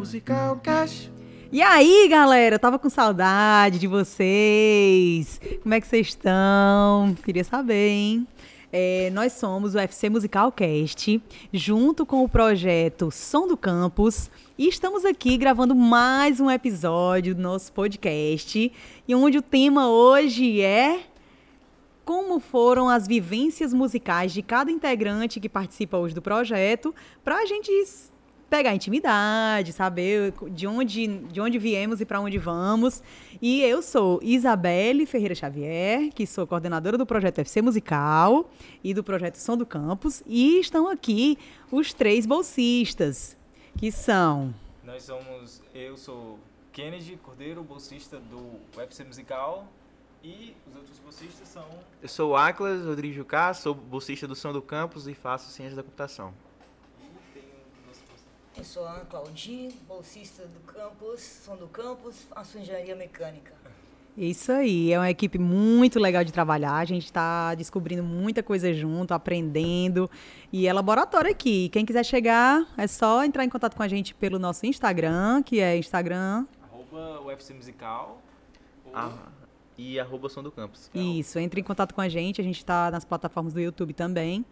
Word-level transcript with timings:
Musical 0.00 0.58
Cash. 0.62 1.10
E 1.52 1.60
aí, 1.60 2.08
galera, 2.08 2.54
eu 2.54 2.58
tava 2.58 2.78
com 2.78 2.88
saudade 2.88 3.78
de 3.78 3.86
vocês. 3.86 5.38
Como 5.62 5.74
é 5.74 5.80
que 5.80 5.86
vocês 5.86 6.06
estão? 6.06 7.14
Queria 7.22 7.44
saber, 7.44 7.88
hein? 7.88 8.26
É, 8.72 9.10
nós 9.12 9.34
somos 9.34 9.74
o 9.74 9.76
UFC 9.76 10.08
Musical 10.08 10.50
Cast, 10.52 11.22
junto 11.52 12.06
com 12.06 12.24
o 12.24 12.28
projeto 12.30 13.10
Som 13.10 13.46
do 13.46 13.58
Campus, 13.58 14.30
e 14.56 14.68
estamos 14.68 15.04
aqui 15.04 15.36
gravando 15.36 15.74
mais 15.74 16.40
um 16.40 16.50
episódio 16.50 17.34
do 17.34 17.42
nosso 17.42 17.70
podcast, 17.70 18.72
e 19.06 19.14
onde 19.14 19.36
o 19.36 19.42
tema 19.42 19.90
hoje 19.90 20.62
é 20.62 21.00
como 22.06 22.40
foram 22.40 22.88
as 22.88 23.06
vivências 23.06 23.74
musicais 23.74 24.32
de 24.32 24.40
cada 24.40 24.70
integrante 24.70 25.38
que 25.38 25.48
participa 25.48 25.98
hoje 25.98 26.14
do 26.14 26.22
projeto, 26.22 26.94
para 27.22 27.36
a 27.36 27.44
gente 27.44 27.70
pegar 28.50 28.74
intimidade, 28.74 29.72
saber 29.72 30.34
de 30.50 30.66
onde, 30.66 31.06
de 31.06 31.40
onde 31.40 31.56
viemos 31.56 32.00
e 32.00 32.04
para 32.04 32.20
onde 32.20 32.36
vamos. 32.36 33.00
E 33.40 33.62
eu 33.62 33.80
sou 33.80 34.18
Isabelle 34.20 35.06
Ferreira 35.06 35.36
Xavier, 35.36 36.10
que 36.12 36.26
sou 36.26 36.46
coordenadora 36.46 36.98
do 36.98 37.06
projeto 37.06 37.38
FC 37.38 37.62
Musical 37.62 38.50
e 38.82 38.92
do 38.92 39.04
projeto 39.04 39.36
Som 39.36 39.56
do 39.56 39.64
Campus. 39.64 40.22
E 40.26 40.58
estão 40.58 40.88
aqui 40.88 41.38
os 41.70 41.94
três 41.94 42.26
bolsistas, 42.26 43.38
que 43.78 43.92
são. 43.92 44.52
Nós 44.84 45.04
somos. 45.04 45.62
Eu 45.72 45.96
sou 45.96 46.36
Kennedy 46.72 47.16
Cordeiro, 47.22 47.62
bolsista 47.62 48.18
do 48.18 48.58
UFC 48.76 49.04
Musical. 49.04 49.66
E 50.22 50.54
os 50.68 50.76
outros 50.76 50.98
bolsistas 50.98 51.48
são. 51.48 51.64
Eu 52.02 52.08
sou 52.08 52.32
o 52.32 52.36
Aclas 52.36 52.84
Rodrigues 52.84 53.16
Jucá, 53.16 53.54
sou 53.54 53.74
bolsista 53.74 54.28
do 54.28 54.34
Som 54.34 54.52
do 54.52 54.60
Campus 54.60 55.06
e 55.06 55.14
faço 55.14 55.50
Ciência 55.50 55.76
da 55.76 55.82
Computação. 55.82 56.34
Eu 58.60 58.64
sou 58.64 58.84
a 58.86 58.90
Ana 58.96 59.04
Claudine, 59.06 59.74
bolsista 59.88 60.42
do 60.46 60.60
campus, 60.60 61.20
som 61.20 61.56
do 61.56 61.66
campus, 61.66 62.26
faço 62.28 62.58
engenharia 62.58 62.94
mecânica. 62.94 63.52
Isso 64.18 64.52
aí, 64.52 64.92
é 64.92 64.98
uma 64.98 65.08
equipe 65.08 65.38
muito 65.38 65.98
legal 65.98 66.22
de 66.22 66.30
trabalhar. 66.30 66.74
A 66.74 66.84
gente 66.84 67.06
está 67.06 67.54
descobrindo 67.54 68.02
muita 68.02 68.42
coisa 68.42 68.70
junto, 68.74 69.14
aprendendo. 69.14 70.10
E 70.52 70.66
é 70.66 70.72
laboratório 70.74 71.30
aqui. 71.30 71.70
Quem 71.70 71.86
quiser 71.86 72.04
chegar, 72.04 72.66
é 72.76 72.86
só 72.86 73.24
entrar 73.24 73.44
em 73.44 73.48
contato 73.48 73.74
com 73.74 73.82
a 73.82 73.88
gente 73.88 74.14
pelo 74.14 74.38
nosso 74.38 74.66
Instagram, 74.66 75.42
que 75.42 75.58
é 75.58 75.78
Instagram. 75.78 76.44
Arroba 76.62 77.22
UFC 77.22 77.54
Musical. 77.54 78.20
ou- 78.84 78.92
Ah, 78.94 79.28
e 79.78 79.98
arroba 79.98 80.28
Som 80.28 80.42
do 80.42 80.52
Campus. 80.52 80.90
Isso, 80.94 81.38
entre 81.38 81.62
em 81.62 81.64
contato 81.64 81.94
com 81.94 82.02
a 82.02 82.08
gente. 82.10 82.42
A 82.42 82.44
gente 82.44 82.58
está 82.58 82.90
nas 82.90 83.06
plataformas 83.06 83.54
do 83.54 83.60
YouTube 83.60 83.94
também. 83.94 84.44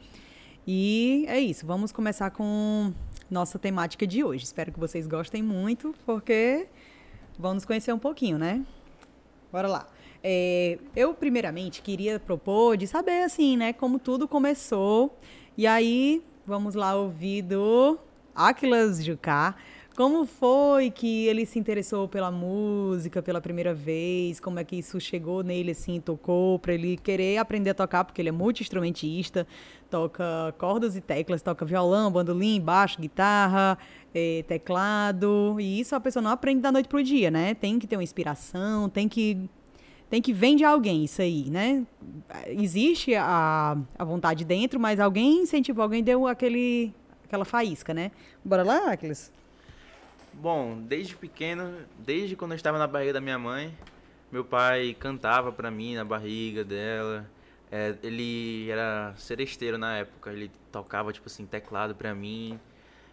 E 0.66 1.24
é 1.28 1.40
isso, 1.40 1.66
vamos 1.66 1.92
começar 1.92 2.30
com 2.30 2.92
nossa 3.30 3.58
temática 3.58 4.06
de 4.06 4.22
hoje. 4.24 4.44
Espero 4.44 4.72
que 4.72 4.78
vocês 4.78 5.06
gostem 5.06 5.42
muito, 5.42 5.94
porque 6.04 6.66
vão 7.38 7.54
nos 7.54 7.64
conhecer 7.64 7.92
um 7.92 7.98
pouquinho, 7.98 8.38
né? 8.38 8.64
Bora 9.52 9.68
lá. 9.68 9.86
É, 10.22 10.78
eu, 10.96 11.14
primeiramente, 11.14 11.80
queria 11.80 12.18
propor 12.18 12.76
de 12.76 12.86
saber, 12.86 13.22
assim, 13.22 13.56
né, 13.56 13.72
como 13.72 13.98
tudo 13.98 14.26
começou. 14.26 15.16
E 15.56 15.66
aí, 15.66 16.22
vamos 16.44 16.74
lá 16.74 16.94
ouvir 16.94 17.42
do 17.42 17.98
Aquilas 18.34 19.04
Jucá. 19.04 19.54
Como 19.98 20.24
foi 20.26 20.92
que 20.92 21.26
ele 21.26 21.44
se 21.44 21.58
interessou 21.58 22.06
pela 22.06 22.30
música 22.30 23.20
pela 23.20 23.40
primeira 23.40 23.74
vez? 23.74 24.38
Como 24.38 24.60
é 24.60 24.62
que 24.62 24.76
isso 24.76 25.00
chegou 25.00 25.42
nele, 25.42 25.72
assim, 25.72 26.00
tocou 26.00 26.56
para 26.60 26.72
ele 26.72 26.96
querer 26.96 27.38
aprender 27.38 27.70
a 27.70 27.74
tocar? 27.74 28.04
Porque 28.04 28.22
ele 28.22 28.28
é 28.28 28.32
multi-instrumentista, 28.32 29.44
toca 29.90 30.54
cordas 30.56 30.94
e 30.94 31.00
teclas, 31.00 31.42
toca 31.42 31.64
violão, 31.64 32.12
bandolim, 32.12 32.60
baixo, 32.60 33.00
guitarra, 33.00 33.76
eh, 34.14 34.44
teclado. 34.46 35.56
E 35.58 35.80
isso 35.80 35.96
a 35.96 36.00
pessoa 36.00 36.22
não 36.22 36.30
aprende 36.30 36.60
da 36.60 36.70
noite 36.70 36.88
pro 36.88 37.02
dia, 37.02 37.28
né? 37.28 37.54
Tem 37.54 37.76
que 37.76 37.88
ter 37.88 37.96
uma 37.96 38.04
inspiração, 38.04 38.88
tem 38.88 39.08
que 39.08 39.50
tem 40.08 40.22
que 40.22 40.32
vir 40.32 40.54
de 40.54 40.62
alguém 40.62 41.02
isso 41.02 41.20
aí, 41.20 41.50
né? 41.50 41.84
Existe 42.46 43.16
a, 43.16 43.76
a 43.98 44.04
vontade 44.04 44.44
dentro, 44.44 44.78
mas 44.78 45.00
alguém 45.00 45.42
incentivou, 45.42 45.82
alguém 45.82 46.04
deu 46.04 46.24
aquele, 46.28 46.94
aquela 47.24 47.44
faísca, 47.44 47.92
né? 47.92 48.12
Bora 48.44 48.62
lá, 48.62 48.92
Aquiles? 48.92 49.36
Bom, 50.40 50.80
desde 50.80 51.16
pequeno, 51.16 51.84
desde 51.98 52.36
quando 52.36 52.52
eu 52.52 52.56
estava 52.56 52.78
na 52.78 52.86
barriga 52.86 53.14
da 53.14 53.20
minha 53.20 53.36
mãe, 53.36 53.76
meu 54.30 54.44
pai 54.44 54.96
cantava 54.96 55.50
pra 55.50 55.68
mim 55.68 55.96
na 55.96 56.04
barriga 56.04 56.62
dela. 56.62 57.28
É, 57.72 57.96
ele 58.04 58.70
era 58.70 59.12
seresteiro 59.16 59.76
na 59.76 59.96
época, 59.96 60.30
ele 60.30 60.48
tocava, 60.70 61.12
tipo 61.12 61.26
assim, 61.26 61.44
teclado 61.44 61.92
pra 61.92 62.14
mim. 62.14 62.60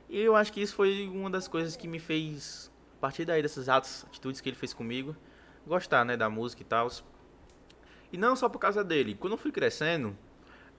E 0.08 0.22
eu 0.22 0.36
acho 0.36 0.54
que 0.54 0.62
isso 0.62 0.76
foi 0.76 1.08
uma 1.08 1.28
das 1.32 1.48
coisas 1.48 1.76
que 1.76 1.88
me 1.88 1.98
fez, 1.98 2.72
a 3.00 3.02
partir 3.02 3.26
daí, 3.26 3.42
dessas 3.42 3.68
atos, 3.70 4.06
atitudes 4.08 4.40
que 4.40 4.48
ele 4.48 4.56
fez 4.56 4.72
comigo, 4.72 5.16
gostar, 5.66 6.06
né, 6.06 6.16
da 6.16 6.30
música 6.30 6.62
e 6.62 6.66
tal. 6.66 6.92
E 8.14 8.18
não 8.20 8.36
só 8.36 8.48
por 8.48 8.60
causa 8.60 8.84
dele. 8.84 9.16
Quando 9.16 9.34
eu 9.34 9.38
fui 9.40 9.52
crescendo, 9.52 10.16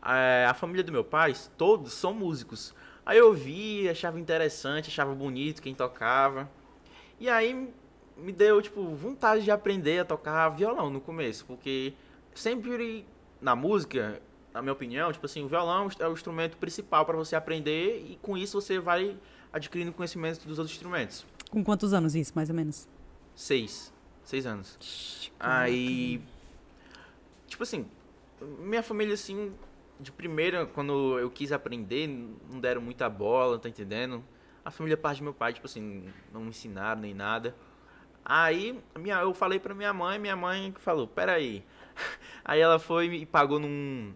a, 0.00 0.48
a 0.48 0.54
família 0.54 0.84
do 0.84 0.92
meu 0.92 1.02
pai, 1.02 1.34
todos 1.58 1.92
são 1.92 2.14
músicos. 2.14 2.72
Aí 3.06 3.18
eu 3.18 3.32
vi, 3.32 3.88
achava 3.88 4.18
interessante, 4.18 4.88
achava 4.88 5.14
bonito 5.14 5.62
quem 5.62 5.72
tocava. 5.72 6.50
E 7.20 7.30
aí 7.30 7.72
me 8.16 8.32
deu, 8.32 8.60
tipo, 8.60 8.82
vontade 8.96 9.44
de 9.44 9.50
aprender 9.52 10.00
a 10.00 10.04
tocar 10.04 10.48
violão 10.48 10.90
no 10.90 11.00
começo, 11.00 11.46
porque 11.46 11.94
sempre 12.34 13.06
na 13.40 13.54
música, 13.54 14.20
na 14.52 14.60
minha 14.60 14.72
opinião, 14.72 15.12
tipo 15.12 15.24
assim, 15.24 15.44
o 15.44 15.48
violão 15.48 15.88
é 16.00 16.08
o 16.08 16.12
instrumento 16.12 16.56
principal 16.56 17.06
para 17.06 17.16
você 17.16 17.36
aprender 17.36 18.04
e 18.10 18.18
com 18.20 18.36
isso 18.36 18.60
você 18.60 18.80
vai 18.80 19.16
adquirindo 19.52 19.92
conhecimento 19.92 20.46
dos 20.46 20.58
outros 20.58 20.74
instrumentos. 20.74 21.24
Com 21.48 21.62
quantos 21.62 21.92
anos 21.92 22.16
isso, 22.16 22.32
mais 22.34 22.50
ou 22.50 22.56
menos? 22.56 22.88
Seis. 23.36 23.92
Seis 24.24 24.44
anos. 24.46 25.30
Aí. 25.38 26.20
Tipo 27.46 27.62
assim, 27.62 27.86
minha 28.58 28.82
família, 28.82 29.14
assim, 29.14 29.52
de 30.00 30.12
primeira, 30.12 30.66
quando 30.66 31.18
eu 31.18 31.30
quis 31.30 31.52
aprender, 31.52 32.06
não 32.06 32.60
deram 32.60 32.80
muita 32.80 33.08
bola, 33.08 33.58
tá 33.58 33.68
entendendo? 33.68 34.24
A 34.64 34.70
família 34.70 34.96
parte 34.96 35.18
do 35.18 35.24
meu 35.24 35.34
pai, 35.34 35.52
tipo 35.52 35.66
assim, 35.66 36.08
não 36.32 36.42
me 36.42 36.48
ensinaram 36.48 37.00
nem 37.00 37.14
nada. 37.14 37.54
Aí 38.24 38.76
minha, 38.98 39.20
eu 39.20 39.32
falei 39.32 39.60
pra 39.60 39.74
minha 39.74 39.92
mãe, 39.92 40.18
minha 40.18 40.34
mãe 40.34 40.74
falou, 40.80 41.06
peraí. 41.06 41.64
Aí 42.44 42.60
ela 42.60 42.78
foi 42.78 43.06
e 43.06 43.26
pagou 43.26 43.58
num. 43.58 44.12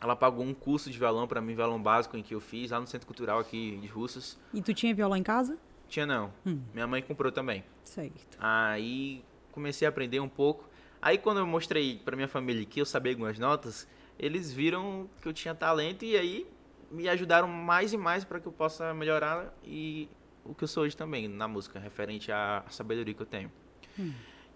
Ela 0.00 0.16
pagou 0.16 0.44
um 0.44 0.54
curso 0.54 0.88
de 0.90 0.98
violão 0.98 1.26
pra 1.26 1.40
mim, 1.40 1.54
violão 1.54 1.82
básico, 1.82 2.16
em 2.16 2.22
que 2.22 2.34
eu 2.34 2.40
fiz 2.40 2.70
lá 2.70 2.80
no 2.80 2.86
Centro 2.86 3.06
Cultural 3.06 3.38
aqui 3.38 3.76
de 3.78 3.86
Russas. 3.88 4.38
E 4.54 4.62
tu 4.62 4.72
tinha 4.72 4.94
violão 4.94 5.16
em 5.16 5.22
casa? 5.22 5.58
Tinha 5.88 6.06
não. 6.06 6.32
Hum. 6.46 6.62
Minha 6.72 6.86
mãe 6.86 7.02
comprou 7.02 7.30
também. 7.32 7.64
Certo. 7.82 8.38
Aí 8.38 9.22
comecei 9.50 9.84
a 9.84 9.88
aprender 9.88 10.20
um 10.20 10.28
pouco. 10.28 10.70
Aí 11.02 11.18
quando 11.18 11.38
eu 11.38 11.46
mostrei 11.46 11.98
pra 11.98 12.14
minha 12.14 12.28
família 12.28 12.64
que 12.64 12.80
eu 12.80 12.86
sabia 12.86 13.12
algumas 13.12 13.38
notas, 13.38 13.88
eles 14.20 14.52
viram 14.52 15.08
que 15.22 15.26
eu 15.26 15.32
tinha 15.32 15.54
talento 15.54 16.04
e 16.04 16.14
aí 16.16 16.46
me 16.90 17.08
ajudaram 17.08 17.48
mais 17.48 17.92
e 17.92 17.96
mais 17.96 18.22
para 18.22 18.38
que 18.38 18.46
eu 18.46 18.52
possa 18.52 18.92
melhorar 18.92 19.52
e 19.64 20.08
o 20.44 20.54
que 20.54 20.64
eu 20.64 20.68
sou 20.68 20.82
hoje 20.82 20.96
também 20.96 21.26
na 21.26 21.48
música, 21.48 21.78
referente 21.78 22.30
à 22.30 22.62
sabedoria 22.68 23.14
que 23.14 23.22
eu 23.22 23.26
tenho. 23.26 23.50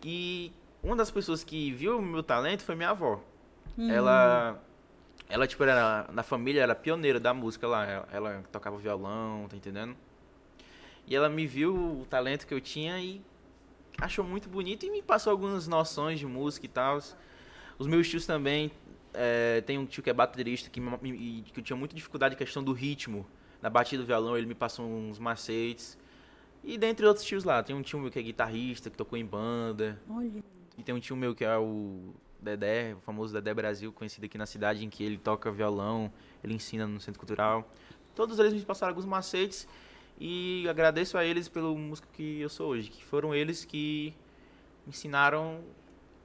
E 0.02 0.52
uma 0.82 0.94
das 0.94 1.10
pessoas 1.10 1.42
que 1.42 1.72
viu 1.72 1.98
o 1.98 2.02
meu 2.02 2.22
talento 2.22 2.62
foi 2.62 2.74
minha 2.74 2.90
avó. 2.90 3.22
Ela 3.90 4.62
ela 5.28 5.46
tipo 5.46 5.62
era 5.64 6.06
na 6.12 6.22
família 6.22 6.62
era 6.62 6.74
pioneira 6.74 7.18
da 7.18 7.32
música 7.32 7.66
lá, 7.66 7.86
ela, 7.86 8.08
ela 8.12 8.44
tocava 8.52 8.76
violão, 8.76 9.48
tá 9.48 9.56
entendendo? 9.56 9.96
E 11.06 11.16
ela 11.16 11.28
me 11.30 11.46
viu 11.46 11.74
o 11.74 12.06
talento 12.06 12.46
que 12.46 12.52
eu 12.52 12.60
tinha 12.60 13.00
e 13.00 13.22
achou 13.98 14.24
muito 14.24 14.46
bonito 14.48 14.84
e 14.84 14.90
me 14.90 15.00
passou 15.02 15.30
algumas 15.30 15.66
noções 15.66 16.18
de 16.18 16.26
música 16.26 16.66
e 16.66 16.68
tal. 16.68 16.98
Os 17.78 17.86
meus 17.86 18.08
tios 18.08 18.24
também, 18.24 18.70
é, 19.14 19.60
tem 19.62 19.78
um 19.78 19.86
tio 19.86 20.02
que 20.02 20.10
é 20.10 20.12
baterista 20.12 20.68
que, 20.68 20.80
me- 20.80 21.42
que 21.42 21.60
eu 21.60 21.64
tinha 21.64 21.76
muita 21.76 21.94
dificuldade 21.94 22.34
em 22.34 22.38
questão 22.38 22.62
do 22.62 22.72
ritmo. 22.72 23.26
Na 23.62 23.70
batida 23.70 24.02
do 24.02 24.06
violão 24.06 24.36
ele 24.36 24.46
me 24.46 24.54
passou 24.54 24.84
uns 24.86 25.18
macetes. 25.18 25.96
E 26.62 26.76
dentre 26.76 27.06
outros 27.06 27.24
tios 27.24 27.44
lá, 27.44 27.62
tem 27.62 27.74
um 27.76 27.82
tio 27.82 27.98
meu 27.98 28.10
que 28.10 28.18
é 28.18 28.22
guitarrista, 28.22 28.90
que 28.90 28.96
tocou 28.96 29.18
em 29.18 29.24
banda. 29.24 30.00
Olha. 30.08 30.42
E 30.76 30.82
tem 30.82 30.94
um 30.94 31.00
tio 31.00 31.16
meu 31.16 31.34
que 31.34 31.44
é 31.44 31.56
o 31.56 32.12
Dedé, 32.40 32.94
o 32.94 33.00
famoso 33.00 33.32
Dedé 33.32 33.54
Brasil, 33.54 33.92
conhecido 33.92 34.24
aqui 34.24 34.36
na 34.36 34.46
cidade, 34.46 34.84
em 34.84 34.90
que 34.90 35.02
ele 35.04 35.16
toca 35.16 35.50
violão, 35.50 36.12
ele 36.42 36.54
ensina 36.54 36.86
no 36.86 37.00
Centro 37.00 37.18
Cultural. 37.18 37.70
Todos 38.14 38.38
eles 38.38 38.52
me 38.52 38.60
passaram 38.62 38.90
alguns 38.90 39.06
macetes 39.06 39.68
e 40.18 40.66
agradeço 40.68 41.18
a 41.18 41.24
eles 41.24 41.48
pelo 41.48 41.76
músico 41.76 42.08
que 42.12 42.40
eu 42.40 42.48
sou 42.48 42.70
hoje, 42.70 42.90
que 42.90 43.04
foram 43.04 43.34
eles 43.34 43.64
que 43.64 44.14
me 44.86 44.90
ensinaram 44.90 45.60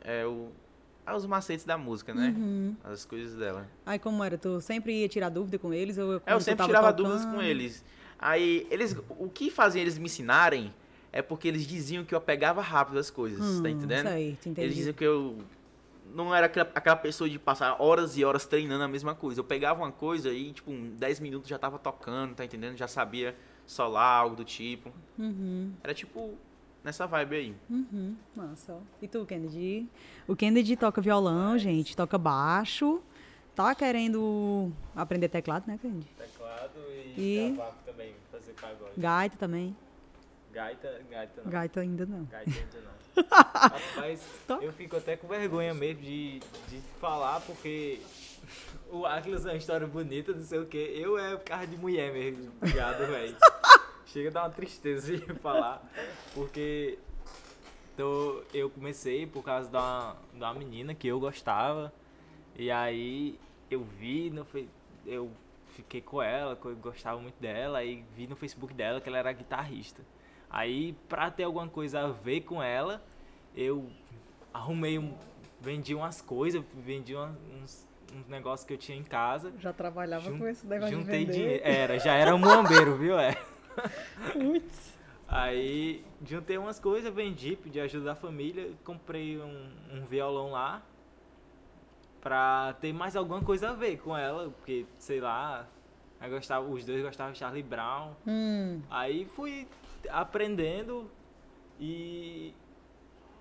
é, 0.03 0.25
o, 0.25 0.51
os 1.15 1.25
macetes 1.25 1.65
da 1.65 1.77
música, 1.77 2.13
né? 2.13 2.33
Uhum. 2.37 2.75
As 2.83 3.05
coisas 3.05 3.35
dela. 3.37 3.67
Aí 3.85 3.97
como 3.99 4.23
era? 4.23 4.37
Tu 4.37 4.59
sempre 4.61 4.93
ia 5.01 5.07
tirar 5.09 5.29
dúvida 5.29 5.57
com 5.59 5.73
eles? 5.73 5.97
Ou 5.97 6.13
É, 6.13 6.15
eu 6.15 6.19
quando 6.21 6.37
tu 6.39 6.43
sempre 6.43 6.65
tirava 6.65 6.93
tocando? 6.93 7.13
dúvidas 7.13 7.25
com 7.33 7.41
eles. 7.41 7.83
Aí, 8.17 8.67
eles, 8.69 8.95
o 9.09 9.29
que 9.29 9.49
fazia 9.49 9.81
eles 9.81 9.97
me 9.97 10.05
ensinarem 10.05 10.73
é 11.11 11.21
porque 11.21 11.47
eles 11.47 11.65
diziam 11.65 12.03
que 12.03 12.13
eu 12.13 12.19
pegava 12.21 12.61
rápido 12.61 12.99
as 12.99 13.09
coisas, 13.09 13.39
Hum, 13.43 13.63
tá 13.63 13.69
entendendo? 13.69 14.07
Certo, 14.07 14.49
entendi. 14.49 14.61
Eles 14.61 14.75
diziam 14.75 14.93
que 14.93 15.03
eu 15.05 15.37
não 16.13 16.33
era 16.35 16.47
aquela, 16.47 16.69
aquela 16.75 16.95
pessoa 16.95 17.29
de 17.29 17.37
passar 17.39 17.81
horas 17.81 18.17
e 18.17 18.25
horas 18.25 18.45
treinando 18.45 18.83
a 18.83 18.87
mesma 18.87 19.15
coisa. 19.15 19.39
Eu 19.39 19.43
pegava 19.43 19.81
uma 19.81 19.91
coisa 19.91 20.31
e, 20.31 20.51
tipo, 20.51 20.69
em 20.71 20.89
10 20.97 21.19
minutos 21.19 21.47
já 21.49 21.57
tava 21.57 21.79
tocando, 21.79 22.35
tá 22.35 22.43
entendendo? 22.43 22.75
Já 22.77 22.87
sabia 22.87 23.35
solar, 23.65 24.19
algo 24.21 24.35
do 24.35 24.43
tipo. 24.43 24.91
Uhum, 25.17 25.71
Era 25.83 25.93
tipo 25.93 26.33
nessa 26.83 27.05
vibe 27.07 27.35
aí. 27.35 27.55
uhum. 27.69 28.15
Massa. 28.35 28.77
E 29.01 29.07
tu, 29.07 29.25
Kennedy? 29.25 29.87
O 30.27 30.35
Kennedy 30.35 30.75
toca 30.75 31.01
violão, 31.01 31.57
gente, 31.57 31.95
toca 31.95 32.17
baixo. 32.17 33.01
Tá 33.55 33.75
querendo 33.75 34.71
aprender 34.95 35.27
teclado, 35.27 35.65
né, 35.67 35.77
Kennedy? 35.81 36.07
Teclado 36.17 36.79
e, 37.17 37.49
E- 37.51 37.55
cavaco 37.57 37.75
também, 37.85 38.15
fazer 38.31 38.53
pagode. 38.53 38.91
Gaita 38.97 39.35
também. 39.37 39.75
Gaita, 40.53 41.01
gaita 41.11 41.41
não. 41.43 41.51
Gaita 41.51 41.79
ainda 41.81 42.05
não. 42.05 42.23
Gaita 42.25 42.49
ainda 42.51 42.81
não. 42.81 42.99
Rapaz, 43.29 44.21
Toca. 44.47 44.63
eu 44.63 44.71
fico 44.71 44.95
até 44.95 45.17
com 45.17 45.27
vergonha 45.27 45.73
mesmo 45.73 46.01
de, 46.01 46.39
de 46.69 46.79
falar, 47.01 47.41
porque 47.41 47.99
o 48.89 49.05
Atlas 49.05 49.45
é 49.45 49.49
uma 49.49 49.57
história 49.57 49.85
bonita, 49.85 50.31
não 50.31 50.43
sei 50.43 50.59
o 50.59 50.65
quê. 50.65 50.93
Eu 50.95 51.17
é 51.19 51.35
carro 51.37 51.67
de 51.67 51.75
mulher 51.77 52.13
mesmo, 52.13 52.49
ligado, 52.63 53.05
velho. 53.07 53.35
Chega 54.11 54.29
a 54.29 54.31
dar 54.31 54.43
uma 54.43 54.49
tristeza 54.49 55.15
de 55.15 55.25
falar, 55.39 55.87
porque 56.33 56.97
tô, 57.95 58.41
eu 58.53 58.69
comecei 58.69 59.25
por 59.27 59.43
causa 59.43 59.69
da, 59.69 60.15
da 60.33 60.53
menina 60.53 60.93
que 60.95 61.07
eu 61.07 61.19
gostava, 61.19 61.93
e 62.55 62.71
aí 62.71 63.39
eu 63.69 63.83
vi, 63.83 64.29
no, 64.31 64.45
eu 65.05 65.29
fiquei 65.75 66.01
com 66.01 66.21
ela, 66.21 66.57
eu 66.65 66.75
gostava 66.77 67.19
muito 67.21 67.39
dela, 67.39 67.83
e 67.83 68.03
vi 68.15 68.25
no 68.25 68.35
Facebook 68.35 68.73
dela 68.73 68.99
que 68.99 69.07
ela 69.07 69.17
era 69.19 69.31
guitarrista. 69.31 70.01
Aí, 70.49 70.93
pra 71.07 71.29
ter 71.29 71.43
alguma 71.43 71.67
coisa 71.67 72.01
a 72.01 72.07
ver 72.07 72.41
com 72.41 72.61
ela, 72.63 73.03
eu 73.55 73.87
arrumei 74.51 74.97
um. 74.97 75.13
Vendi 75.61 75.93
umas 75.93 76.21
coisas, 76.21 76.63
vendi 76.73 77.13
uma- 77.13 77.37
uns, 77.61 77.87
uns 78.15 78.27
negócios 78.27 78.65
que 78.65 78.73
eu 78.73 78.77
tinha 78.77 78.97
em 78.97 79.03
casa. 79.03 79.53
Já 79.59 79.71
trabalhava 79.71 80.31
com 80.31 80.47
esse 80.47 80.65
negócio 80.65 80.95
de 80.95 81.01
juntei 81.03 81.19
vender. 81.25 81.33
dinheiro. 81.33 81.61
Era, 81.63 81.99
já 81.99 82.13
era 82.15 82.35
muambeiro, 82.35 82.95
viu? 82.95 83.19
É. 83.19 83.37
Putz. 84.33 84.97
Aí 85.27 86.03
juntei 86.25 86.57
umas 86.57 86.79
coisas, 86.79 87.13
vendi, 87.13 87.55
pedi 87.55 87.79
ajuda 87.79 88.05
da 88.05 88.15
família, 88.15 88.71
comprei 88.83 89.37
um, 89.39 89.69
um 89.93 90.05
violão 90.05 90.51
lá 90.51 90.81
pra 92.21 92.73
ter 92.81 92.91
mais 92.93 93.15
alguma 93.15 93.41
coisa 93.41 93.69
a 93.69 93.73
ver 93.73 93.97
com 93.99 94.17
ela, 94.17 94.49
porque, 94.49 94.85
sei 94.97 95.21
lá, 95.21 95.67
gostava, 96.29 96.67
os 96.67 96.83
dois 96.83 97.01
gostavam 97.03 97.31
de 97.33 97.39
Charlie 97.39 97.63
Brown. 97.63 98.11
Hum, 98.27 98.81
Aí 98.89 99.25
fui 99.25 99.67
aprendendo 100.09 101.09
e 101.79 102.53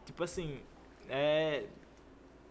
tipo 0.04 0.22
assim, 0.22 0.60
é 1.08 1.64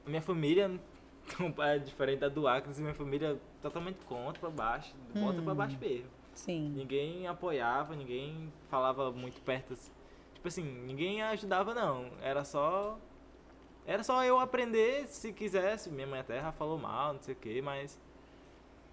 minha 0.06 0.22
família 0.22 0.80
é 1.60 1.78
diferente 1.80 2.20
da 2.20 2.30
do 2.30 2.48
Acres, 2.48 2.80
minha 2.80 2.94
família 2.94 3.40
totalmente 3.62 3.98
contra 4.06 4.40
pra 4.40 4.50
baixo, 4.50 4.96
bota 5.14 5.42
pra 5.42 5.54
Hum. 5.54 5.56
baixo 5.56 5.78
mesmo. 5.80 6.17
Sim. 6.40 6.70
Ninguém 6.76 7.28
apoiava, 7.28 7.96
ninguém 7.96 8.52
falava 8.70 9.12
muito 9.12 9.42
perto 9.42 9.74
assim. 9.74 9.92
Tipo 10.34 10.48
assim, 10.48 10.64
ninguém 10.64 11.22
ajudava 11.24 11.74
não, 11.74 12.12
era 12.22 12.44
só 12.44 12.98
era 13.86 14.04
só 14.04 14.24
eu 14.24 14.40
aprender 14.40 15.08
se 15.08 15.32
quisesse, 15.34 15.90
minha 15.90 16.06
mãe 16.06 16.20
até 16.20 16.42
já 16.42 16.52
falou 16.52 16.78
mal, 16.78 17.14
não 17.14 17.22
sei 17.22 17.34
o 17.34 17.38
que, 17.38 17.62
mas 17.62 18.00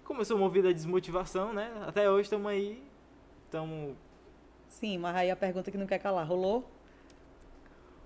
como 0.05 0.21
eu 0.21 0.25
sou 0.25 0.39
movido 0.39 0.69
a 0.69 0.73
desmotivação, 0.73 1.53
né? 1.53 1.73
Até 1.87 2.09
hoje 2.11 2.23
estamos 2.23 2.47
aí, 2.47 2.83
estamos 3.45 3.97
Sim, 4.69 4.99
mas 4.99 5.15
aí 5.17 5.31
a 5.31 5.37
pergunta 5.37 5.71
que 5.71 5.79
não 5.79 5.87
quer 5.87 5.99
calar. 5.99 6.27
Rolou? 6.27 6.69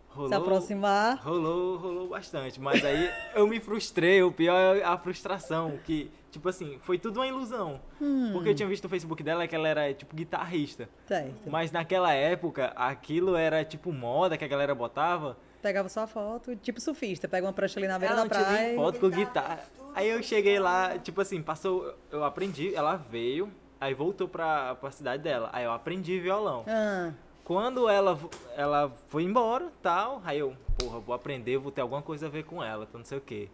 rolou, 0.08 0.29
Se 0.29 0.35
aproximar? 0.35 1.23
rolou, 1.25 1.76
rolou 1.76 2.08
bastante, 2.08 2.61
mas 2.61 2.85
aí 2.85 3.11
eu 3.35 3.46
me 3.46 3.61
frustrei, 3.61 4.23
o 4.23 4.32
pior 4.32 4.76
é 4.76 4.82
a 4.82 4.96
frustração, 4.99 5.79
que 5.85 6.11
tipo 6.30 6.48
assim, 6.48 6.78
foi 6.80 6.98
tudo 6.98 7.20
uma 7.20 7.26
ilusão. 7.26 7.80
Hum, 8.00 8.30
Porque 8.32 8.50
eu 8.50 8.54
tinha 8.54 8.69
visto 8.69 8.84
no 8.84 8.90
Facebook 8.90 9.22
dela 9.22 9.46
que 9.46 9.54
ela 9.54 9.69
era 9.69 9.92
tipo 9.94 10.14
guitarrista. 10.14 10.88
certo. 11.06 11.50
Mas 11.50 11.70
naquela 11.72 12.12
época, 12.12 12.72
aquilo 12.76 13.36
era 13.36 13.64
tipo 13.64 13.92
moda 13.92 14.36
que 14.36 14.44
a 14.44 14.48
galera 14.48 14.75
botava. 14.75 15.36
Pegava 15.62 15.88
só 15.88 16.02
a 16.02 16.06
foto, 16.06 16.54
tipo 16.56 16.80
surfista. 16.80 17.26
Pega 17.26 17.46
uma 17.46 17.52
prancha 17.52 17.80
ali 17.80 17.88
na 17.88 17.98
beira 17.98 18.14
Ela 18.14 18.22
da 18.25 18.28
não 18.28 18.30
tinha 18.42 18.48
nem 18.52 18.75
praia. 18.75 18.76
foto 18.76 19.00
com 19.00 19.08
guitarra. 19.10 19.60
Aí 19.94 20.08
eu 20.08 20.22
cheguei 20.22 20.58
lá, 20.60 20.96
tipo 20.98 21.20
assim, 21.20 21.42
passou. 21.42 21.94
Eu 22.12 22.22
aprendi, 22.25 22.72
ela 22.75 22.94
veio, 22.96 23.50
aí 23.80 23.92
voltou 23.94 24.28
pra, 24.28 24.76
pra 24.76 24.90
cidade 24.92 25.22
dela. 25.22 25.50
Aí 25.52 25.64
eu 25.64 25.72
aprendi 25.72 26.20
violão. 26.20 26.64
Ah, 26.69 27.10
Quando 27.42 27.88
ela, 27.88 28.16
ela 28.56 28.92
foi 29.08 29.25
embora, 29.25 29.72
tal, 29.82 30.22
aí 30.25 30.38
eu, 30.38 30.54
porra, 30.78 31.00
vou 31.00 31.14
aprender, 31.14 31.56
vou 31.58 31.72
ter 31.72 31.80
alguma 31.80 32.02
coisa 32.02 32.26
a 32.26 32.28
ver 32.28 32.44
com 32.44 32.62
ela, 32.62 32.84
então 32.88 32.98
não 33.00 33.04
sei 33.06 33.19
o 33.19 33.20
quê. 33.22 33.48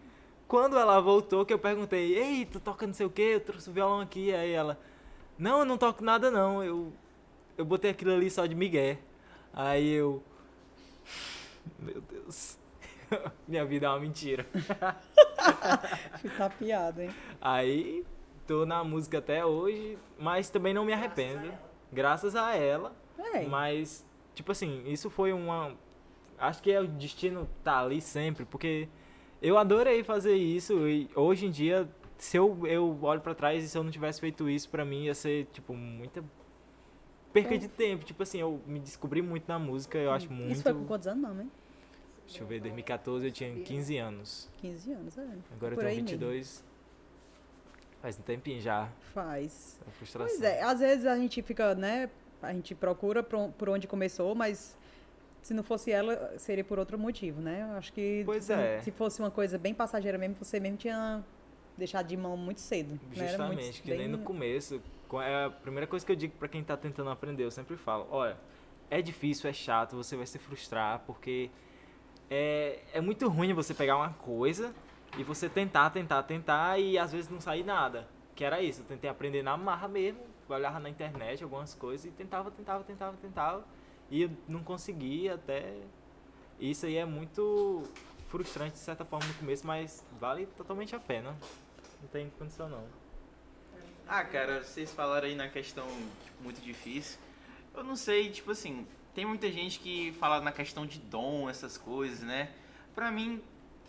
Quando 0.46 0.78
ela 0.78 1.00
voltou, 1.00 1.44
que 1.44 1.52
eu 1.52 1.58
perguntei, 1.58 2.16
ei, 2.16 2.44
tu 2.44 2.60
toca 2.60 2.86
não 2.86 2.94
sei 2.94 3.06
o 3.06 3.10
quê, 3.10 3.32
eu 3.34 3.40
trouxe 3.40 3.70
o 3.70 3.72
violão 3.72 4.00
aqui, 4.00 4.32
aí 4.32 4.52
ela, 4.52 4.78
não, 5.38 5.60
eu 5.60 5.64
não 5.64 5.78
toco 5.78 6.04
nada 6.04 6.30
não, 6.30 6.62
eu, 6.62 6.92
eu 7.56 7.64
botei 7.64 7.90
aquilo 7.90 8.12
ali 8.12 8.30
só 8.30 8.46
de 8.46 8.54
migué. 8.54 8.98
Aí 9.52 9.90
eu, 9.90 10.22
meu 11.78 12.00
Deus, 12.00 12.58
minha 13.48 13.64
vida 13.64 13.86
é 13.86 13.88
uma 13.88 14.00
mentira. 14.00 14.46
fui 16.20 16.30
tapeado, 16.30 17.02
hein? 17.02 17.10
Aí, 17.40 18.04
tô 18.46 18.66
na 18.66 18.84
música 18.84 19.18
até 19.18 19.44
hoje, 19.44 19.98
mas 20.18 20.50
também 20.50 20.74
não 20.74 20.84
me 20.84 20.92
arrependo, 20.92 21.52
graças 21.92 22.36
a 22.36 22.54
ela. 22.54 22.94
É. 23.18 23.46
Mas, 23.46 24.04
tipo 24.34 24.52
assim, 24.52 24.84
isso 24.86 25.08
foi 25.08 25.32
uma. 25.32 25.72
Acho 26.38 26.62
que 26.62 26.70
é 26.70 26.80
o 26.80 26.86
destino 26.86 27.48
tá 27.62 27.80
ali 27.80 28.00
sempre, 28.00 28.44
porque 28.44 28.88
eu 29.44 29.58
adorei 29.58 30.02
fazer 30.02 30.34
isso 30.34 30.88
e 30.88 31.08
hoje 31.14 31.44
em 31.46 31.50
dia, 31.50 31.86
se 32.16 32.36
eu, 32.36 32.66
eu 32.66 32.98
olho 33.02 33.20
pra 33.20 33.34
trás 33.34 33.62
e 33.62 33.68
se 33.68 33.76
eu 33.76 33.84
não 33.84 33.90
tivesse 33.90 34.18
feito 34.18 34.48
isso, 34.48 34.70
pra 34.70 34.84
mim 34.84 35.04
ia 35.04 35.14
ser, 35.14 35.46
tipo, 35.52 35.74
muita 35.74 36.24
perca 37.30 37.58
de 37.58 37.68
tempo. 37.68 38.04
Tipo 38.04 38.22
assim, 38.22 38.40
eu 38.40 38.60
me 38.66 38.80
descobri 38.80 39.20
muito 39.20 39.46
na 39.46 39.58
música, 39.58 39.98
eu 39.98 40.10
acho 40.10 40.32
muito. 40.32 40.52
Isso 40.52 40.62
foi 40.62 40.72
com 40.72 40.86
quantos 40.86 41.06
anos, 41.06 41.22
não, 41.22 41.42
hein? 41.42 41.50
Deixa 42.26 42.42
eu 42.42 42.46
ver, 42.46 42.58
2014 42.60 43.26
eu 43.26 43.30
tinha 43.30 43.54
15 43.54 43.98
anos. 43.98 44.50
15 44.62 44.92
anos, 44.92 45.18
é. 45.18 45.22
Agora 45.52 45.74
eu 45.74 45.76
Por 45.76 45.84
tenho 45.84 45.88
aí 45.88 45.96
mesmo. 45.96 46.08
22. 46.08 46.64
Faz 48.00 48.18
um 48.18 48.22
tempinho 48.22 48.60
já. 48.62 48.88
Faz. 49.12 49.78
Frustração. 49.98 50.34
Pois 50.38 50.42
é, 50.42 50.62
às 50.62 50.80
vezes 50.80 51.04
a 51.04 51.16
gente 51.18 51.42
fica, 51.42 51.74
né? 51.74 52.08
A 52.40 52.52
gente 52.52 52.74
procura 52.74 53.22
por 53.22 53.68
onde 53.68 53.86
começou, 53.86 54.34
mas 54.34 54.76
se 55.44 55.52
não 55.52 55.62
fosse 55.62 55.90
ela, 55.92 56.32
seria 56.38 56.64
por 56.64 56.78
outro 56.78 56.98
motivo, 56.98 57.38
né? 57.40 57.68
Eu 57.70 57.76
acho 57.76 57.92
que 57.92 58.22
Pois 58.24 58.44
se, 58.44 58.52
é. 58.54 58.80
se 58.80 58.90
fosse 58.90 59.20
uma 59.20 59.30
coisa 59.30 59.58
bem 59.58 59.74
passageira 59.74 60.16
mesmo, 60.16 60.34
você 60.40 60.58
mesmo 60.58 60.78
tinha 60.78 61.22
deixado 61.76 62.06
de 62.06 62.16
mão 62.16 62.34
muito 62.34 62.60
cedo. 62.60 62.94
né? 62.94 62.98
Era 63.16 63.44
muito 63.44 63.58
Justamente, 63.60 63.82
que 63.82 63.90
nem 63.90 63.98
bem- 63.98 64.08
no 64.08 64.18
começo. 64.18 64.80
co- 65.06 65.20
É 65.20 65.44
a 65.44 65.50
primeira 65.50 65.86
coisa 65.86 66.04
que 66.04 66.10
eu 66.10 66.16
digo 66.16 66.34
pra 66.38 66.48
quem 66.48 66.64
tá 66.64 66.76
tentando 66.78 67.10
aprender, 67.10 67.44
eu 67.44 67.50
sempre 67.50 67.76
falo, 67.76 68.06
olha, 68.10 68.38
é 68.90 69.02
difícil, 69.02 69.50
é 69.50 69.52
chato, 69.52 69.94
você 69.96 70.16
vai 70.16 70.26
se 70.26 70.38
frustrar, 70.38 71.02
porque 71.06 71.50
é, 72.30 72.78
é 72.94 73.00
muito 73.02 73.28
ruim 73.28 73.52
você 73.52 73.74
pegar 73.74 73.96
uma 73.98 74.14
coisa 74.14 74.74
e 75.18 75.22
você 75.22 75.46
tentar, 75.48 75.90
tentar, 75.90 76.22
tentar 76.22 76.78
e 76.80 76.96
às 76.96 77.12
vezes 77.12 77.28
não 77.30 77.38
sair 77.40 77.64
nada. 77.64 78.08
Que 78.34 78.44
era 78.44 78.62
isso, 78.62 78.80
eu 78.80 78.86
tentei 78.86 79.10
aprender 79.10 79.42
na 79.42 79.58
marra 79.58 79.86
mesmo, 79.88 80.20
olhava 80.48 80.78
na 80.80 80.88
internet 80.88 81.42
algumas 81.44 81.74
coisas 81.74 82.06
e 82.06 82.10
tentava, 82.10 82.50
tentava, 82.50 82.82
tentava, 82.82 83.16
tentava. 83.20 83.64
E 84.10 84.30
não 84.48 84.62
conseguia 84.62 85.34
até. 85.34 85.78
Isso 86.60 86.86
aí 86.86 86.96
é 86.96 87.04
muito 87.04 87.82
frustrante 88.28 88.72
de 88.72 88.78
certa 88.78 89.04
forma 89.04 89.26
no 89.26 89.34
começo, 89.34 89.66
mas 89.66 90.04
vale 90.20 90.46
totalmente 90.46 90.94
a 90.94 91.00
pena. 91.00 91.36
Não 92.00 92.08
tem 92.08 92.30
condição 92.38 92.68
não. 92.68 92.84
Ah, 94.06 94.22
cara, 94.22 94.62
vocês 94.62 94.92
falaram 94.92 95.26
aí 95.26 95.34
na 95.34 95.48
questão 95.48 95.86
tipo, 96.24 96.42
muito 96.42 96.60
difícil. 96.60 97.18
Eu 97.74 97.82
não 97.82 97.96
sei, 97.96 98.30
tipo 98.30 98.50
assim, 98.50 98.86
tem 99.14 99.24
muita 99.24 99.50
gente 99.50 99.78
que 99.78 100.12
fala 100.12 100.40
na 100.40 100.52
questão 100.52 100.86
de 100.86 100.98
dom, 100.98 101.48
essas 101.48 101.78
coisas, 101.78 102.20
né? 102.20 102.50
Pra 102.94 103.10
mim, 103.10 103.42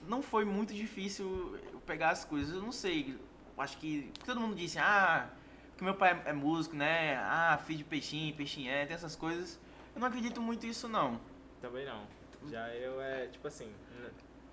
não 0.07 0.21
foi 0.21 0.45
muito 0.45 0.73
difícil 0.73 1.59
pegar 1.85 2.11
as 2.11 2.23
coisas. 2.23 2.55
Eu 2.55 2.61
não 2.61 2.71
sei, 2.71 3.17
acho 3.57 3.77
que 3.77 4.11
todo 4.25 4.39
mundo 4.39 4.55
disse, 4.55 4.79
ah, 4.79 5.29
que 5.77 5.83
meu 5.83 5.95
pai 5.95 6.21
é 6.25 6.33
músico, 6.33 6.75
né? 6.75 7.17
Ah, 7.17 7.59
filho 7.65 7.79
de 7.79 7.83
peixinho, 7.83 8.33
peixinho 8.35 8.71
é, 8.71 8.85
tem 8.85 8.95
essas 8.95 9.15
coisas. 9.15 9.59
Eu 9.95 10.01
não 10.01 10.07
acredito 10.07 10.41
muito 10.41 10.67
nisso, 10.67 10.87
não. 10.87 11.19
Também 11.61 11.85
não. 11.85 12.05
Já 12.49 12.67
eu 12.75 13.01
é 13.01 13.27
tipo 13.27 13.47
assim, 13.47 13.73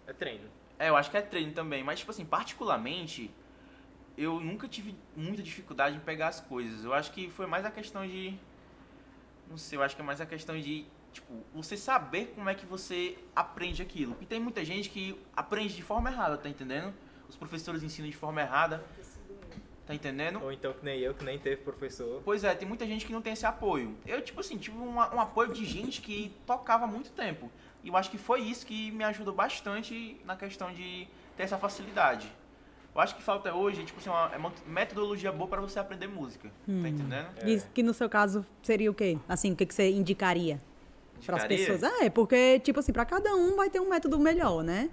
é 0.06 0.12
treino. 0.12 0.48
É, 0.78 0.88
eu 0.88 0.96
acho 0.96 1.10
que 1.10 1.16
é 1.16 1.22
treino 1.22 1.52
também, 1.52 1.84
mas 1.84 1.98
tipo 1.98 2.10
assim, 2.10 2.24
particularmente, 2.24 3.30
eu 4.16 4.40
nunca 4.40 4.66
tive 4.68 4.96
muita 5.14 5.42
dificuldade 5.42 5.96
em 5.96 6.00
pegar 6.00 6.28
as 6.28 6.40
coisas. 6.40 6.84
Eu 6.84 6.94
acho 6.94 7.12
que 7.12 7.28
foi 7.30 7.46
mais 7.46 7.64
a 7.64 7.70
questão 7.70 8.06
de 8.06 8.38
não 9.52 9.58
sei, 9.58 9.76
eu 9.76 9.82
acho 9.82 9.94
que 9.94 10.00
é 10.00 10.04
mais 10.04 10.20
a 10.20 10.26
questão 10.26 10.58
de 10.58 10.86
tipo, 11.12 11.44
você 11.54 11.76
saber 11.76 12.32
como 12.34 12.48
é 12.48 12.54
que 12.54 12.64
você 12.64 13.18
aprende 13.36 13.82
aquilo. 13.82 14.16
E 14.20 14.26
tem 14.26 14.40
muita 14.40 14.64
gente 14.64 14.88
que 14.88 15.20
aprende 15.36 15.76
de 15.76 15.82
forma 15.82 16.10
errada, 16.10 16.38
tá 16.38 16.48
entendendo? 16.48 16.94
Os 17.28 17.36
professores 17.36 17.82
ensinam 17.82 18.08
de 18.08 18.16
forma 18.16 18.40
errada. 18.40 18.82
Tá 19.92 19.96
entendendo? 19.96 20.42
Ou 20.42 20.50
então 20.50 20.72
que 20.72 20.82
nem 20.82 20.98
eu, 21.00 21.12
que 21.12 21.22
nem 21.22 21.38
teve 21.38 21.56
professor. 21.58 22.22
Pois 22.24 22.44
é, 22.44 22.54
tem 22.54 22.66
muita 22.66 22.86
gente 22.86 23.04
que 23.04 23.12
não 23.12 23.20
tem 23.20 23.34
esse 23.34 23.44
apoio. 23.44 23.94
Eu, 24.06 24.22
tipo 24.22 24.40
assim, 24.40 24.56
tive 24.56 24.78
um, 24.78 24.94
um 24.94 25.20
apoio 25.20 25.52
de 25.52 25.66
gente 25.66 26.00
que 26.00 26.34
tocava 26.46 26.84
há 26.84 26.86
muito 26.86 27.10
tempo. 27.10 27.50
E 27.84 27.88
eu 27.88 27.96
acho 27.96 28.10
que 28.10 28.16
foi 28.16 28.40
isso 28.40 28.64
que 28.64 28.90
me 28.92 29.04
ajudou 29.04 29.34
bastante 29.34 30.18
na 30.24 30.34
questão 30.34 30.72
de 30.72 31.06
ter 31.36 31.42
essa 31.42 31.58
facilidade. 31.58 32.32
Eu 32.94 33.00
acho 33.00 33.14
que 33.16 33.22
falta 33.22 33.54
hoje, 33.54 33.84
tipo 33.84 34.00
assim, 34.00 34.08
uma, 34.08 34.30
é 34.32 34.36
uma 34.38 34.52
metodologia 34.66 35.30
boa 35.30 35.48
pra 35.48 35.60
você 35.60 35.78
aprender 35.78 36.06
música. 36.06 36.48
Tá 36.48 36.88
entendendo? 36.88 37.26
Diz 37.44 37.68
que 37.74 37.82
no 37.82 37.92
seu 37.92 38.08
caso 38.08 38.46
seria 38.62 38.90
o 38.90 38.94
quê? 38.94 39.18
Assim, 39.28 39.52
o 39.52 39.56
que, 39.56 39.66
que 39.66 39.74
você 39.74 39.90
indicaria 39.90 40.58
para 41.26 41.36
as 41.36 41.44
pessoas? 41.44 41.82
Ah, 41.82 42.04
é, 42.04 42.10
porque, 42.10 42.60
tipo 42.60 42.80
assim, 42.80 42.92
para 42.92 43.04
cada 43.04 43.34
um 43.34 43.56
vai 43.56 43.68
ter 43.68 43.80
um 43.80 43.90
método 43.90 44.18
melhor, 44.18 44.62
né? 44.62 44.88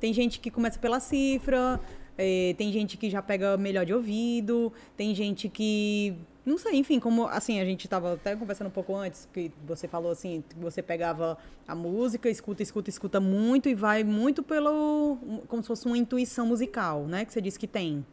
Tem 0.00 0.12
gente 0.12 0.40
que 0.40 0.50
começa 0.50 0.78
pela 0.78 0.98
cifra, 0.98 1.78
eh, 2.20 2.54
tem 2.58 2.70
gente 2.70 2.98
que 2.98 3.08
já 3.08 3.22
pega 3.22 3.56
melhor 3.56 3.86
de 3.86 3.94
ouvido, 3.94 4.72
tem 4.96 5.14
gente 5.14 5.48
que. 5.48 6.14
Não 6.44 6.58
sei, 6.58 6.76
enfim, 6.76 7.00
como 7.00 7.26
assim, 7.26 7.60
a 7.60 7.64
gente 7.64 7.84
estava 7.84 8.14
até 8.14 8.36
conversando 8.36 8.66
um 8.66 8.72
pouco 8.72 8.94
antes, 8.94 9.28
que 9.32 9.50
você 9.66 9.88
falou 9.88 10.10
assim, 10.10 10.44
que 10.48 10.56
você 10.56 10.82
pegava 10.82 11.38
a 11.66 11.74
música, 11.74 12.28
escuta, 12.28 12.62
escuta, 12.62 12.90
escuta 12.90 13.20
muito 13.20 13.68
e 13.68 13.74
vai 13.74 14.04
muito 14.04 14.42
pelo. 14.42 15.18
como 15.48 15.62
se 15.62 15.68
fosse 15.68 15.86
uma 15.86 15.96
intuição 15.96 16.46
musical, 16.46 17.06
né? 17.06 17.24
Que 17.24 17.32
você 17.32 17.40
disse 17.40 17.58
que 17.58 17.66
tem. 17.66 18.04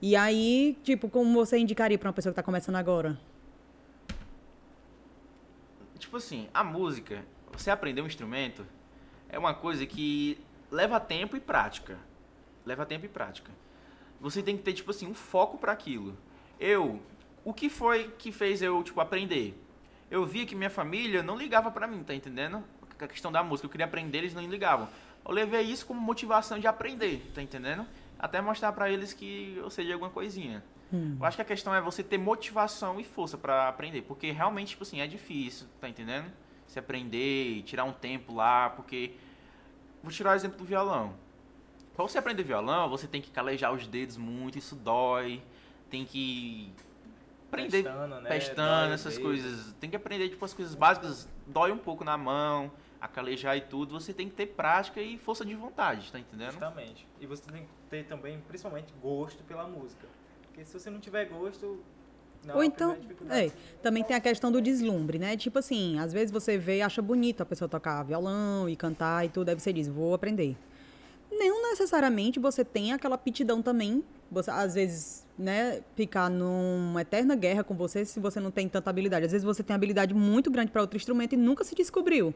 E 0.00 0.16
aí, 0.16 0.78
tipo, 0.82 1.08
como 1.10 1.34
você 1.34 1.58
indicaria 1.58 1.98
para 1.98 2.08
uma 2.08 2.14
pessoa 2.14 2.32
que 2.32 2.40
está 2.40 2.42
começando 2.42 2.76
agora? 2.76 3.18
Tipo 5.98 6.16
assim, 6.16 6.48
a 6.54 6.64
música, 6.64 7.22
você 7.52 7.70
aprender 7.70 8.00
um 8.00 8.06
instrumento, 8.06 8.66
é 9.28 9.38
uma 9.38 9.52
coisa 9.52 9.84
que 9.84 10.40
leva 10.70 10.98
tempo 10.98 11.36
e 11.36 11.40
prática. 11.40 11.98
Leva 12.64 12.86
tempo 12.86 13.06
e 13.06 13.08
prática. 13.08 13.50
Você 14.20 14.42
tem 14.42 14.56
que 14.56 14.62
ter, 14.62 14.72
tipo 14.72 14.90
assim, 14.90 15.06
um 15.06 15.14
foco 15.14 15.58
para 15.58 15.72
aquilo. 15.72 16.16
Eu, 16.58 17.00
o 17.44 17.52
que 17.54 17.70
foi 17.70 18.12
que 18.18 18.30
fez 18.30 18.60
eu, 18.60 18.82
tipo, 18.82 19.00
aprender? 19.00 19.58
Eu 20.10 20.26
via 20.26 20.44
que 20.44 20.54
minha 20.54 20.70
família 20.70 21.22
não 21.22 21.36
ligava 21.36 21.70
pra 21.70 21.86
mim, 21.86 22.02
tá 22.02 22.14
entendendo? 22.14 22.62
A 22.98 23.06
questão 23.06 23.32
da 23.32 23.42
música, 23.42 23.66
eu 23.66 23.70
queria 23.70 23.86
aprender, 23.86 24.18
eles 24.18 24.34
não 24.34 24.42
ligavam. 24.42 24.88
Eu 25.24 25.32
levei 25.32 25.62
isso 25.62 25.86
como 25.86 26.00
motivação 26.00 26.58
de 26.58 26.66
aprender, 26.66 27.30
tá 27.34 27.42
entendendo? 27.42 27.86
Até 28.18 28.40
mostrar 28.40 28.72
pra 28.72 28.90
eles 28.90 29.12
que 29.14 29.54
eu 29.56 29.70
sei 29.70 29.86
de 29.86 29.92
alguma 29.92 30.10
coisinha. 30.10 30.62
Eu 31.18 31.24
acho 31.24 31.36
que 31.36 31.42
a 31.42 31.44
questão 31.44 31.74
é 31.74 31.80
você 31.80 32.02
ter 32.02 32.18
motivação 32.18 33.00
e 33.00 33.04
força 33.04 33.38
pra 33.38 33.68
aprender, 33.68 34.02
porque 34.02 34.32
realmente, 34.32 34.70
tipo 34.70 34.82
assim, 34.82 35.00
é 35.00 35.06
difícil, 35.06 35.66
tá 35.80 35.88
entendendo? 35.88 36.30
Você 36.66 36.78
aprender 36.78 37.62
tirar 37.62 37.84
um 37.84 37.92
tempo 37.92 38.34
lá, 38.34 38.70
porque 38.70 39.14
Vou 40.02 40.10
tirar 40.10 40.32
o 40.32 40.34
exemplo 40.34 40.58
do 40.58 40.64
violão. 40.64 41.14
Pra 41.94 42.04
você 42.04 42.18
aprender 42.18 42.42
violão, 42.42 42.88
você 42.88 43.06
tem 43.06 43.20
que 43.20 43.30
calejar 43.30 43.72
os 43.72 43.86
dedos 43.86 44.16
muito, 44.16 44.58
isso 44.58 44.74
dói. 44.74 45.42
Tem 45.90 46.04
que 46.04 46.72
aprender 47.48 47.82
Pestana, 47.82 48.20
né? 48.20 48.28
pestana, 48.28 48.94
essas 48.94 49.14
dedo. 49.14 49.24
coisas. 49.24 49.74
Tem 49.80 49.90
que 49.90 49.96
aprender 49.96 50.28
tipo 50.28 50.44
as 50.44 50.54
coisas 50.54 50.74
básicas, 50.74 51.28
dói 51.46 51.72
um 51.72 51.78
pouco 51.78 52.04
na 52.04 52.16
mão, 52.16 52.70
a 53.00 53.08
calejar 53.08 53.56
e 53.56 53.60
tudo. 53.60 53.98
Você 53.98 54.12
tem 54.12 54.28
que 54.28 54.34
ter 54.34 54.46
prática 54.46 55.00
e 55.00 55.18
força 55.18 55.44
de 55.44 55.54
vontade, 55.54 56.10
tá 56.12 56.18
entendendo? 56.18 56.52
Justamente. 56.52 57.06
E 57.20 57.26
você 57.26 57.42
tem 57.50 57.62
que 57.62 57.68
ter 57.88 58.04
também, 58.04 58.40
principalmente, 58.46 58.92
gosto 59.02 59.42
pela 59.44 59.66
música. 59.66 60.06
Porque 60.42 60.64
se 60.64 60.78
você 60.78 60.90
não 60.90 61.00
tiver 61.00 61.24
gosto. 61.26 61.82
Não, 62.44 62.56
Ou 62.56 62.64
então, 62.64 62.96
é, 63.28 63.50
também 63.82 64.02
tem 64.02 64.16
a 64.16 64.20
questão 64.20 64.50
do 64.50 64.62
deslumbre, 64.62 65.18
né? 65.18 65.36
Tipo 65.36 65.58
assim, 65.58 65.98
às 65.98 66.10
vezes 66.10 66.30
você 66.30 66.56
vê 66.56 66.78
e 66.78 66.82
acha 66.82 67.02
bonito 67.02 67.42
a 67.42 67.46
pessoa 67.46 67.68
tocar 67.68 68.02
violão 68.02 68.66
e 68.66 68.74
cantar 68.74 69.26
e 69.26 69.28
tudo, 69.28 69.50
aí 69.50 69.54
você 69.58 69.70
diz, 69.74 69.86
vou 69.88 70.14
aprender. 70.14 70.56
Não 71.48 71.70
necessariamente 71.70 72.38
você 72.38 72.62
tem 72.62 72.92
aquela 72.92 73.14
aptidão 73.14 73.62
também, 73.62 74.04
você, 74.30 74.50
às 74.50 74.74
vezes, 74.74 75.26
né, 75.38 75.80
ficar 75.96 76.28
numa 76.28 77.00
eterna 77.00 77.34
guerra 77.34 77.64
com 77.64 77.74
você 77.74 78.04
se 78.04 78.20
você 78.20 78.38
não 78.38 78.50
tem 78.50 78.68
tanta 78.68 78.90
habilidade. 78.90 79.24
Às 79.24 79.32
vezes 79.32 79.44
você 79.44 79.62
tem 79.62 79.74
habilidade 79.74 80.12
muito 80.12 80.50
grande 80.50 80.70
para 80.70 80.82
outro 80.82 80.96
instrumento 80.96 81.32
e 81.32 81.36
nunca 81.36 81.64
se 81.64 81.74
descobriu. 81.74 82.34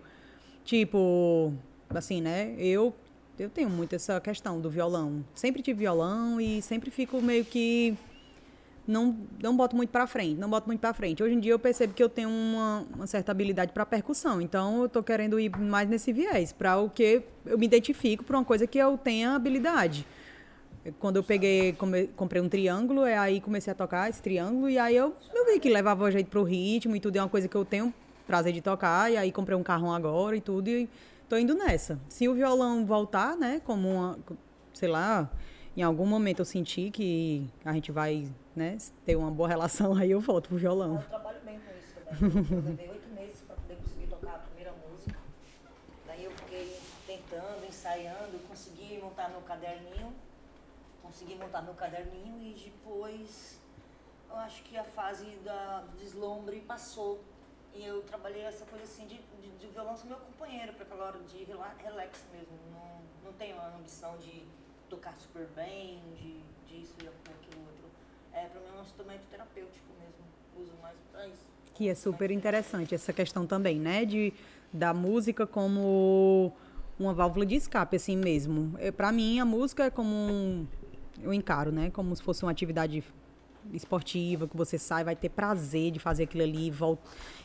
Tipo, 0.64 1.52
assim, 1.90 2.22
né? 2.22 2.54
Eu 2.58 2.94
eu 3.38 3.50
tenho 3.50 3.68
muito 3.68 3.94
essa 3.96 4.20
questão 4.20 4.60
do 4.60 4.70
violão. 4.70 5.24
Sempre 5.34 5.60
tive 5.60 5.80
violão 5.80 6.40
e 6.40 6.62
sempre 6.62 6.90
fico 6.90 7.20
meio 7.20 7.44
que 7.44 7.96
não, 8.86 9.16
não 9.42 9.56
boto 9.56 9.74
muito 9.74 9.90
pra 9.90 10.06
frente, 10.06 10.38
não 10.38 10.48
boto 10.48 10.66
muito 10.66 10.80
pra 10.80 10.92
frente. 10.92 11.22
Hoje 11.22 11.34
em 11.34 11.40
dia 11.40 11.52
eu 11.52 11.58
percebo 11.58 11.94
que 11.94 12.02
eu 12.02 12.08
tenho 12.08 12.28
uma, 12.28 12.86
uma 12.94 13.06
certa 13.06 13.32
habilidade 13.32 13.72
pra 13.72 13.86
percussão, 13.86 14.40
então 14.40 14.82
eu 14.82 14.88
tô 14.88 15.02
querendo 15.02 15.40
ir 15.40 15.50
mais 15.58 15.88
nesse 15.88 16.12
viés, 16.12 16.52
pra 16.52 16.78
o 16.78 16.90
que 16.90 17.22
eu 17.46 17.58
me 17.58 17.66
identifico 17.66 18.22
por 18.24 18.36
uma 18.36 18.44
coisa 18.44 18.66
que 18.66 18.78
eu 18.78 18.96
tenha 18.98 19.34
habilidade. 19.34 20.06
Quando 20.98 21.16
eu 21.16 21.22
peguei, 21.22 21.72
come- 21.72 22.08
comprei 22.08 22.42
um 22.42 22.48
triângulo, 22.48 23.06
é 23.06 23.16
aí 23.16 23.40
comecei 23.40 23.72
a 23.72 23.74
tocar 23.74 24.10
esse 24.10 24.20
triângulo, 24.20 24.68
e 24.68 24.78
aí 24.78 24.94
eu, 24.94 25.14
eu 25.34 25.46
vi 25.46 25.58
que 25.58 25.70
levava 25.70 26.10
jeito 26.10 26.28
pro 26.28 26.42
ritmo 26.42 26.94
e 26.94 27.00
tudo, 27.00 27.16
é 27.16 27.22
uma 27.22 27.28
coisa 27.28 27.48
que 27.48 27.56
eu 27.56 27.64
tenho 27.64 27.92
prazer 28.26 28.52
de 28.52 28.60
tocar, 28.60 29.10
e 29.10 29.16
aí 29.16 29.32
comprei 29.32 29.56
um 29.56 29.62
carrão 29.62 29.92
agora 29.94 30.36
e 30.36 30.42
tudo, 30.42 30.68
e 30.68 30.86
tô 31.26 31.38
indo 31.38 31.54
nessa. 31.54 31.98
Se 32.08 32.28
o 32.28 32.34
violão 32.34 32.84
voltar, 32.84 33.34
né, 33.34 33.62
como 33.64 33.88
uma, 33.88 34.18
sei 34.74 34.90
lá, 34.90 35.30
em 35.76 35.82
algum 35.82 36.06
momento 36.06 36.40
eu 36.40 36.44
senti 36.44 36.90
que 36.90 37.48
a 37.64 37.72
gente 37.72 37.90
vai, 37.90 38.28
né, 38.54 38.76
ter 39.04 39.16
uma 39.16 39.30
boa 39.30 39.48
relação, 39.48 39.94
aí 39.98 40.10
eu 40.10 40.20
volto 40.20 40.48
pro 40.48 40.58
violão. 40.58 40.96
Eu 40.96 41.02
trabalho 41.08 41.40
bem 41.44 41.58
com 41.60 41.70
isso 41.78 41.94
também. 41.94 42.46
Eu 42.50 42.62
levei 42.62 42.88
oito 42.90 43.08
meses 43.14 43.40
para 43.42 43.56
poder 43.56 43.76
conseguir 43.76 44.06
tocar 44.06 44.34
a 44.34 44.38
primeira 44.38 44.72
música. 44.88 45.18
Daí 46.06 46.24
eu 46.24 46.30
fiquei 46.32 46.78
tentando, 47.06 47.64
ensaiando, 47.66 48.38
consegui 48.48 48.98
montar 49.02 49.28
meu 49.30 49.40
caderninho. 49.42 50.12
Consegui 51.02 51.34
montar 51.34 51.60
meu 51.62 51.74
caderninho 51.74 52.40
e 52.40 52.54
depois 52.54 53.58
eu 54.30 54.36
acho 54.36 54.62
que 54.62 54.76
a 54.76 54.84
fase 54.84 55.26
da, 55.44 55.80
do 55.82 55.98
deslumbre 55.98 56.60
passou. 56.60 57.20
E 57.74 57.84
eu 57.84 58.02
trabalhei 58.02 58.42
essa 58.42 58.64
coisa 58.64 58.84
assim 58.84 59.06
de, 59.06 59.16
de, 59.42 59.50
de 59.58 59.66
violão 59.66 59.96
ser 59.96 60.06
meu 60.06 60.16
companheiro 60.16 60.72
para 60.72 60.84
aquela 60.84 61.06
hora 61.06 61.18
de 61.20 61.44
rela- 61.44 61.74
relax 61.78 62.24
mesmo. 62.32 62.56
Não, 62.72 63.00
não 63.30 63.32
tenho 63.34 63.58
a 63.60 63.74
ambição 63.76 64.16
de 64.16 64.44
tocar 64.94 65.14
super 65.18 65.46
bem, 65.56 65.98
de 66.16 66.34
disso 66.66 66.94
e 67.02 67.08
aquilo 67.08 67.60
outro. 67.60 67.86
É, 68.32 68.46
para 68.46 68.60
mim 68.60 68.66
é 68.74 68.78
um 68.78 68.82
instrumento 68.82 69.22
terapêutico 69.30 69.86
mesmo. 69.98 70.24
Uso 70.62 70.72
mais 70.80 70.96
para 71.10 71.26
isso. 71.26 71.46
Que 71.74 71.88
é 71.88 71.94
super 71.94 72.30
interessante 72.30 72.94
essa 72.94 73.12
questão 73.12 73.46
também, 73.46 73.78
né? 73.80 74.04
De, 74.04 74.32
da 74.72 74.94
música 74.94 75.46
como 75.46 76.52
uma 76.98 77.12
válvula 77.12 77.44
de 77.44 77.56
escape, 77.56 77.96
assim 77.96 78.16
mesmo. 78.16 78.74
É, 78.78 78.92
para 78.92 79.10
mim, 79.10 79.40
a 79.40 79.44
música 79.44 79.84
é 79.84 79.90
como 79.90 80.10
um. 80.10 80.66
Eu 81.20 81.32
encaro, 81.32 81.72
né? 81.72 81.90
Como 81.90 82.14
se 82.14 82.22
fosse 82.22 82.44
uma 82.44 82.52
atividade 82.52 83.02
esportiva, 83.72 84.46
que 84.46 84.56
você 84.56 84.78
sai, 84.78 85.04
vai 85.04 85.16
ter 85.16 85.28
prazer 85.28 85.90
de 85.90 85.98
fazer 85.98 86.24
aquilo 86.24 86.42
ali 86.42 86.66
e, 86.66 86.70
vol 86.70 86.98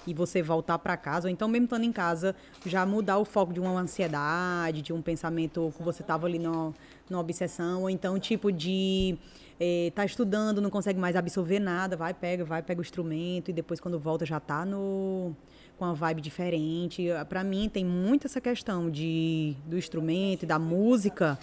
e 0.06 0.14
você 0.14 0.42
voltar 0.42 0.78
para 0.80 0.98
casa. 0.98 1.28
Ou 1.28 1.32
então, 1.32 1.48
mesmo 1.48 1.66
estando 1.66 1.84
em 1.84 1.92
casa, 1.92 2.36
já 2.66 2.86
mudar 2.86 3.18
o 3.18 3.26
foco 3.26 3.54
de 3.54 3.60
uma 3.60 3.72
ansiedade, 3.80 4.82
de 4.82 4.92
um 4.92 5.02
pensamento 5.02 5.74
que 5.78 5.84
você 5.84 6.02
estava 6.02 6.28
ali 6.28 6.40
numa, 6.40 6.74
numa 7.10 7.22
obsessão. 7.22 7.82
Ou 7.82 7.90
então, 7.90 8.20
tipo, 8.20 8.52
de 8.52 9.18
eh, 9.60 9.92
tá 9.96 10.06
estudando, 10.06 10.62
não 10.62 10.70
consegue 10.70 11.00
mais 11.00 11.16
absorver 11.16 11.60
nada, 11.60 11.98
vai, 11.98 12.14
pega, 12.14 12.46
vai, 12.46 12.62
pega 12.62 12.80
o 12.80 12.84
instrumento 12.84 13.50
e 13.50 13.54
depois 13.54 13.80
quando 13.80 14.00
volta 14.00 14.26
já 14.26 14.40
tá 14.40 14.66
no 14.66 15.36
com 15.78 15.86
uma 15.86 15.94
vibe 15.94 16.22
diferente. 16.22 17.08
Para 17.30 17.44
mim 17.44 17.70
tem 17.70 17.86
muito 17.86 18.28
essa 18.28 18.42
questão 18.42 18.90
de 18.90 19.56
do 19.66 19.78
instrumento 19.78 20.46
da 20.46 20.60
música 20.60 21.38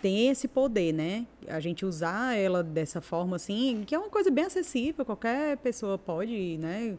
tem 0.00 0.28
esse 0.30 0.48
poder, 0.48 0.92
né? 0.92 1.26
A 1.46 1.60
gente 1.60 1.84
usar 1.84 2.36
ela 2.36 2.62
dessa 2.62 3.00
forma 3.00 3.36
assim, 3.36 3.84
que 3.86 3.94
é 3.94 3.98
uma 3.98 4.08
coisa 4.08 4.30
bem 4.30 4.44
acessível, 4.44 5.04
qualquer 5.04 5.58
pessoa 5.58 5.98
pode, 5.98 6.56
né? 6.58 6.96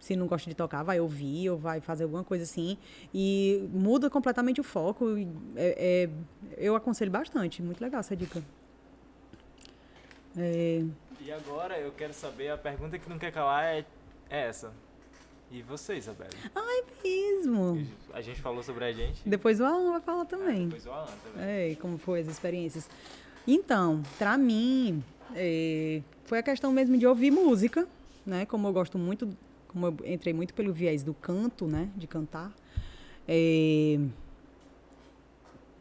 Se 0.00 0.16
não 0.16 0.26
gosta 0.26 0.48
de 0.48 0.56
tocar, 0.56 0.82
vai 0.82 0.98
ouvir 0.98 1.50
ou 1.50 1.58
vai 1.58 1.80
fazer 1.80 2.04
alguma 2.04 2.24
coisa 2.24 2.42
assim. 2.44 2.76
E 3.14 3.68
muda 3.72 4.08
completamente 4.10 4.60
o 4.60 4.64
foco. 4.64 5.04
é- 5.54 6.08
é- 6.08 6.10
eu 6.56 6.74
aconselho 6.74 7.10
bastante. 7.10 7.62
Muito 7.62 7.80
legal 7.82 8.00
essa 8.00 8.16
dica. 8.16 8.42
É, 10.36 10.84
E 11.20 11.30
agora 11.30 11.78
eu 11.78 11.92
quero 11.92 12.14
saber, 12.14 12.48
a 12.50 12.56
pergunta 12.56 12.98
que 12.98 13.08
não 13.10 13.18
quer 13.18 13.30
calar 13.30 13.62
é, 13.64 13.84
é 14.30 14.46
essa. 14.46 14.72
E 15.50 15.60
você, 15.62 15.96
Isabela? 15.96 16.30
mesmo. 17.04 17.86
A 18.14 18.20
gente 18.22 18.40
falou 18.40 18.62
sobre 18.62 18.84
a 18.84 18.92
gente. 18.92 19.20
Depois 19.28 19.60
o 19.60 19.64
Alan 19.64 19.90
vai 19.92 20.00
falar 20.00 20.22
Ah, 20.22 20.26
também. 20.26 20.64
depois 20.68 20.86
o 20.86 20.90
Alan 20.92 21.06
também. 21.24 21.46
É, 21.48 21.68
e 21.70 21.76
como 21.76 21.98
foi 21.98 22.20
as 22.20 22.28
experiências. 22.28 22.88
Então, 23.46 24.02
pra 24.18 24.38
mim, 24.38 25.02
é, 25.34 26.00
foi 26.24 26.38
a 26.38 26.42
questão 26.42 26.72
mesmo 26.72 26.96
de 26.96 27.06
ouvir 27.06 27.30
música, 27.32 27.86
né? 28.24 28.46
Como 28.46 28.66
eu 28.68 28.72
gosto 28.72 28.96
muito, 28.96 29.28
como 29.70 29.86
eu 29.86 29.96
entrei 30.04 30.34
muito 30.34 30.52
pelo 30.52 30.72
viés 30.72 31.04
do 31.04 31.14
canto, 31.14 31.66
né? 31.66 31.88
De 31.96 32.06
cantar. 32.06 32.52
É, 33.28 34.00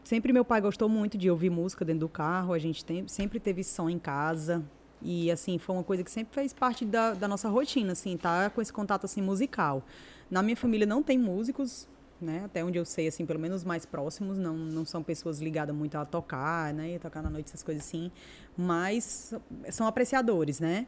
sempre 0.04 0.32
meu 0.32 0.46
pai 0.46 0.62
gostou 0.62 0.88
muito 0.88 1.18
de 1.18 1.30
ouvir 1.30 1.50
música 1.50 1.84
dentro 1.84 2.02
do 2.02 2.10
carro, 2.10 2.54
a 2.54 2.60
gente 2.60 2.86
tem, 2.86 3.08
sempre 3.08 3.40
teve 3.40 3.64
som 3.64 3.90
em 3.90 3.98
casa. 3.98 4.64
E, 5.02 5.32
assim, 5.32 5.58
foi 5.58 5.76
uma 5.76 5.84
coisa 5.84 6.04
que 6.04 6.12
sempre 6.12 6.34
fez 6.34 6.54
parte 6.54 6.86
da, 6.86 7.14
da 7.14 7.28
nossa 7.28 7.50
rotina, 7.50 7.94
assim, 7.94 8.18
tá? 8.18 8.50
Com 8.50 8.62
esse 8.62 8.72
contato, 8.72 9.06
assim, 9.06 9.22
musical. 9.22 9.82
Na 10.30 10.44
minha 10.44 10.58
família 10.58 10.86
não 10.86 11.02
tem 11.02 11.18
músicos, 11.18 11.88
né? 12.22 12.44
Até 12.46 12.64
onde 12.64 12.78
eu 12.78 12.86
sei, 12.86 13.08
assim, 13.08 13.26
pelo 13.26 13.40
menos 13.40 13.58
os 13.58 13.64
mais 13.64 13.86
próximos, 13.86 14.38
não, 14.38 14.56
não 14.56 14.86
são 14.86 15.02
pessoas 15.02 15.40
ligadas 15.40 15.74
muito 15.74 15.96
a 15.96 16.06
tocar, 16.06 16.74
né? 16.74 17.00
Tocar 17.00 17.24
na 17.24 17.30
noite, 17.30 17.48
essas 17.48 17.64
coisas 17.64 17.84
assim. 17.84 18.12
Mas 18.58 19.34
são 19.72 19.88
apreciadores, 19.88 20.60
né? 20.60 20.86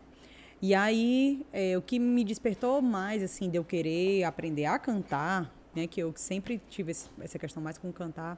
E 0.62 0.76
aí, 0.76 1.46
é, 1.52 1.78
o 1.78 1.82
que 1.82 1.98
me 1.98 2.24
despertou 2.24 2.82
mais, 2.82 3.24
assim, 3.24 3.50
de 3.50 3.58
eu 3.58 3.64
querer 3.64 4.24
aprender 4.24 4.66
a 4.66 4.78
cantar, 4.78 5.52
né? 5.76 5.88
Que 5.88 6.02
eu 6.02 6.14
sempre 6.16 6.62
tive 6.70 6.92
esse- 6.92 7.10
essa 7.20 7.40
questão 7.40 7.62
mais 7.64 7.78
com 7.78 7.92
cantar, 7.92 8.38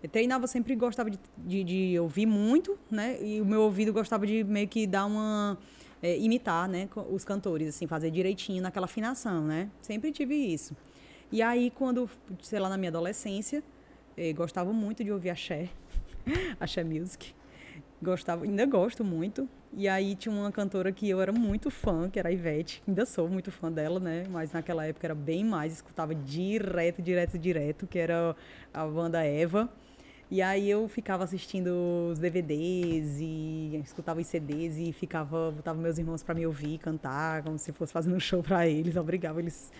Eu 0.00 0.08
treinava 0.08 0.46
sempre 0.46 0.76
gostava 0.76 1.10
de, 1.10 1.18
de, 1.36 1.64
de, 1.64 1.98
ouvir 1.98 2.24
muito, 2.24 2.78
né? 2.88 3.18
E 3.20 3.40
o 3.40 3.44
meu 3.44 3.62
ouvido 3.62 3.92
gostava 3.92 4.24
de 4.28 4.44
meio 4.44 4.68
que 4.68 4.86
dar 4.86 5.06
uma 5.06 5.58
é, 6.00 6.16
imitar, 6.18 6.68
né? 6.68 6.88
Os 7.10 7.24
cantores, 7.24 7.68
assim, 7.68 7.86
fazer 7.88 8.10
direitinho 8.12 8.62
naquela 8.62 8.84
afinação, 8.84 9.44
né? 9.44 9.68
Sempre 9.82 10.12
tive 10.12 10.36
isso. 10.36 10.76
E 11.32 11.42
aí, 11.42 11.70
quando, 11.72 12.08
sei 12.42 12.60
lá, 12.60 12.68
na 12.68 12.76
minha 12.76 12.90
adolescência, 12.90 13.60
eh, 14.16 14.32
gostava 14.32 14.72
muito 14.72 15.02
de 15.02 15.10
ouvir 15.12 15.30
axé, 15.30 15.68
axé 16.60 16.84
music. 16.84 17.34
Gostava, 18.00 18.44
ainda 18.44 18.64
gosto 18.66 19.04
muito. 19.04 19.48
E 19.72 19.86
aí 19.86 20.14
tinha 20.14 20.34
uma 20.34 20.50
cantora 20.50 20.90
que 20.90 21.08
eu 21.08 21.20
era 21.20 21.32
muito 21.32 21.70
fã, 21.70 22.08
que 22.08 22.18
era 22.18 22.28
a 22.28 22.32
Ivete. 22.32 22.82
Ainda 22.88 23.04
sou 23.04 23.28
muito 23.28 23.50
fã 23.50 23.70
dela, 23.70 24.00
né? 24.00 24.24
Mas 24.30 24.52
naquela 24.52 24.86
época 24.86 25.06
era 25.06 25.14
bem 25.14 25.44
mais, 25.44 25.74
escutava 25.74 26.14
direto, 26.14 27.02
direto, 27.02 27.38
direto, 27.38 27.86
que 27.86 27.98
era 27.98 28.34
a 28.72 28.86
banda 28.86 29.22
Eva. 29.22 29.68
E 30.30 30.42
aí 30.42 30.68
eu 30.68 30.86
ficava 30.88 31.24
assistindo 31.24 31.68
os 32.10 32.18
DVDs 32.18 33.18
e 33.18 33.80
escutava 33.82 34.20
os 34.20 34.26
CDs 34.26 34.76
e 34.76 34.92
ficava, 34.92 35.50
botava 35.50 35.80
meus 35.80 35.96
irmãos 35.96 36.22
para 36.22 36.34
me 36.34 36.46
ouvir 36.46 36.76
cantar, 36.78 37.42
como 37.42 37.58
se 37.58 37.72
fosse 37.72 37.92
fazendo 37.92 38.14
um 38.14 38.20
show 38.20 38.42
para 38.42 38.66
eles, 38.66 38.96
obrigava 38.96 39.40
eles 39.40 39.72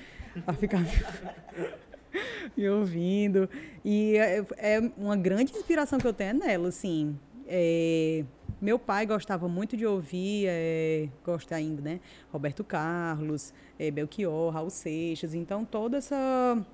a 0.46 0.54
ficar 0.54 0.80
me 2.56 2.68
ouvindo. 2.68 3.48
E 3.84 4.16
é, 4.16 4.44
é, 4.56 4.92
uma 4.96 5.16
grande 5.16 5.52
inspiração 5.52 5.98
que 5.98 6.06
eu 6.06 6.14
tenho 6.14 6.34
nela, 6.34 6.68
assim. 6.68 7.18
É, 7.46 8.24
meu 8.60 8.78
pai 8.78 9.06
gostava 9.06 9.48
muito 9.48 9.76
de 9.76 9.86
ouvir, 9.86 10.46
é, 10.48 11.08
gosta 11.24 11.54
ainda, 11.54 11.80
né? 11.80 12.00
Roberto 12.32 12.64
Carlos, 12.64 13.52
é, 13.78 13.90
Belchior, 13.90 14.52
Raul 14.52 14.70
Seixas. 14.70 15.34
Então, 15.34 15.64
toda 15.64 15.98
essa, 15.98 16.66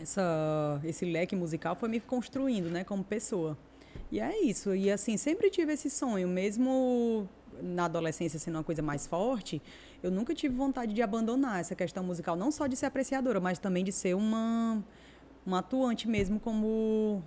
essa, 0.00 0.80
esse 0.84 1.04
leque 1.04 1.36
musical 1.36 1.76
foi 1.76 1.88
me 1.88 2.00
construindo, 2.00 2.70
né? 2.70 2.84
Como 2.84 3.04
pessoa. 3.04 3.56
E 4.10 4.18
é 4.20 4.42
isso. 4.42 4.74
E, 4.74 4.90
assim, 4.90 5.16
sempre 5.16 5.50
tive 5.50 5.72
esse 5.72 5.90
sonho, 5.90 6.26
mesmo 6.26 7.28
na 7.62 7.84
adolescência 7.84 8.38
sendo 8.38 8.56
uma 8.56 8.64
coisa 8.64 8.82
mais 8.82 9.06
forte, 9.06 9.62
eu 10.02 10.10
nunca 10.10 10.34
tive 10.34 10.54
vontade 10.54 10.92
de 10.92 11.02
abandonar 11.02 11.60
essa 11.60 11.74
questão 11.74 12.02
musical, 12.02 12.36
não 12.36 12.50
só 12.50 12.66
de 12.66 12.76
ser 12.76 12.86
apreciadora, 12.86 13.40
mas 13.40 13.58
também 13.58 13.84
de 13.84 13.92
ser 13.92 14.14
uma, 14.14 14.82
uma 15.46 15.60
atuante 15.60 16.08
mesmo 16.08 16.40
como 16.40 17.22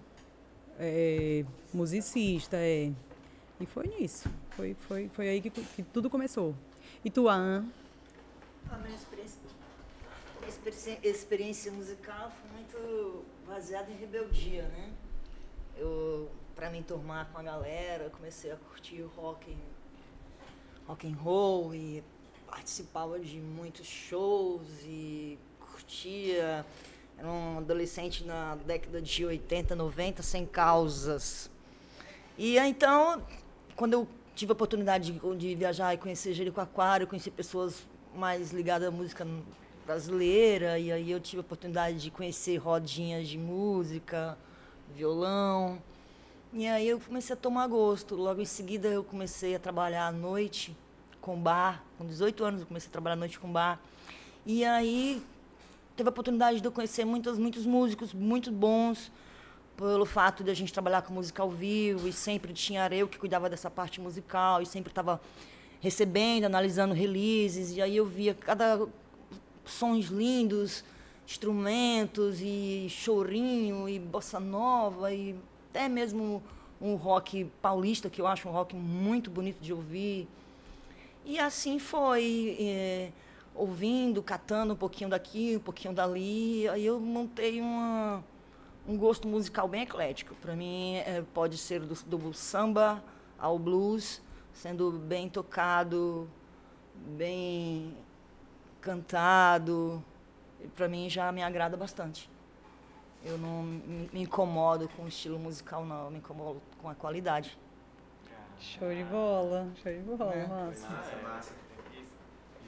é, 0.79 1.45
musicista. 1.73 2.57
É. 2.57 2.91
E 3.59 3.65
foi 3.65 3.87
nisso. 3.87 4.29
Foi, 4.51 4.75
foi, 4.87 5.09
foi 5.09 5.29
aí 5.29 5.41
que, 5.41 5.49
que 5.49 5.83
tudo 5.83 6.09
começou. 6.09 6.55
E 7.03 7.09
tu, 7.09 7.27
Anne? 7.27 7.71
A 8.69 8.77
minha 8.77 8.95
experiência, 8.95 9.39
experiência, 10.47 10.99
experiência 11.03 11.71
musical 11.71 12.31
foi 12.31 12.51
muito 12.51 13.25
baseada 13.47 13.91
em 13.91 13.95
rebeldia, 13.95 14.63
né? 14.63 14.91
Eu, 15.77 16.29
para 16.55 16.69
me 16.69 16.79
enturmar 16.79 17.29
com 17.31 17.39
a 17.39 17.43
galera, 17.43 18.09
comecei 18.09 18.51
a 18.51 18.55
curtir 18.55 19.01
rock, 19.15 19.55
rock 20.87 21.07
and 21.07 21.15
roll 21.15 21.73
e 21.73 22.03
participava 22.45 23.19
de 23.19 23.39
muitos 23.39 23.85
shows 23.85 24.67
e 24.83 25.37
curtia 25.59 26.65
era 27.17 27.27
um 27.27 27.57
adolescente 27.57 28.23
na 28.23 28.55
década 28.55 29.01
de 29.01 29.25
80, 29.25 29.75
90, 29.75 30.21
sem 30.21 30.45
causas. 30.45 31.49
E 32.37 32.59
então, 32.59 33.25
quando 33.77 33.93
eu 33.93 34.07
tive 34.35 34.51
a 34.51 34.53
oportunidade 34.53 35.11
de, 35.11 35.37
de 35.37 35.55
viajar 35.55 35.93
e 35.93 35.97
conhecer 35.97 36.33
Jericoacoara, 36.33 37.05
conhecer 37.05 37.29
pessoas 37.29 37.87
mais 38.13 38.51
ligadas 38.51 38.87
à 38.87 38.91
música 38.91 39.25
brasileira, 39.85 40.79
e 40.79 40.91
aí 40.91 41.11
eu 41.11 41.19
tive 41.19 41.37
a 41.37 41.41
oportunidade 41.41 41.99
de 41.99 42.11
conhecer 42.11 42.57
rodinhas 42.57 43.27
de 43.27 43.37
música, 43.37 44.35
violão. 44.95 45.79
E 46.51 46.67
aí 46.67 46.89
eu 46.89 46.99
comecei 46.99 47.33
a 47.33 47.37
tomar 47.37 47.67
gosto. 47.67 48.15
Logo 48.15 48.41
em 48.41 48.45
seguida 48.45 48.87
eu 48.87 49.03
comecei 49.03 49.55
a 49.55 49.59
trabalhar 49.59 50.07
à 50.07 50.11
noite 50.11 50.75
com 51.21 51.39
bar. 51.39 51.83
Com 51.99 52.05
18 52.05 52.43
anos 52.43 52.61
eu 52.61 52.67
comecei 52.67 52.89
a 52.89 52.91
trabalhar 52.91 53.13
à 53.13 53.17
noite 53.17 53.39
com 53.39 53.51
bar. 53.51 53.79
E 54.43 54.65
aí 54.65 55.21
teve 55.95 56.09
a 56.09 56.11
oportunidade 56.11 56.61
de 56.61 56.67
eu 56.67 56.71
conhecer 56.71 57.05
muitos, 57.05 57.37
muitos 57.37 57.65
músicos 57.65 58.11
muito 58.11 58.51
bons, 58.51 59.11
pelo 59.77 60.05
fato 60.05 60.43
de 60.43 60.51
a 60.51 60.53
gente 60.53 60.73
trabalhar 60.73 61.03
com 61.03 61.13
música 61.13 61.41
ao 61.41 61.49
vivo, 61.49 62.07
e 62.07 62.11
sempre 62.11 62.51
tinha 62.51 62.87
eu 62.91 63.07
que 63.07 63.17
cuidava 63.17 63.49
dessa 63.49 63.69
parte 63.69 64.01
musical, 64.01 64.61
e 64.61 64.65
sempre 64.65 64.91
estava 64.91 65.21
recebendo, 65.79 66.45
analisando 66.45 66.93
releases, 66.93 67.77
e 67.77 67.81
aí 67.81 67.95
eu 67.95 68.05
via 68.05 68.33
cada 68.33 68.87
sons 69.63 70.07
lindos, 70.07 70.83
instrumentos 71.25 72.41
e 72.41 72.87
chorinho 72.89 73.87
e 73.87 73.99
bossa 73.99 74.39
nova 74.39 75.13
e 75.13 75.35
até 75.69 75.87
mesmo 75.87 76.41
um 76.81 76.95
rock 76.95 77.45
paulista 77.61 78.09
que 78.09 78.19
eu 78.19 78.27
acho 78.27 78.47
um 78.47 78.51
rock 78.51 78.75
muito 78.75 79.29
bonito 79.29 79.59
de 79.61 79.73
ouvir. 79.73 80.27
E 81.25 81.37
assim 81.37 81.79
foi. 81.79 82.57
É, 82.59 83.11
ouvindo, 83.57 84.21
catando 84.21 84.73
um 84.73 84.77
pouquinho 84.77 85.09
daqui, 85.09 85.55
um 85.57 85.59
pouquinho 85.59 85.93
dali. 85.93 86.67
Aí 86.69 86.85
eu 86.85 86.99
montei 86.99 87.59
uma, 87.59 88.23
um 88.87 88.97
gosto 88.97 89.27
musical 89.27 89.67
bem 89.67 89.81
eclético. 89.83 90.33
Para 90.35 90.55
mim, 90.55 90.95
é, 90.97 91.23
pode 91.33 91.57
ser 91.57 91.81
do, 91.81 91.95
do, 92.05 92.33
samba 92.33 93.03
ao 93.37 93.59
blues, 93.59 94.21
sendo 94.53 94.91
bem 94.91 95.27
tocado, 95.27 96.29
bem 96.95 97.95
cantado. 98.79 100.03
Para 100.75 100.87
mim 100.87 101.09
já 101.09 101.31
me 101.31 101.43
agrada 101.43 101.75
bastante. 101.75 102.29
Eu 103.25 103.37
não 103.37 103.63
me, 103.63 104.09
incomodo 104.13 104.87
com 104.89 105.03
o 105.03 105.07
estilo 105.07 105.37
musical, 105.37 105.85
não. 105.85 106.05
Eu 106.05 106.11
me 106.11 106.17
incomodo 106.19 106.61
com 106.81 106.89
a 106.89 106.95
qualidade. 106.95 107.57
Show 108.59 108.93
de 108.93 109.03
bola, 109.03 109.69
show 109.83 109.91
de 109.91 109.99
bola, 109.99 110.33
é. 110.33 110.47
massa. 110.47 110.89
Massa, 110.89 111.15
massa 111.17 111.67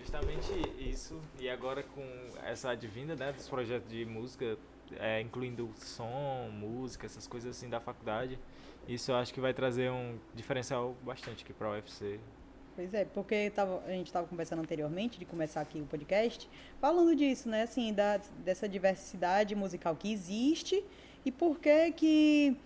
justamente 0.10 0.52
isso. 0.80 1.22
E 1.40 1.48
agora 1.48 1.84
com 1.84 2.04
essa 2.44 2.72
advinda 2.72 3.16
né, 3.16 3.32
dos 3.32 3.48
projetos 3.48 3.90
de 3.90 4.06
música, 4.06 4.58
é, 4.98 5.22
incluindo 5.22 5.70
som, 5.78 6.50
música, 6.52 7.06
essas 7.06 7.28
coisas 7.28 7.56
assim 7.56 7.70
da 7.70 7.80
faculdade, 7.80 8.40
isso 8.88 9.12
eu 9.12 9.16
acho 9.16 9.34
que 9.34 9.40
vai 9.40 9.54
trazer 9.54 9.92
um 9.92 10.18
diferencial 10.34 10.96
bastante 11.04 11.44
aqui 11.44 11.54
para 11.54 11.70
o 11.70 11.72
UFC. 11.74 12.20
Pois 12.76 12.94
é, 12.94 13.06
porque 13.06 13.50
tava, 13.50 13.84
a 13.86 13.92
gente 13.92 14.08
estava 14.08 14.26
conversando 14.26 14.60
anteriormente 14.60 15.20
de 15.20 15.26
começar 15.26 15.62
aqui 15.62 15.80
o 15.80 15.86
podcast, 15.86 16.50
falando 16.80 17.16
disso, 17.16 17.50
né, 17.50 17.64
assim, 17.64 17.94
da, 17.94 18.18
dessa 18.44 18.70
diversidade 18.70 19.54
musical 19.54 19.96
que 19.96 20.12
existe 20.12 20.84
e 21.26 21.32
por 21.32 21.60
que 21.60 21.92
que 21.92 22.58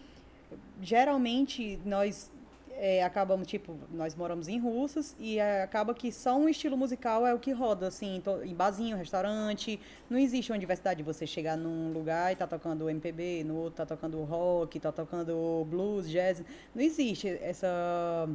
geralmente 0.82 1.80
nós 1.84 2.32
é, 2.78 3.04
acabamos, 3.04 3.48
tipo, 3.48 3.78
nós 3.92 4.16
moramos 4.16 4.48
em 4.48 4.60
Russas 4.60 5.16
e 5.20 5.40
é, 5.40 5.64
acaba 5.64 5.94
que 5.94 6.12
só 6.12 6.36
um 6.36 6.50
estilo 6.50 6.78
musical 6.78 7.26
é 7.26 7.34
o 7.34 7.40
que 7.40 7.52
roda, 7.52 7.88
assim, 7.88 8.22
em 8.44 8.54
barzinho, 8.54 8.98
restaurante. 8.98 9.80
Não 10.10 10.18
existe 10.18 10.52
uma 10.52 10.60
diversidade 10.60 10.98
de 10.98 11.04
você 11.04 11.26
chegar 11.26 11.56
num 11.58 11.92
lugar 11.92 12.32
e 12.32 12.36
tá 12.36 12.48
tocando 12.48 12.90
MPB, 12.90 13.44
no 13.44 13.56
outro 13.56 13.78
tá 13.78 13.86
tocando 13.86 14.22
rock, 14.24 14.80
tá 14.80 14.92
tocando 14.92 15.66
blues, 15.70 16.10
jazz. 16.10 16.44
Não 16.74 16.82
existe 16.82 17.28
essa, 17.42 18.30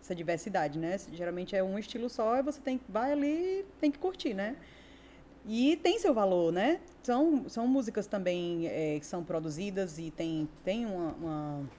essa 0.00 0.14
diversidade, 0.14 0.78
né? 0.78 0.98
Geralmente 1.12 1.54
é 1.56 1.62
um 1.62 1.78
estilo 1.78 2.08
só 2.08 2.36
e 2.36 2.42
você 2.42 2.60
tem, 2.60 2.80
vai 2.88 3.12
ali 3.12 3.64
tem 3.80 3.90
que 3.90 3.98
curtir, 3.98 4.34
né? 4.34 4.56
E 5.46 5.76
tem 5.76 5.98
seu 5.98 6.14
valor, 6.14 6.52
né? 6.52 6.80
São, 7.02 7.48
são 7.48 7.66
músicas 7.66 8.06
também 8.06 8.66
é, 8.66 8.98
que 8.98 9.06
são 9.06 9.22
produzidas 9.22 9.98
e 9.98 10.10
tem, 10.10 10.48
tem 10.64 10.86
uma, 10.86 11.12
uma 11.12 11.70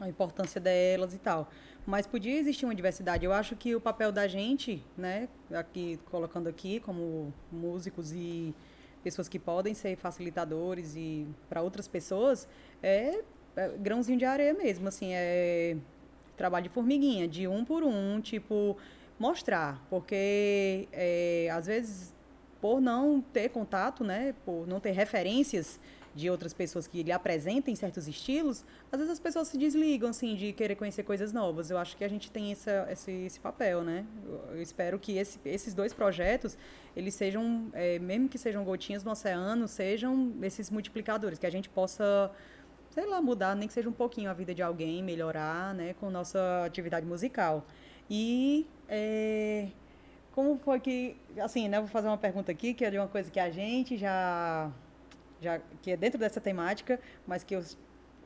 a 0.00 0.08
importância 0.08 0.60
delas 0.60 1.14
e 1.14 1.18
tal. 1.18 1.50
Mas 1.86 2.06
podia 2.06 2.38
existir 2.38 2.64
uma 2.64 2.74
diversidade. 2.74 3.24
Eu 3.24 3.32
acho 3.32 3.54
que 3.56 3.74
o 3.74 3.80
papel 3.80 4.10
da 4.10 4.26
gente, 4.26 4.84
né, 4.96 5.28
aqui 5.52 5.98
colocando 6.10 6.48
aqui 6.48 6.80
como 6.80 7.32
músicos 7.52 8.12
e 8.12 8.54
pessoas 9.02 9.28
que 9.28 9.38
podem 9.38 9.74
ser 9.74 9.96
facilitadores 9.96 10.94
e 10.96 11.26
para 11.48 11.62
outras 11.62 11.88
pessoas 11.88 12.46
é, 12.82 13.22
é, 13.56 13.68
grãozinho 13.78 14.18
de 14.18 14.24
areia 14.24 14.54
mesmo, 14.54 14.88
assim, 14.88 15.12
é 15.12 15.76
trabalho 16.36 16.64
de 16.64 16.68
formiguinha, 16.70 17.28
de 17.28 17.46
um 17.46 17.64
por 17.64 17.82
um, 17.82 18.20
tipo 18.20 18.76
mostrar, 19.18 19.84
porque 19.90 20.88
é, 20.92 21.50
às 21.52 21.66
vezes 21.66 22.14
por 22.60 22.80
não 22.80 23.20
ter 23.20 23.48
contato, 23.50 24.04
né, 24.04 24.34
por 24.44 24.66
não 24.66 24.80
ter 24.80 24.92
referências 24.92 25.80
de 26.14 26.28
outras 26.28 26.52
pessoas 26.52 26.86
que 26.86 27.02
lhe 27.02 27.12
apresentem 27.12 27.74
certos 27.74 28.08
estilos, 28.08 28.64
às 28.90 28.98
vezes 28.98 29.12
as 29.12 29.20
pessoas 29.20 29.48
se 29.48 29.56
desligam, 29.56 30.10
assim, 30.10 30.34
de 30.34 30.52
querer 30.52 30.74
conhecer 30.74 31.02
coisas 31.02 31.32
novas. 31.32 31.70
Eu 31.70 31.78
acho 31.78 31.96
que 31.96 32.04
a 32.04 32.08
gente 32.08 32.30
tem 32.30 32.52
essa, 32.52 32.86
esse, 32.90 33.10
esse 33.10 33.40
papel, 33.40 33.82
né? 33.82 34.04
Eu, 34.50 34.60
espero 34.60 34.98
que 34.98 35.16
esse, 35.16 35.38
esses 35.44 35.74
dois 35.74 35.92
projetos, 35.92 36.58
eles 36.96 37.14
sejam, 37.14 37.68
é, 37.72 37.98
mesmo 37.98 38.28
que 38.28 38.38
sejam 38.38 38.64
gotinhas 38.64 39.04
no 39.04 39.12
oceano, 39.12 39.68
sejam 39.68 40.34
esses 40.42 40.70
multiplicadores, 40.70 41.38
que 41.38 41.46
a 41.46 41.50
gente 41.50 41.68
possa, 41.68 42.30
sei 42.90 43.06
lá, 43.06 43.22
mudar, 43.22 43.54
nem 43.54 43.68
que 43.68 43.74
seja 43.74 43.88
um 43.88 43.92
pouquinho 43.92 44.30
a 44.30 44.34
vida 44.34 44.54
de 44.54 44.62
alguém, 44.62 45.02
melhorar, 45.02 45.74
né, 45.74 45.94
com 45.94 46.10
nossa 46.10 46.64
atividade 46.64 47.06
musical. 47.06 47.66
E... 48.08 48.66
É, 48.88 49.68
como 50.32 50.56
foi 50.58 50.78
que, 50.80 51.16
assim, 51.38 51.68
né, 51.68 51.78
vou 51.78 51.88
fazer 51.88 52.06
uma 52.06 52.16
pergunta 52.16 52.52
aqui, 52.52 52.72
que 52.72 52.84
é 52.84 52.90
de 52.90 52.96
uma 52.96 53.08
coisa 53.08 53.30
que 53.30 53.40
a 53.40 53.50
gente 53.50 53.96
já 53.96 54.72
já 55.40 55.60
que 55.82 55.90
é 55.90 55.96
dentro 55.96 56.18
dessa 56.18 56.40
temática, 56.40 57.00
mas 57.26 57.42
que 57.42 57.54
eu 57.54 57.62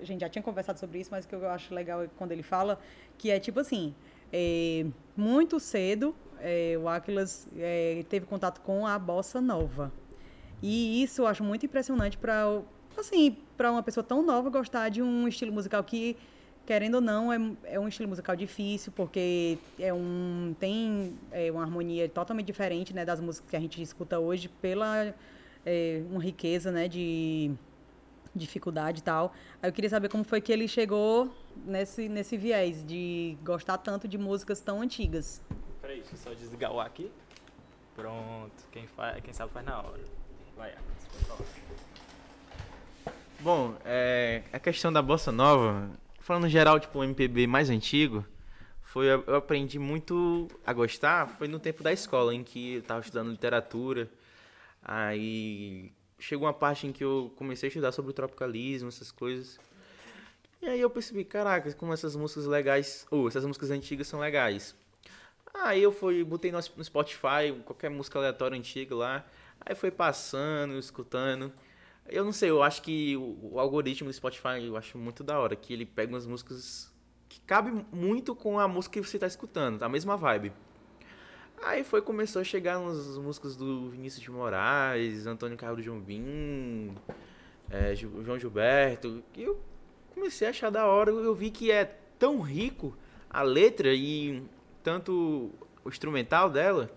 a 0.01 0.05
gente 0.05 0.21
já 0.21 0.29
tinha 0.29 0.43
conversado 0.43 0.79
sobre 0.79 0.99
isso, 0.99 1.11
mas 1.11 1.25
que 1.25 1.35
eu 1.35 1.49
acho 1.49 1.73
legal 1.73 2.05
quando 2.17 2.33
ele 2.33 2.43
fala, 2.43 2.81
que 3.17 3.31
é 3.31 3.39
tipo 3.39 3.61
assim, 3.61 3.95
é, 4.33 4.85
muito 5.17 5.61
cedo 5.61 6.15
é, 6.41 6.77
o 6.79 6.89
Aquilas 6.89 7.49
é, 7.57 8.05
teve 8.09 8.27
contato 8.27 8.61
com 8.61 8.87
a 8.87 8.99
bossa 8.99 9.41
nova. 9.41 9.91
E 10.63 11.03
isso 11.03 11.23
eu 11.23 11.27
acho 11.27 11.43
muito 11.43 11.65
impressionante 11.65 12.19
para 12.19 12.61
assim, 12.97 13.37
para 13.57 13.71
uma 13.73 13.83
pessoa 13.83 14.05
tão 14.05 14.23
nova 14.23 14.51
gostar 14.51 14.89
de 14.89 15.03
um 15.03 15.27
estilo 15.27 15.53
musical 15.53 15.83
que 15.83 16.17
querendo 16.65 16.97
ou 16.97 17.01
não 17.01 17.33
é, 17.33 17.39
é 17.65 17.81
um 17.81 17.89
estilo 17.89 18.09
musical 18.09 18.37
difícil 18.37 18.93
porque 18.95 19.59
é 19.79 19.93
um 19.93 20.55
tem 20.59 21.13
é, 21.33 21.51
uma 21.51 21.63
harmonia 21.63 22.09
totalmente 22.09 22.47
diferente 22.47 22.95
né 22.95 23.05
das 23.05 23.21
músicas 23.21 23.51
que 23.51 23.57
a 23.57 23.61
gente 23.61 23.83
escuta 23.83 24.19
hoje 24.19 24.49
pela 24.49 25.13
é, 25.65 26.03
uma 26.11 26.23
riqueza 26.23 26.71
né 26.71 26.89
de 26.89 27.53
dificuldade 28.35 29.01
e 29.01 29.03
tal. 29.03 29.33
Aí 29.63 29.69
eu 29.69 29.73
queria 29.73 29.89
saber 29.89 30.09
como 30.09 30.25
foi 30.25 30.41
que 30.41 30.53
ele 30.53 30.67
chegou 30.67 31.33
nesse, 31.65 32.09
nesse 32.09 32.37
viés 32.37 32.85
de 32.85 33.37
gostar 33.45 33.79
tanto 33.79 34.09
de 34.09 34.19
músicas 34.19 34.61
tão 34.61 34.81
antigas. 34.81 35.41
Peraí, 35.81 36.01
deixa 36.01 36.15
eu 36.15 36.19
só 36.19 36.35
desligar 36.35 36.73
o 36.73 36.81
aqui. 36.81 37.11
Pronto, 37.95 38.53
quem, 38.73 38.87
faz, 38.89 39.23
quem 39.23 39.33
sabe 39.33 39.53
faz 39.53 39.65
na 39.65 39.79
hora. 39.79 40.01
Vai, 40.57 40.75
Bom, 43.41 43.75
é, 43.85 44.43
a 44.53 44.59
questão 44.59 44.93
da 44.93 45.03
bossa 45.03 45.31
nova, 45.31 45.91
falando 46.19 46.49
geral, 46.49 46.81
tipo, 46.81 46.99
o 46.99 47.05
MPB 47.05 47.47
mais 47.47 47.71
antigo, 47.71 48.25
foi 48.83 49.07
eu 49.07 49.37
aprendi 49.37 49.79
muito 49.79 50.49
a 50.65 50.73
gostar, 50.73 51.29
foi 51.29 51.47
no 51.47 51.59
tempo 51.59 51.83
da 51.83 51.93
escola, 51.93 52.35
em 52.35 52.43
que 52.43 52.75
eu 52.75 52.81
estava 52.81 53.01
estudando 53.01 53.31
literatura, 53.31 54.09
aí 54.85 55.93
chegou 56.19 56.47
uma 56.47 56.55
parte 56.55 56.87
em 56.87 56.93
que 56.93 57.03
eu 57.03 57.33
comecei 57.37 57.67
a 57.67 57.69
estudar 57.69 57.93
sobre 57.93 58.11
o 58.11 58.15
tropicalismo, 58.15 58.89
essas 58.89 59.11
coisas. 59.11 59.59
E 60.63 60.67
aí 60.67 60.81
eu 60.81 60.89
percebi, 60.89 61.25
caraca, 61.25 61.73
como 61.75 61.93
essas 61.93 62.17
músicas 62.17 62.47
legais, 62.47 63.07
ou 63.11 63.29
essas 63.29 63.45
músicas 63.45 63.71
antigas 63.71 64.07
são 64.07 64.21
legais. 64.21 64.75
Aí 65.53 65.83
eu 65.83 65.93
fui, 65.93 66.25
botei 66.25 66.51
no 66.51 66.61
Spotify, 66.61 67.53
qualquer 67.65 67.91
música 67.91 68.19
aleatória 68.19 68.57
antiga 68.57 68.95
lá. 68.95 69.27
Aí 69.61 69.75
foi 69.75 69.91
passando, 69.91 70.79
escutando. 70.79 71.53
Eu 72.07 72.25
não 72.25 72.33
sei, 72.33 72.51
eu 72.51 72.63
acho 72.63 72.83
que 72.83 73.17
o, 73.17 73.59
algoritmo 73.59 74.11
do 74.11 74.13
Spotify 74.13 74.65
eu 74.65 74.77
acho 74.77 74.99
muito 74.99 75.25
da 75.25 75.39
hora, 75.39 75.57
que 75.57 75.73
ele 75.73 75.87
pega 75.87 76.13
umas 76.13 76.27
músicas 76.27 76.93
que 77.29 77.41
cabem 77.41 77.87
muito 77.93 78.35
com 78.35 78.59
a 78.59 78.69
música 78.69 79.01
que 79.01 79.07
você 79.07 79.17
está 79.17 79.27
escutando, 79.27 79.83
a 79.83 79.89
mesma 79.89 80.17
vibe. 80.17 80.53
Aí 81.65 81.83
foi, 81.83 82.03
começou 82.03 82.43
a 82.43 82.45
chegar 82.45 82.79
umas 82.79 83.17
músicas 83.17 83.57
do 83.57 83.89
Vinícius 83.89 84.23
de 84.23 84.31
Moraes, 84.31 85.27
Antônio 85.27 85.57
Carlos 85.57 85.83
Jobim, 85.83 86.95
é, 87.71 87.95
João 87.95 88.39
Gilberto, 88.39 89.25
que 89.33 89.45
eu 89.45 89.59
comecei 90.15 90.47
a 90.47 90.51
achar 90.51 90.69
da 90.69 90.85
hora. 90.87 91.11
Eu 91.11 91.35
vi 91.35 91.51
que 91.51 91.73
é 91.73 91.87
tão 92.19 92.43
rico 92.43 92.95
a 93.31 93.41
letra 93.41 93.95
e 93.95 94.43
tanto 94.83 95.51
o 95.83 95.89
instrumental 95.89 96.51
dela 96.51 96.91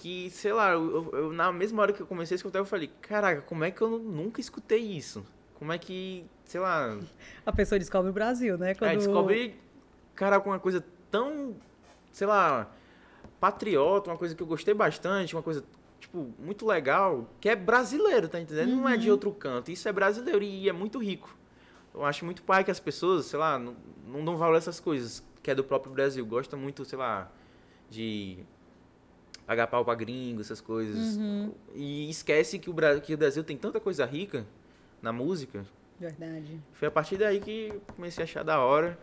que, 0.00 0.28
sei 0.30 0.52
lá, 0.52 0.72
eu, 0.72 1.10
eu, 1.12 1.32
na 1.32 1.52
mesma 1.52 1.80
hora 1.82 1.92
que 1.92 2.00
eu 2.00 2.06
comecei 2.06 2.34
a 2.34 2.36
escutar, 2.36 2.58
eu 2.58 2.64
falei, 2.64 2.90
caraca, 3.00 3.42
como 3.42 3.62
é 3.62 3.70
que 3.70 3.80
eu 3.80 3.90
nunca 3.96 4.40
escutei 4.40 4.80
isso? 4.80 5.24
Como 5.54 5.72
é 5.72 5.78
que, 5.78 6.26
sei 6.44 6.60
lá. 6.60 6.98
A 7.46 7.52
pessoa 7.52 7.78
descobre 7.78 8.10
o 8.10 8.12
Brasil, 8.12 8.58
né? 8.58 8.74
Quando... 8.74 8.90
É, 8.90 8.96
descobre, 8.96 9.54
cara, 10.16 10.40
com 10.40 10.50
uma 10.50 10.58
coisa 10.58 10.84
tão, 11.12 11.54
sei 12.10 12.26
lá, 12.26 12.72
patriota, 13.40 14.10
uma 14.10 14.16
coisa 14.16 14.34
que 14.34 14.42
eu 14.42 14.46
gostei 14.46 14.74
bastante, 14.74 15.34
uma 15.34 15.42
coisa, 15.42 15.64
tipo, 16.00 16.32
muito 16.38 16.66
legal, 16.66 17.28
que 17.40 17.48
é 17.48 17.56
brasileiro, 17.56 18.28
tá 18.28 18.40
entendendo? 18.40 18.70
Uhum. 18.70 18.76
Não 18.78 18.88
é 18.88 18.96
de 18.96 19.06
uhum. 19.06 19.12
outro 19.12 19.32
canto. 19.32 19.70
Isso 19.70 19.88
é 19.88 19.92
brasileiro 19.92 20.42
e 20.42 20.68
é 20.68 20.72
muito 20.72 20.98
rico. 20.98 21.36
Eu 21.94 22.04
acho 22.04 22.24
muito 22.24 22.42
pai 22.42 22.64
que 22.64 22.70
as 22.70 22.80
pessoas, 22.80 23.26
sei 23.26 23.38
lá, 23.38 23.58
não, 23.58 23.76
não 24.06 24.24
dão 24.24 24.36
valor 24.36 24.54
a 24.54 24.58
essas 24.58 24.80
coisas, 24.80 25.24
que 25.42 25.50
é 25.50 25.54
do 25.54 25.64
próprio 25.64 25.92
Brasil. 25.92 26.24
Gosta 26.24 26.56
muito, 26.56 26.84
sei 26.84 26.98
lá, 26.98 27.30
de 27.90 28.38
pagar 29.46 29.66
pau 29.66 29.84
pra 29.84 29.94
gringo, 29.94 30.40
essas 30.40 30.60
coisas. 30.60 31.16
Uhum. 31.16 31.52
E 31.74 32.10
esquece 32.10 32.58
que 32.58 32.68
o, 32.68 32.72
Brasil, 32.72 33.00
que 33.00 33.14
o 33.14 33.16
Brasil 33.16 33.42
tem 33.42 33.56
tanta 33.56 33.80
coisa 33.80 34.04
rica 34.04 34.46
na 35.00 35.12
música. 35.12 35.64
Verdade. 35.98 36.60
Foi 36.72 36.86
a 36.86 36.90
partir 36.90 37.16
daí 37.16 37.40
que 37.40 37.72
comecei 37.96 38.22
a 38.22 38.24
achar 38.24 38.44
da 38.44 38.60
hora. 38.60 38.98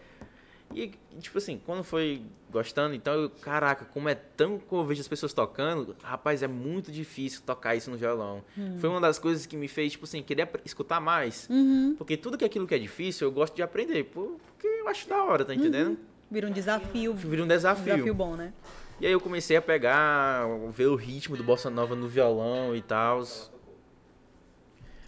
E, 0.73 0.91
tipo 1.19 1.37
assim, 1.37 1.61
quando 1.65 1.83
foi 1.83 2.21
gostando, 2.51 2.95
então 2.95 3.13
eu, 3.13 3.29
caraca, 3.29 3.85
como 3.85 4.09
é 4.09 4.15
tão 4.15 4.57
que 4.57 4.73
eu 4.73 4.83
vejo 4.85 5.01
as 5.01 5.07
pessoas 5.07 5.33
tocando, 5.33 5.95
rapaz, 6.01 6.41
é 6.41 6.47
muito 6.47 6.91
difícil 6.91 7.41
tocar 7.45 7.75
isso 7.75 7.91
no 7.91 7.97
violão. 7.97 8.43
Uhum. 8.57 8.79
Foi 8.79 8.89
uma 8.89 8.99
das 8.99 9.19
coisas 9.19 9.45
que 9.45 9.55
me 9.55 9.67
fez, 9.67 9.93
tipo 9.93 10.05
assim, 10.05 10.21
querer 10.23 10.49
escutar 10.65 10.99
mais. 10.99 11.47
Uhum. 11.49 11.95
Porque 11.97 12.17
tudo 12.17 12.37
que 12.37 12.43
é 12.43 12.47
aquilo 12.47 12.67
que 12.67 12.75
é 12.75 12.79
difícil, 12.79 13.27
eu 13.27 13.31
gosto 13.31 13.55
de 13.55 13.61
aprender, 13.61 14.05
porque 14.05 14.67
eu 14.67 14.87
acho 14.87 15.07
da 15.07 15.23
hora, 15.23 15.45
tá 15.45 15.53
uhum. 15.53 15.59
entendendo? 15.59 15.89
Uhum. 15.89 15.97
Vira 16.31 16.47
um 16.47 16.51
desafio. 16.51 17.13
Vira 17.13 17.43
um 17.43 17.47
desafio. 17.47 17.93
Um 17.93 17.97
desafio 17.97 18.13
bom, 18.13 18.35
né? 18.35 18.53
E 18.99 19.05
aí 19.05 19.11
eu 19.11 19.19
comecei 19.19 19.57
a 19.57 19.61
pegar, 19.61 20.45
ver 20.71 20.87
o 20.87 20.95
ritmo 20.95 21.35
do 21.35 21.43
bossa 21.43 21.69
nova 21.69 21.95
no 21.95 22.07
violão 22.07 22.75
e 22.75 22.81
tal. 22.81 23.23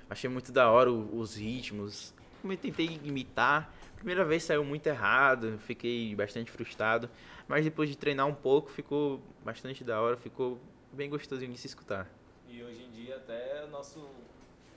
Achei 0.10 0.30
muito 0.30 0.52
da 0.52 0.70
hora 0.70 0.92
os 0.92 1.36
ritmos. 1.36 2.14
Tentei 2.62 3.00
imitar 3.04 3.74
Primeira 3.98 4.24
vez 4.24 4.44
saiu 4.44 4.64
muito 4.64 4.86
errado, 4.88 5.58
fiquei 5.60 6.16
bastante 6.16 6.52
frustrado, 6.52 7.10
mas 7.48 7.66
depois 7.66 7.90
de 7.90 7.98
treinar 7.98 8.28
um 8.28 8.34
pouco 8.34 8.70
ficou 8.70 9.20
bastante 9.44 9.84
da 9.84 10.00
hora, 10.00 10.16
ficou 10.16 10.60
bem 10.94 11.10
gostosinho 11.10 11.52
de 11.52 11.58
se 11.58 11.66
escutar. 11.66 12.08
E 12.48 12.64
hoje 12.64 12.84
em 12.84 12.92
dia 12.92 13.16
até 13.18 13.66
o 13.66 13.68
nosso 13.70 14.08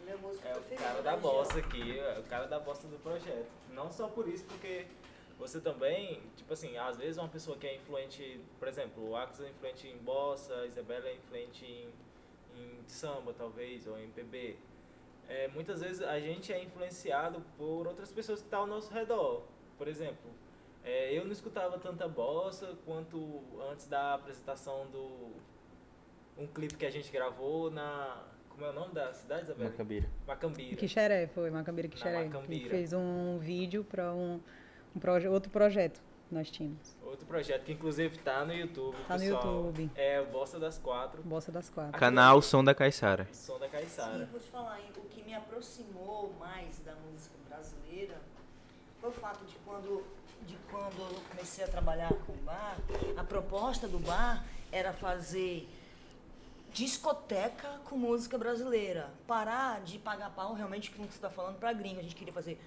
é 0.09 0.14
o 0.56 0.76
cara 0.76 1.02
da 1.02 1.16
bossa 1.16 1.59
aqui, 1.59 1.98
é 1.98 2.18
o 2.18 2.22
cara 2.24 2.46
da 2.46 2.59
bossa 2.59 2.88
do 2.88 2.98
projeto. 2.98 3.46
Não 3.72 3.92
só 3.92 4.09
por 4.09 4.26
isso, 4.26 4.44
porque 4.44 4.87
você 5.38 5.61
também, 5.61 6.20
tipo 6.37 6.52
assim, 6.52 6.76
às 6.78 6.96
vezes 6.96 7.16
uma 7.18 7.28
pessoa 7.28 7.56
que 7.56 7.66
é 7.66 7.76
influente, 7.76 8.40
por 8.59 8.66
exemplo, 8.66 9.11
o 9.11 9.16
Axel 9.16 9.46
é 9.46 9.50
influente 9.50 9.87
em 9.87 9.98
bossa, 9.98 10.52
a 10.54 10.66
Isabela 10.66 11.06
é 11.06 11.14
influente 11.14 11.64
em, 11.64 11.88
em 12.61 12.83
samba, 12.88 13.33
talvez, 13.37 13.87
ou 13.87 13.98
em 13.98 14.04
MPB 14.04 14.56
é, 15.30 15.46
muitas 15.48 15.80
vezes 15.80 16.02
a 16.02 16.18
gente 16.18 16.52
é 16.52 16.62
influenciado 16.62 17.40
por 17.56 17.86
outras 17.86 18.10
pessoas 18.10 18.40
que 18.40 18.46
estão 18.46 18.62
ao 18.62 18.66
nosso 18.66 18.92
redor. 18.92 19.44
Por 19.78 19.86
exemplo, 19.86 20.28
é, 20.84 21.16
eu 21.16 21.24
não 21.24 21.30
escutava 21.30 21.78
tanta 21.78 22.08
bossa 22.08 22.76
quanto 22.84 23.40
antes 23.70 23.86
da 23.86 24.14
apresentação 24.14 24.86
do 24.90 25.30
um 26.36 26.46
clipe 26.46 26.74
que 26.74 26.84
a 26.84 26.90
gente 26.90 27.12
gravou 27.12 27.70
na 27.70 28.24
como 28.48 28.64
é 28.64 28.70
o 28.70 28.72
nome 28.72 28.92
da 28.92 29.12
cidade, 29.14 29.44
Isabela? 29.44 29.70
Macambira. 29.70 30.08
Macambira. 30.26 30.76
Quixeré, 30.76 31.26
foi 31.28 31.50
Macambira 31.50 31.88
Quixeré. 31.88 32.24
Macambira. 32.24 32.68
fez 32.68 32.92
um 32.92 33.38
vídeo 33.38 33.84
para 33.84 34.12
um, 34.12 34.40
um 34.94 34.98
proje 34.98 35.28
outro 35.28 35.50
projeto 35.50 36.02
nós 36.30 36.50
tínhamos. 36.50 36.96
Outro 37.11 37.27
projeto 37.27 37.64
que 37.64 37.73
inclusive 37.73 38.18
tá 38.18 38.44
no 38.44 38.55
YouTube, 38.55 38.96
Tá 39.09 39.18
pessoal. 39.18 39.44
no 39.44 39.66
YouTube. 39.66 39.90
É 39.96 40.20
o 40.20 40.27
Bossa 40.27 40.61
das 40.61 40.79
Quatro. 40.79 41.20
Bossa 41.23 41.51
das 41.51 41.68
Quatro. 41.68 41.99
Canal 41.99 42.40
Som 42.40 42.62
da 42.62 42.73
Caiçara. 42.73 43.27
Som 43.33 43.59
da 43.59 43.68
Caiçara. 43.68 44.18
Sim, 44.20 44.31
vou 44.31 44.38
te 44.38 44.49
falar, 44.49 44.79
o 44.96 45.01
que 45.09 45.23
me 45.25 45.35
aproximou 45.35 46.33
mais 46.38 46.79
da 46.81 46.94
música 46.94 47.35
brasileira 47.49 48.16
foi 49.01 49.11
o 49.11 49.12
fato 49.12 49.44
de 49.44 49.57
quando, 49.64 50.05
de 50.46 50.57
quando 50.70 51.01
eu 51.01 51.20
comecei 51.31 51.64
a 51.64 51.68
trabalhar 51.68 52.11
com 52.27 52.33
o 52.33 52.37
bar, 52.44 52.77
a 53.16 53.25
proposta 53.25 53.88
do 53.88 53.99
bar 53.99 54.44
era 54.70 54.92
fazer 54.92 55.68
discoteca 56.73 57.81
com 57.87 57.96
música 57.96 58.38
brasileira. 58.38 59.11
Parar 59.27 59.81
de 59.81 59.99
pagar 59.99 60.31
pau 60.31 60.55
realmente 60.55 60.92
com 60.92 61.03
o 61.03 61.07
que 61.07 61.12
você 61.12 61.18
está 61.18 61.31
falando 61.31 61.59
para 61.59 61.73
gringo. 61.73 61.99
A 61.99 62.03
gente 62.03 62.14
queria 62.14 62.33
fazer 62.33 62.61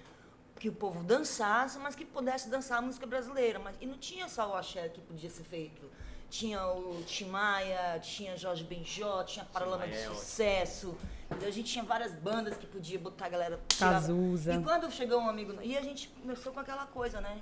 que 0.58 0.68
o 0.68 0.72
povo 0.72 1.02
dançasse, 1.02 1.78
mas 1.78 1.94
que 1.94 2.04
pudesse 2.04 2.48
dançar 2.48 2.78
a 2.78 2.82
música 2.82 3.06
brasileira. 3.06 3.58
Mas, 3.58 3.76
e 3.80 3.86
não 3.86 3.98
tinha 3.98 4.28
só 4.28 4.50
o 4.50 4.54
axé 4.54 4.88
que 4.88 5.00
podia 5.00 5.30
ser 5.30 5.44
feito. 5.44 5.90
Tinha 6.30 6.66
o 6.66 7.02
Timaya, 7.04 7.98
tinha 8.00 8.36
Jorge 8.36 8.64
Benjó, 8.64 9.22
tinha 9.24 9.44
Paralama 9.44 9.86
de 9.86 9.94
é 9.94 10.08
Sucesso. 10.08 10.96
A 11.30 11.50
gente 11.50 11.72
tinha 11.72 11.84
várias 11.84 12.12
bandas 12.12 12.56
que 12.56 12.66
podia 12.66 12.98
botar 12.98 13.26
a 13.26 13.28
galera. 13.28 13.60
Cazuza. 13.78 14.54
E 14.54 14.62
quando 14.62 14.90
chegou 14.90 15.20
um 15.20 15.28
amigo. 15.28 15.54
E 15.62 15.76
a 15.76 15.82
gente 15.82 16.08
começou 16.08 16.52
com 16.52 16.60
aquela 16.60 16.86
coisa, 16.86 17.20
né? 17.20 17.40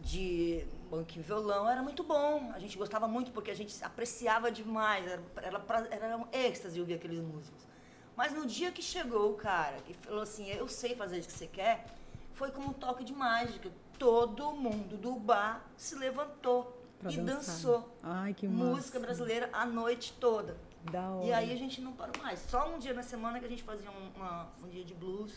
De 0.00 0.66
banquinho 0.90 1.24
violão, 1.24 1.68
era 1.68 1.82
muito 1.82 2.02
bom. 2.02 2.50
A 2.54 2.58
gente 2.58 2.76
gostava 2.76 3.06
muito 3.06 3.30
porque 3.30 3.50
a 3.50 3.56
gente 3.56 3.74
apreciava 3.84 4.50
demais. 4.50 5.06
Era, 5.06 5.22
era, 5.36 5.88
era 5.90 6.16
um 6.16 6.26
êxtase 6.32 6.80
ouvir 6.80 6.94
aqueles 6.94 7.20
músicos. 7.20 7.69
Mas 8.20 8.34
no 8.34 8.44
dia 8.44 8.70
que 8.70 8.82
chegou 8.82 9.30
o 9.30 9.34
cara 9.34 9.78
que 9.80 9.94
falou 9.94 10.20
assim, 10.20 10.46
eu 10.50 10.68
sei 10.68 10.94
fazer 10.94 11.20
o 11.20 11.22
que 11.22 11.32
você 11.32 11.46
quer, 11.46 11.86
foi 12.34 12.50
como 12.50 12.68
um 12.68 12.72
toque 12.74 13.02
de 13.02 13.14
mágica. 13.14 13.70
Todo 13.98 14.52
mundo 14.52 14.98
do 14.98 15.14
bar 15.14 15.64
se 15.74 15.94
levantou 15.94 16.70
pra 16.98 17.10
e 17.10 17.16
dançar. 17.16 17.54
dançou. 17.54 17.96
Ai, 18.02 18.34
que 18.34 18.46
Música 18.46 18.98
massa. 18.98 19.00
brasileira 19.00 19.48
a 19.54 19.64
noite 19.64 20.12
toda. 20.20 20.54
Da 20.92 21.08
hora. 21.08 21.24
E 21.24 21.32
aí 21.32 21.50
a 21.50 21.56
gente 21.56 21.80
não 21.80 21.94
parou 21.94 22.12
mais. 22.22 22.40
Só 22.40 22.68
um 22.70 22.78
dia 22.78 22.92
na 22.92 23.02
semana 23.02 23.40
que 23.40 23.46
a 23.46 23.48
gente 23.48 23.62
fazia 23.62 23.90
um, 23.90 24.10
uma, 24.14 24.48
um 24.62 24.68
dia 24.68 24.84
de 24.84 24.92
blues, 24.92 25.32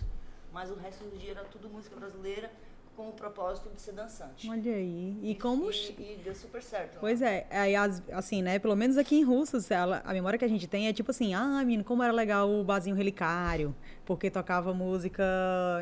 mas 0.51 0.69
o 0.69 0.75
resto 0.75 1.05
do 1.05 1.17
dia 1.17 1.31
era 1.31 1.45
tudo 1.45 1.69
música 1.69 1.95
brasileira, 1.95 2.51
com 2.95 3.09
o 3.09 3.11
propósito 3.11 3.69
de 3.73 3.81
ser 3.81 3.93
dançante. 3.93 4.49
Olha 4.49 4.73
aí. 4.75 5.17
E 5.21 5.35
como. 5.35 5.69
E, 5.71 5.75
e 5.99 6.19
deu 6.23 6.35
super 6.35 6.61
certo. 6.61 6.93
né? 6.93 6.97
Pois 6.99 7.21
é, 7.21 7.47
aí 7.49 7.75
as- 7.75 8.01
assim, 8.11 8.41
né? 8.41 8.59
Pelo 8.59 8.75
menos 8.75 8.97
aqui 8.97 9.15
em 9.15 9.23
Russas, 9.23 9.69
ela- 9.71 10.01
a 10.05 10.13
memória 10.13 10.37
que 10.37 10.45
a 10.45 10.47
gente 10.47 10.67
tem 10.67 10.87
é 10.87 10.93
tipo 10.93 11.11
assim, 11.11 11.33
ah, 11.33 11.59
menino, 11.65 11.83
como 11.83 12.03
era 12.03 12.13
legal 12.13 12.49
o 12.49 12.63
barzinho 12.63 12.95
relicário, 12.95 13.75
porque 14.05 14.29
tocava 14.29 14.73
música 14.73 15.23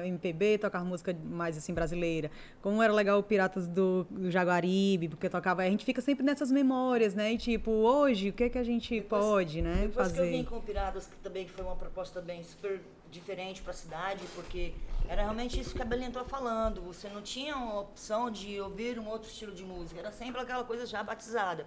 MPB, 0.05 0.57
tocava 0.57 0.85
música 0.85 1.15
mais 1.23 1.57
assim 1.57 1.73
brasileira. 1.73 2.31
Como 2.61 2.81
era 2.81 2.93
legal 2.93 3.19
o 3.19 3.23
Piratas 3.23 3.67
do, 3.67 4.05
do 4.09 4.31
Jaguaribe, 4.31 5.09
porque 5.09 5.29
tocava. 5.29 5.61
A 5.63 5.69
gente 5.69 5.83
fica 5.85 6.01
sempre 6.01 6.23
nessas 6.25 6.51
memórias, 6.51 7.13
né? 7.13 7.33
E 7.33 7.37
tipo, 7.37 7.71
hoje, 7.71 8.29
o 8.29 8.33
que 8.33 8.49
que 8.49 8.57
a 8.57 8.63
gente 8.63 8.95
Depois- 9.01 9.23
pode, 9.23 9.61
né, 9.61 9.87
Depois 9.87 10.11
que 10.11 10.19
eu 10.19 10.25
vim 10.25 10.31
fazer? 10.43 10.45
com 10.49 10.57
o 10.57 10.61
Piratas, 10.61 11.07
que 11.07 11.15
também 11.17 11.47
foi 11.47 11.63
uma 11.63 11.75
proposta 11.75 12.21
bem 12.21 12.43
super 12.43 12.79
diferente 13.11 13.61
para 13.61 13.71
a 13.71 13.75
cidade, 13.75 14.23
porque 14.33 14.73
era 15.07 15.21
realmente 15.21 15.59
isso 15.59 15.75
que 15.75 15.81
a 15.81 15.85
Belinha 15.85 16.07
estava 16.07 16.27
falando. 16.27 16.81
Você 16.81 17.09
não 17.09 17.21
tinha 17.21 17.55
uma 17.55 17.81
opção 17.81 18.31
de 18.31 18.59
ouvir 18.59 18.97
um 18.97 19.07
outro 19.07 19.29
estilo 19.29 19.53
de 19.53 19.63
música, 19.63 19.99
era 19.99 20.11
sempre 20.11 20.41
aquela 20.41 20.63
coisa 20.63 20.85
já 20.85 21.03
batizada. 21.03 21.65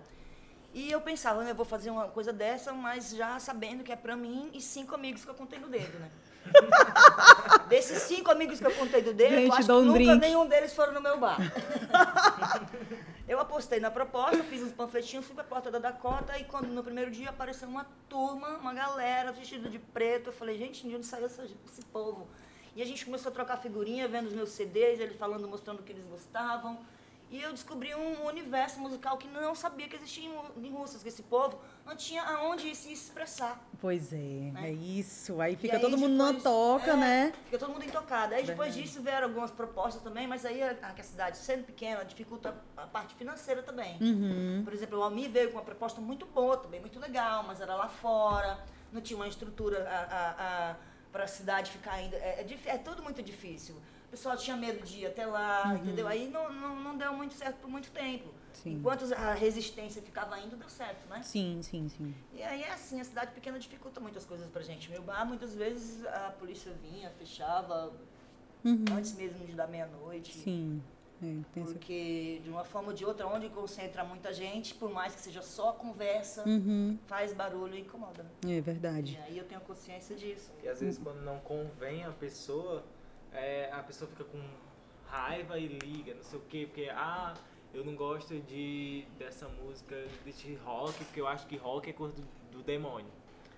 E 0.72 0.90
eu 0.90 1.00
pensava, 1.00 1.44
né, 1.44 1.52
eu 1.52 1.54
vou 1.54 1.64
fazer 1.64 1.90
uma 1.90 2.09
coisa 2.09 2.33
dessa, 2.33 2.72
mas 2.72 3.11
já 3.11 3.38
sabendo 3.38 3.85
que 3.85 3.92
é 3.92 3.96
para 3.96 4.16
mim 4.16 4.50
e 4.52 4.61
cinco 4.61 4.94
amigos 4.94 5.24
que 5.24 5.30
eu 5.30 5.35
contei 5.35 5.59
no 5.59 5.68
dedo, 5.68 5.98
né? 6.00 6.11
Desses 7.68 8.02
cinco 8.02 8.30
amigos 8.30 8.59
que 8.61 8.66
eu 8.66 8.72
contei 8.72 9.02
do 9.02 9.12
dedo, 9.12 9.35
Gente, 9.35 9.48
eu 9.48 9.52
acho 9.54 9.66
que 9.66 9.72
um 9.72 9.83
nunca 9.83 9.98
drink. 9.98 10.20
nenhum 10.20 10.46
deles 10.46 10.74
foram 10.74 10.92
no 10.92 11.00
meu 11.00 11.18
bar. 11.18 11.38
Eu 13.26 13.40
apostei 13.40 13.80
na 13.80 13.90
proposta, 13.90 14.44
fiz 14.44 14.62
uns 14.62 14.72
panfletinhos, 14.72 15.24
fui 15.24 15.35
pra 15.35 15.42
porta 15.42 15.70
da 15.70 15.78
Dakota 15.78 16.38
e 16.38 16.44
quando 16.44 16.66
no 16.66 16.85
primeiro 16.85 17.11
dia 17.11 17.30
apareceu 17.30 17.66
uma 17.66 17.87
turma, 18.07 18.48
uma 18.59 18.74
galera 18.74 19.33
vestida 19.33 19.70
de 19.70 19.78
preto, 19.78 20.28
eu 20.28 20.33
falei, 20.33 20.59
gente, 20.59 20.87
de 20.87 20.94
onde 20.94 21.07
saiu 21.07 21.26
esse 21.26 21.83
povo? 21.90 22.28
E 22.76 22.83
a 22.83 22.85
gente 22.85 23.02
começou 23.04 23.30
a 23.30 23.35
trocar 23.35 23.57
figurinha, 23.57 24.07
vendo 24.07 24.26
os 24.26 24.35
meus 24.35 24.50
CDs, 24.50 25.00
eles 25.00 25.16
falando, 25.16 25.48
mostrando 25.48 25.80
o 25.80 25.83
que 25.83 25.92
eles 25.92 26.04
gostavam. 26.04 26.78
E 27.35 27.42
eu 27.42 27.53
descobri 27.53 27.92
um 27.97 28.27
universo 28.27 28.79
musical 28.79 29.18
que 29.18 29.27
não 29.27 29.57
sabia 29.57 29.88
que 29.88 29.97
existia 29.97 30.25
em 30.29 30.33
Ru- 30.33 30.53
em 30.62 30.70
Russas, 30.70 31.03
que 31.03 31.09
esse 31.09 31.25
povo 31.25 31.59
não 31.85 31.97
tinha 31.97 32.23
aonde 32.23 32.73
se 32.77 32.92
expressar. 32.92 33.61
Pois 33.81 34.12
é, 34.12 34.53
é 34.62 34.70
isso. 34.70 35.40
Aí 35.40 35.57
fica 35.57 35.75
aí 35.75 35.81
todo 35.81 35.99
mundo 35.99 36.14
na 36.14 36.27
depois- 36.27 36.44
toca, 36.44 36.92
é, 36.92 36.97
né? 36.97 37.33
Fica 37.47 37.59
todo 37.59 37.73
mundo 37.73 37.85
intocado. 37.85 38.35
Aí 38.35 38.44
depois 38.44 38.68
Verdade. 38.68 38.83
disso 38.88 39.03
vieram 39.03 39.27
algumas 39.27 39.51
propostas 39.51 40.01
também, 40.01 40.29
mas 40.29 40.44
aí 40.44 40.62
a, 40.62 40.77
a 40.81 41.03
cidade 41.03 41.37
sendo 41.37 41.64
pequena 41.64 42.05
dificulta 42.05 42.55
a 42.77 42.87
parte 42.87 43.16
financeira 43.16 43.64
também. 43.64 43.99
Uhum. 44.01 44.62
Por 44.64 44.73
exemplo, 44.73 45.01
o 45.01 45.03
Almir 45.03 45.29
veio 45.29 45.49
com 45.51 45.57
uma 45.59 45.64
proposta 45.64 46.01
muito 46.01 46.25
boa 46.27 46.57
também, 46.57 46.79
muito 46.79 47.01
legal, 47.01 47.42
mas 47.42 47.61
era 47.61 47.75
lá 47.75 47.88
fora, 47.88 48.61
não 48.92 49.01
tinha 49.01 49.16
uma 49.16 49.27
estrutura 49.27 49.85
para 51.11 51.25
a 51.25 51.27
cidade 51.27 51.73
ficar 51.73 51.94
ainda. 51.94 52.16
É, 52.16 52.47
é, 52.64 52.70
é 52.75 52.79
tudo 52.79 53.03
muito 53.03 53.20
difícil. 53.25 53.75
O 54.14 54.16
pessoal 54.16 54.37
tinha 54.37 54.57
medo 54.57 54.81
de 54.87 55.00
ir 55.00 55.07
até 55.07 55.27
lá, 55.27 55.74
entendeu? 55.74 56.07
Aí 56.07 56.29
não, 56.31 56.53
não, 56.53 56.77
não 56.81 56.96
deu 56.96 57.12
muito 57.14 57.35
certo 57.35 57.57
por 57.57 57.68
muito 57.68 57.90
tempo. 57.90 58.29
Sim. 58.53 58.74
Enquanto 58.74 59.12
a 59.12 59.35
resistência 59.35 60.00
ficava 60.00 60.38
indo, 60.38 60.57
deu 60.57 60.68
certo, 60.68 61.09
né? 61.09 61.20
Sim, 61.24 61.59
sim, 61.62 61.88
sim. 61.88 62.14
E 62.33 62.40
aí 62.40 62.62
é 62.62 62.72
assim, 62.72 63.00
a 63.00 63.05
cidade 63.05 63.33
pequena 63.33 63.59
dificulta 63.59 63.98
muitas 64.00 64.24
coisas 64.24 64.48
pra 64.48 64.62
gente. 64.62 64.88
Meu 64.88 65.03
bar, 65.03 65.27
muitas 65.27 65.57
vezes 65.57 66.07
a 66.07 66.31
polícia 66.38 66.70
vinha, 66.81 67.11
fechava 67.18 67.92
antes 68.96 69.16
mesmo 69.16 69.44
de 69.44 69.53
dar 69.53 69.66
meia-noite. 69.66 70.31
Uhum. 70.38 70.44
Sim. 70.44 70.83
É, 71.57 71.61
Porque 71.61 72.40
de 72.44 72.50
uma 72.50 72.64
forma 72.64 72.88
ou 72.90 72.94
de 72.94 73.05
outra, 73.05 73.27
onde 73.27 73.48
concentra 73.48 74.05
muita 74.05 74.33
gente, 74.33 74.74
por 74.74 74.90
mais 74.92 75.12
que 75.14 75.22
seja 75.22 75.42
só 75.42 75.72
conversa, 75.72 76.48
Uhum. 76.48 76.96
faz 77.09 77.33
barulho 77.33 77.74
e 77.74 77.81
incomoda. 77.81 78.24
É 78.46 78.61
verdade. 78.61 79.18
E 79.18 79.22
aí 79.24 79.38
eu 79.38 79.44
tenho 79.44 79.61
consciência 79.62 80.14
disso. 80.14 80.53
E 80.62 80.68
às 80.68 80.81
vezes 80.81 80.98
quando 81.03 81.20
não 81.22 81.40
convém 81.40 82.05
a 82.05 82.11
pessoa, 82.11 82.85
é, 83.35 83.68
a 83.73 83.83
pessoa 83.83 84.09
fica 84.11 84.25
com 84.25 84.40
raiva 85.07 85.59
e 85.59 85.66
liga, 85.68 86.14
não 86.14 86.23
sei 86.23 86.38
o 86.38 86.42
quê, 86.49 86.66
porque 86.66 86.88
ah, 86.90 87.35
eu 87.73 87.85
não 87.85 87.94
gosto 87.94 88.38
de 88.40 89.05
dessa 89.18 89.49
música 89.49 89.97
de 90.25 90.55
rock, 90.64 91.05
porque 91.05 91.20
eu 91.20 91.27
acho 91.29 91.47
que 91.47 91.57
rock 91.57 91.90
é 91.90 91.92
coisa 91.92 92.14
do, 92.14 92.59
do 92.59 92.62
demônio. 92.62 93.07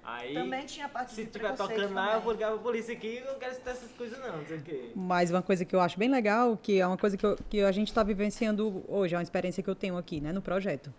Aí 0.02 0.34
Também 0.34 0.64
tinha 0.66 0.88
parte 0.88 1.12
se 1.12 1.24
de 1.24 1.30
tiver 1.30 1.54
tocando 1.56 1.92
lá, 1.94 2.14
eu 2.14 2.20
vou 2.20 2.32
ligar 2.32 2.50
pra 2.52 2.58
polícia 2.60 2.94
aqui, 2.94 3.16
eu 3.16 3.32
não 3.32 3.38
quero 3.40 3.52
escutar 3.52 3.72
essas 3.72 3.90
coisas 3.92 4.16
não, 4.20 4.36
não 4.38 4.46
sei 4.46 4.58
o 4.58 4.62
quê. 4.62 4.90
Mas 4.94 5.30
uma 5.30 5.42
coisa 5.42 5.64
que 5.64 5.74
eu 5.74 5.80
acho 5.80 5.98
bem 5.98 6.08
legal, 6.08 6.56
que 6.56 6.78
é 6.80 6.86
uma 6.86 6.96
coisa 6.96 7.16
que, 7.16 7.26
eu- 7.26 7.36
que 7.50 7.60
a 7.60 7.72
gente 7.72 7.88
está 7.88 8.04
vivenciando 8.04 8.84
hoje, 8.86 9.14
é 9.14 9.18
uma 9.18 9.22
experiência 9.24 9.62
que 9.64 9.68
eu 9.68 9.74
tenho 9.74 9.96
aqui, 9.96 10.20
né, 10.20 10.32
no 10.32 10.40
projeto. 10.40 10.94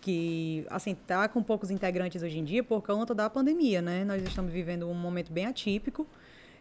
Que, 0.00 0.64
assim, 0.70 0.94
tá 0.94 1.28
com 1.28 1.42
poucos 1.42 1.70
integrantes 1.70 2.22
hoje 2.22 2.38
em 2.38 2.44
dia 2.44 2.62
por 2.62 2.82
conta 2.82 3.14
da 3.14 3.28
pandemia, 3.30 3.80
né? 3.82 4.04
Nós 4.04 4.20
estamos 4.22 4.52
vivendo 4.52 4.88
um 4.88 4.94
momento 4.94 5.32
bem 5.32 5.46
atípico. 5.46 6.06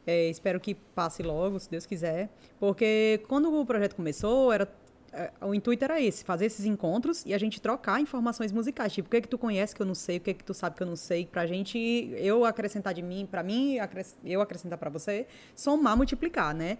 É, 0.05 0.29
espero 0.29 0.59
que 0.59 0.75
passe 0.75 1.21
logo, 1.21 1.59
se 1.59 1.69
Deus 1.69 1.85
quiser. 1.85 2.29
Porque 2.59 3.21
quando 3.27 3.53
o 3.53 3.65
projeto 3.65 3.95
começou, 3.95 4.51
era 4.51 4.67
é, 5.13 5.29
o 5.41 5.53
intuito 5.53 5.83
era 5.83 5.99
esse, 5.99 6.23
fazer 6.23 6.45
esses 6.45 6.65
encontros 6.65 7.25
e 7.25 7.33
a 7.33 7.37
gente 7.37 7.61
trocar 7.61 7.99
informações 7.99 8.51
musicais. 8.51 8.93
Tipo, 8.93 9.07
o 9.07 9.11
que 9.11 9.17
é 9.17 9.21
que 9.21 9.27
tu 9.27 9.37
conhece 9.37 9.75
que 9.75 9.81
eu 9.81 9.85
não 9.85 9.95
sei, 9.95 10.17
o 10.17 10.21
que 10.21 10.29
é 10.31 10.33
que 10.33 10.43
tu 10.43 10.53
sabe 10.53 10.77
que 10.77 10.83
eu 10.83 10.87
não 10.87 10.95
sei, 10.95 11.25
pra 11.25 11.45
gente, 11.45 11.77
eu 12.17 12.45
acrescentar 12.45 12.93
de 12.93 13.01
mim, 13.01 13.27
pra 13.29 13.43
mim, 13.43 13.77
eu 14.23 14.41
acrescentar 14.41 14.77
pra 14.77 14.89
você, 14.89 15.27
somar, 15.53 15.97
multiplicar, 15.97 16.55
né? 16.55 16.77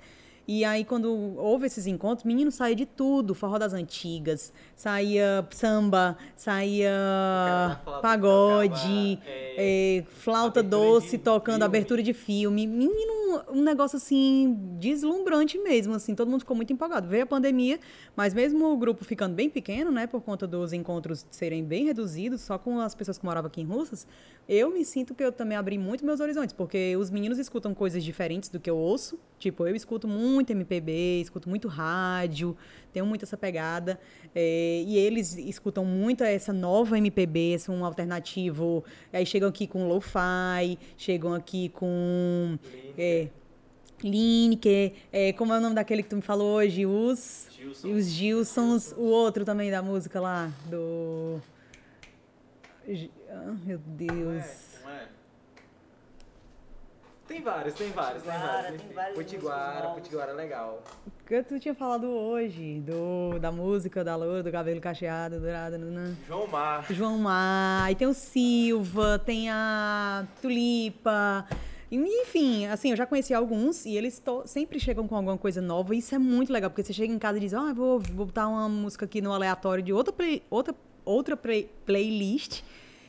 E 0.47 0.65
aí, 0.65 0.83
quando 0.83 1.37
houve 1.37 1.67
esses 1.67 1.87
encontros, 1.87 2.25
menino 2.25 2.51
saía 2.51 2.75
de 2.75 2.85
tudo, 2.85 3.35
forró 3.35 3.57
das 3.57 3.73
antigas, 3.73 4.51
saía 4.75 5.47
samba, 5.51 6.17
saía 6.35 7.79
pagode, 8.01 9.17
tocava, 9.17 9.29
é, 9.29 9.97
é, 9.97 10.03
flauta 10.03 10.63
doce 10.63 11.17
de 11.17 11.23
tocando 11.23 11.55
filme. 11.55 11.65
abertura 11.65 12.03
de 12.03 12.13
filme. 12.13 12.67
Menino, 12.67 13.43
um 13.49 13.61
negócio 13.61 13.97
assim, 13.97 14.57
deslumbrante 14.79 15.57
mesmo, 15.59 15.93
assim, 15.93 16.15
todo 16.15 16.29
mundo 16.29 16.41
ficou 16.41 16.55
muito 16.55 16.73
empolgado. 16.73 17.07
Veio 17.07 17.23
a 17.23 17.27
pandemia, 17.27 17.79
mas 18.15 18.33
mesmo 18.33 18.65
o 18.73 18.77
grupo 18.77 19.05
ficando 19.05 19.35
bem 19.35 19.49
pequeno, 19.49 19.91
né, 19.91 20.07
por 20.07 20.21
conta 20.21 20.47
dos 20.47 20.73
encontros 20.73 21.25
serem 21.29 21.63
bem 21.63 21.85
reduzidos, 21.85 22.41
só 22.41 22.57
com 22.57 22.79
as 22.79 22.95
pessoas 22.95 23.17
que 23.17 23.25
moravam 23.25 23.47
aqui 23.47 23.61
em 23.61 23.65
Russas, 23.65 24.07
eu 24.49 24.71
me 24.71 24.83
sinto 24.83 25.13
que 25.13 25.23
eu 25.23 25.31
também 25.31 25.57
abri 25.57 25.77
muito 25.77 26.05
meus 26.05 26.19
horizontes, 26.19 26.53
porque 26.53 26.95
os 26.97 27.09
meninos 27.09 27.37
escutam 27.37 27.73
coisas 27.73 28.03
diferentes 28.03 28.49
do 28.49 28.59
que 28.59 28.69
eu 28.69 28.77
ouço. 28.77 29.19
Tipo, 29.41 29.67
eu 29.67 29.75
escuto 29.75 30.07
muito 30.07 30.51
MPB, 30.51 31.19
escuto 31.19 31.49
muito 31.49 31.67
rádio, 31.67 32.55
tenho 32.93 33.07
muito 33.07 33.23
essa 33.23 33.35
pegada. 33.35 33.99
é, 34.35 34.83
e 34.85 34.95
eles 34.99 35.35
escutam 35.35 35.83
muito 35.83 36.23
essa 36.23 36.53
nova 36.53 36.95
MPB, 36.95 37.53
esse 37.53 37.71
um 37.71 37.83
alternativo. 37.83 38.83
Aí 39.11 39.25
chegam 39.25 39.49
aqui 39.49 39.65
com 39.65 39.87
lo-fi, 39.87 40.77
chegam 40.95 41.33
aqui 41.33 41.69
com. 41.69 42.59
É, 42.95 43.29
Lineker, 44.03 44.93
é, 45.11 45.33
como 45.33 45.53
é 45.53 45.57
o 45.57 45.61
nome 45.61 45.73
daquele 45.73 46.03
que 46.03 46.09
tu 46.09 46.15
me 46.17 46.21
falou 46.21 46.57
hoje? 46.57 46.85
Os. 46.85 47.47
Gilson. 47.51 47.87
E 47.87 47.93
os 47.93 48.05
Gilsons, 48.05 48.91
o 48.95 49.05
outro 49.05 49.43
também 49.43 49.71
da 49.71 49.81
música 49.81 50.21
lá, 50.21 50.51
do. 50.69 51.41
Ah, 53.27 53.55
meu 53.65 53.79
Deus. 53.79 54.70
Tem 57.31 57.41
vários, 57.41 57.73
tem 57.75 57.89
vários, 57.91 58.23
tem 58.23 58.31
vários. 58.33 58.81
tem 58.81 58.93
vários 58.93 59.15
Potiguara. 59.15 59.87
Potiguara 59.91 60.31
é 60.31 60.35
legal. 60.35 60.83
que 61.25 61.41
tu 61.43 61.57
tinha 61.61 61.73
falado 61.73 62.07
hoje, 62.09 62.81
do, 62.81 63.39
da 63.39 63.53
música, 63.53 64.03
da 64.03 64.17
loura, 64.17 64.43
do 64.43 64.51
cabelo 64.51 64.81
cacheado, 64.81 65.39
dourado, 65.39 65.77
nanã. 65.77 66.13
João 66.27 66.45
Mar. 66.47 66.85
João 66.91 67.17
Mar, 67.17 67.85
aí 67.85 67.95
tem 67.95 68.05
o 68.05 68.13
Silva, 68.13 69.17
tem 69.17 69.49
a 69.49 70.27
Tulipa. 70.41 71.47
Enfim, 71.89 72.65
assim, 72.67 72.89
eu 72.91 72.97
já 72.97 73.05
conheci 73.05 73.33
alguns 73.33 73.85
e 73.85 73.95
eles 73.95 74.19
to- 74.19 74.43
sempre 74.45 74.77
chegam 74.77 75.07
com 75.07 75.15
alguma 75.15 75.37
coisa 75.37 75.61
nova 75.61 75.95
e 75.95 75.99
isso 75.99 76.13
é 76.13 76.19
muito 76.19 76.51
legal, 76.51 76.69
porque 76.69 76.83
você 76.83 76.91
chega 76.91 77.13
em 77.13 77.19
casa 77.19 77.37
e 77.37 77.41
diz, 77.41 77.53
ah, 77.53 77.71
vou, 77.73 77.97
vou 77.99 78.25
botar 78.25 78.47
uma 78.49 78.67
música 78.67 79.05
aqui 79.05 79.21
no 79.21 79.31
aleatório 79.31 79.81
de 79.81 79.93
outra, 79.93 80.11
play- 80.11 80.43
outra, 80.49 80.75
outra 81.05 81.37
play- 81.37 81.69
playlist 81.85 82.61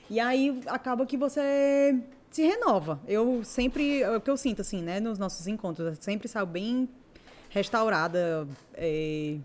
e 0.08 0.18
aí 0.20 0.60
acaba 0.66 1.06
que 1.06 1.16
você 1.16 1.96
se 2.32 2.42
renova. 2.42 3.00
Eu 3.06 3.44
sempre, 3.44 4.02
é 4.02 4.16
o 4.16 4.20
que 4.20 4.30
eu 4.30 4.36
sinto, 4.36 4.62
assim, 4.62 4.82
né, 4.82 4.98
nos 5.00 5.18
nossos 5.18 5.46
encontros, 5.46 5.86
eu 5.86 6.02
sempre 6.02 6.28
saio 6.28 6.46
bem 6.46 6.88
restaurada, 7.50 8.48
é, 8.74 9.36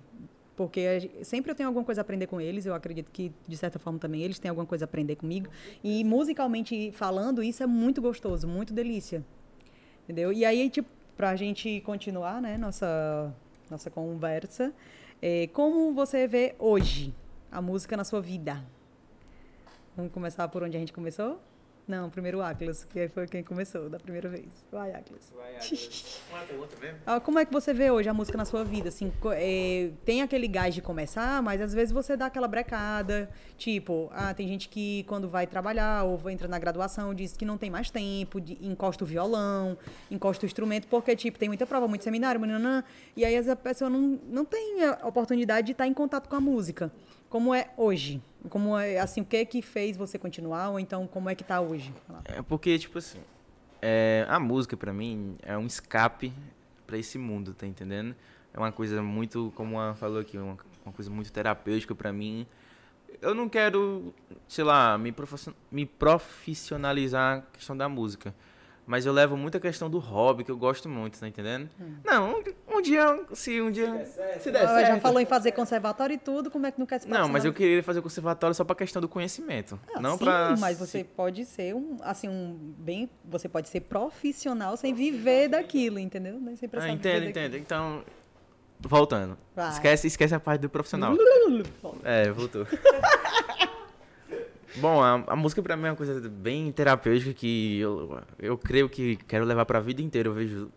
porque 0.55 0.79
a 1.21 1.23
sempre 1.23 1.51
eu 1.51 1.55
tenho 1.55 1.67
alguma 1.67 1.85
coisa 1.85 2.01
a 2.01 2.03
aprender 2.03 2.27
com 2.27 2.39
eles, 2.39 2.65
eu 2.65 2.73
acredito 2.73 3.11
que, 3.11 3.31
de 3.47 3.57
certa 3.57 3.77
forma, 3.77 3.99
também 3.99 4.23
eles 4.23 4.39
têm 4.39 4.49
alguma 4.49 4.65
coisa 4.65 4.85
a 4.85 4.87
aprender 4.87 5.17
comigo. 5.17 5.49
E 5.83 6.03
musicalmente 6.03 6.91
falando, 6.93 7.43
isso 7.43 7.61
é 7.61 7.67
muito 7.67 8.01
gostoso, 8.01 8.47
muito 8.47 8.73
delícia. 8.73 9.23
Entendeu? 10.03 10.31
E 10.31 10.45
aí, 10.45 10.69
tipo, 10.69 10.89
pra 11.15 11.35
gente 11.35 11.81
continuar, 11.81 12.41
né, 12.41 12.57
nossa, 12.57 13.33
nossa 13.69 13.89
conversa, 13.91 14.73
é, 15.21 15.47
como 15.47 15.93
você 15.93 16.27
vê 16.27 16.55
hoje 16.57 17.13
a 17.51 17.61
música 17.61 17.97
na 17.97 18.03
sua 18.03 18.21
vida? 18.21 18.63
Vamos 19.95 20.11
começar 20.11 20.47
por 20.47 20.63
onde 20.63 20.77
a 20.77 20.79
gente 20.79 20.93
começou? 20.93 21.39
Não, 21.87 22.09
primeiro 22.09 22.39
o 22.39 22.41
Atlas, 22.41 22.83
que 22.83 23.07
foi 23.07 23.25
quem 23.27 23.41
começou 23.41 23.89
da 23.89 23.97
primeira 23.97 24.27
vez. 24.27 24.45
Vai, 24.69 24.91
Atlas. 24.93 25.33
Vai, 25.33 25.55
Atlas. 25.55 26.21
Uma 26.29 26.41
mesmo? 26.81 26.97
Ah, 27.05 27.19
Como 27.21 27.39
é 27.39 27.45
que 27.45 27.53
você 27.53 27.73
vê 27.73 27.89
hoje 27.89 28.09
a 28.09 28.13
música 28.13 28.37
na 28.37 28.43
sua 28.43 28.65
vida? 28.65 28.89
Assim, 28.89 29.09
é, 29.33 29.91
tem 30.03 30.21
aquele 30.21 30.49
gás 30.49 30.75
de 30.75 30.81
começar, 30.81 31.41
mas 31.41 31.61
às 31.61 31.73
vezes 31.73 31.93
você 31.93 32.17
dá 32.17 32.25
aquela 32.25 32.45
brecada. 32.47 33.29
Tipo, 33.57 34.09
ah, 34.13 34.33
tem 34.33 34.45
gente 34.49 34.67
que 34.67 35.03
quando 35.07 35.29
vai 35.29 35.47
trabalhar 35.47 36.03
ou 36.03 36.17
vai- 36.17 36.33
entra 36.33 36.47
na 36.49 36.59
graduação 36.59 37.13
diz 37.13 37.37
que 37.37 37.45
não 37.45 37.57
tem 37.57 37.69
mais 37.69 37.89
tempo, 37.89 38.41
de- 38.41 38.57
encosta 38.61 39.05
o 39.05 39.07
violão, 39.07 39.77
encosta 40.11 40.45
o 40.45 40.47
instrumento, 40.47 40.87
porque, 40.89 41.15
tipo, 41.15 41.39
tem 41.39 41.47
muita 41.47 41.65
prova, 41.65 41.87
muito 41.87 42.03
seminário, 42.03 42.41
nananã, 42.41 42.83
e 43.15 43.23
aí 43.23 43.37
a 43.49 43.55
pessoa 43.55 43.89
não, 43.89 44.19
não 44.27 44.43
tem 44.43 44.83
a 44.83 45.07
oportunidade 45.07 45.67
de 45.67 45.71
estar 45.71 45.87
em 45.87 45.93
contato 45.93 46.27
com 46.27 46.35
a 46.35 46.41
música. 46.41 46.91
Como 47.29 47.55
é 47.55 47.69
hoje? 47.77 48.21
Como 48.49 48.77
é, 48.77 48.99
assim, 48.99 49.21
o 49.21 49.25
que 49.25 49.37
é 49.37 49.45
que 49.45 49.61
fez 49.61 49.97
você 49.97 50.17
continuar? 50.17 50.69
Ou 50.69 50.79
então, 50.79 51.07
como 51.07 51.29
é 51.29 51.35
que 51.35 51.43
tá 51.43 51.59
hoje? 51.59 51.93
É 52.25 52.41
porque, 52.41 52.77
tipo 52.77 52.97
assim, 52.97 53.19
é, 53.81 54.25
a 54.29 54.39
música 54.39 54.77
pra 54.77 54.93
mim 54.93 55.35
é 55.41 55.57
um 55.57 55.65
escape 55.65 56.33
pra 56.85 56.97
esse 56.97 57.17
mundo, 57.17 57.53
tá 57.53 57.67
entendendo? 57.67 58.15
É 58.53 58.57
uma 58.57 58.71
coisa 58.71 59.01
muito, 59.03 59.51
como 59.55 59.79
a 59.79 59.93
falou 59.93 60.19
aqui, 60.19 60.37
uma, 60.37 60.57
uma 60.85 60.93
coisa 60.93 61.11
muito 61.11 61.31
terapêutica 61.31 61.93
pra 61.93 62.13
mim. 62.13 62.47
Eu 63.21 63.33
não 63.33 63.49
quero, 63.49 64.13
sei 64.47 64.63
lá, 64.63 64.97
me, 64.97 65.13
me 65.71 65.85
profissionalizar 65.85 67.39
a 67.39 67.41
questão 67.51 67.75
da 67.75 67.89
música. 67.89 68.33
Mas 68.87 69.05
eu 69.05 69.11
levo 69.11 69.35
muito 69.35 69.57
a 69.57 69.59
questão 69.59 69.89
do 69.89 69.99
hobby, 69.99 70.45
que 70.45 70.49
eu 70.49 70.55
gosto 70.55 70.87
muito, 70.87 71.19
tá 71.19 71.27
entendendo? 71.27 71.69
Não, 72.05 72.39
um, 72.39 72.77
um 72.77 72.81
dia, 72.81 73.19
se 73.33 73.59
um 73.61 73.69
dia... 73.69 74.05
Se 74.39 74.49
der 74.49 74.63
Ah, 74.63 74.79
já 74.79 74.85
certo. 74.87 75.01
falou 75.01 75.19
em 75.19 75.25
fazer 75.25 75.51
conservatório 75.51 76.13
e 76.13 76.17
tudo, 76.17 76.49
como 76.49 76.65
é 76.65 76.71
que 76.71 76.79
não 76.79 76.85
quer 76.85 76.99
se 77.01 77.05
Não, 77.05 77.27
mas 77.27 77.43
eu 77.43 77.51
profissionalizar? 77.51 77.57
queria 77.57 77.83
fazer 77.83 77.99
o 77.99 78.03
conservatório 78.03 78.55
só 78.55 78.63
pra 78.63 78.73
questão 78.77 79.01
do 79.01 79.09
conhecimento. 79.09 79.77
Ah, 79.93 79.99
não 79.99 80.17
sim, 80.17 80.23
pra... 80.23 80.55
mas 80.57 80.79
você 80.79 81.03
pode 81.03 81.43
ser 81.43 81.75
um, 81.75 81.97
assim, 82.01 82.29
um 82.29 82.57
bem, 82.77 83.09
você 83.25 83.49
pode 83.49 83.67
ser 83.67 83.81
profissional 83.81 84.77
sem 84.77 84.93
viver 84.93 85.49
daquilo, 85.49 85.99
entendeu? 85.99 86.39
Nem 86.39 86.55
sem 86.55 86.69
precisar 86.69 86.89
Ah, 86.93 86.95
viver 86.95 87.09
entendo, 87.09 87.25
daquilo. 87.25 87.45
entendo. 87.45 87.57
Então, 87.61 88.03
voltando. 88.79 89.37
Vai. 89.53 89.69
Esquece, 89.69 90.07
esquece 90.07 90.33
a 90.33 90.39
parte 90.39 90.61
do 90.61 90.69
profissional. 90.69 91.13
É, 92.05 92.29
voltou. 92.31 92.65
Bom, 94.75 95.01
a, 95.01 95.23
a 95.27 95.35
música 95.35 95.61
pra 95.63 95.75
mim 95.77 95.85
é 95.85 95.89
uma 95.91 95.95
coisa 95.95 96.29
bem 96.29 96.71
terapêutica 96.71 97.33
que 97.33 97.79
eu, 97.79 98.21
eu 98.37 98.57
creio 98.57 98.89
que 98.89 99.15
quero 99.15 99.45
levar 99.45 99.65
pra 99.65 99.79
vida 99.79 100.01
inteira. 100.01 100.29
Eu 100.29 100.33
vejo 100.33 100.71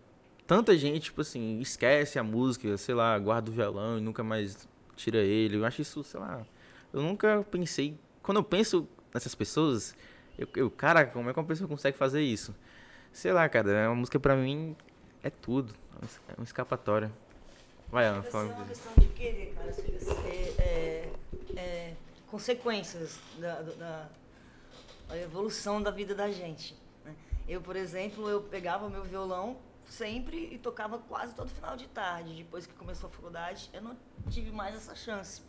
tanta 0.47 0.77
gente, 0.77 1.05
tipo 1.05 1.21
assim, 1.21 1.61
esquece 1.61 2.19
a 2.19 2.23
música, 2.23 2.77
sei 2.77 2.95
lá, 2.95 3.19
guarda 3.19 3.51
o 3.51 3.55
violão 3.55 3.99
e 3.99 4.01
nunca 4.01 4.23
mais 4.23 4.69
tira 4.97 5.19
ele. 5.19 5.57
Eu 5.57 5.65
acho 5.65 5.83
isso, 5.83 6.03
sei 6.05 6.21
lá. 6.21 6.45
Eu 6.93 7.03
nunca 7.03 7.45
pensei. 7.51 7.99
Quando 8.23 8.39
eu 8.39 8.45
penso 8.45 8.89
nessas 9.13 9.35
pessoas, 9.35 9.95
eu, 10.39 10.49
eu 10.57 10.71
cara, 10.71 11.05
como 11.05 11.29
é 11.29 11.33
que 11.33 11.39
uma 11.39 11.47
pessoa 11.47 11.69
consegue 11.69 11.97
fazer 11.97 12.23
isso? 12.23 12.55
Sei 13.13 13.33
lá, 13.33 13.49
cara, 13.49 13.89
a 13.89 13.95
música 13.95 14.21
pra 14.21 14.37
mim 14.37 14.77
é 15.23 15.31
tudo. 15.31 15.75
É 16.01 16.05
um 16.05 16.09
É 16.29 16.35
uma 16.39 16.45
escapatória. 16.45 17.11
Vai, 17.91 18.07
Ana, 18.07 18.23
fala. 18.23 18.49
ser 18.49 18.55
uma 18.55 18.65
questão 18.67 18.93
de 18.99 19.07
querer, 19.09 19.53
cara. 19.55 19.73
Consequências 22.31 23.19
da, 23.39 23.61
da, 23.63 24.09
da 25.09 25.19
evolução 25.19 25.83
da 25.83 25.91
vida 25.91 26.15
da 26.15 26.31
gente. 26.31 26.77
né? 27.05 27.15
Eu, 27.49 27.61
por 27.61 27.75
exemplo, 27.75 28.29
eu 28.29 28.43
pegava 28.43 28.89
meu 28.89 29.03
violão 29.03 29.57
sempre 29.85 30.49
e 30.53 30.59
tocava 30.59 30.99
quase 30.99 31.35
todo 31.35 31.49
final 31.51 31.77
de 31.77 31.89
tarde. 31.89 32.35
Depois 32.35 32.67
que 32.67 32.75
começou 32.75 33.09
a 33.09 33.11
faculdade, 33.11 33.69
eu 33.73 33.83
não 33.83 33.97
tive 34.31 34.53
mais 34.53 34.77
essa 34.77 34.95
chance. 34.95 35.43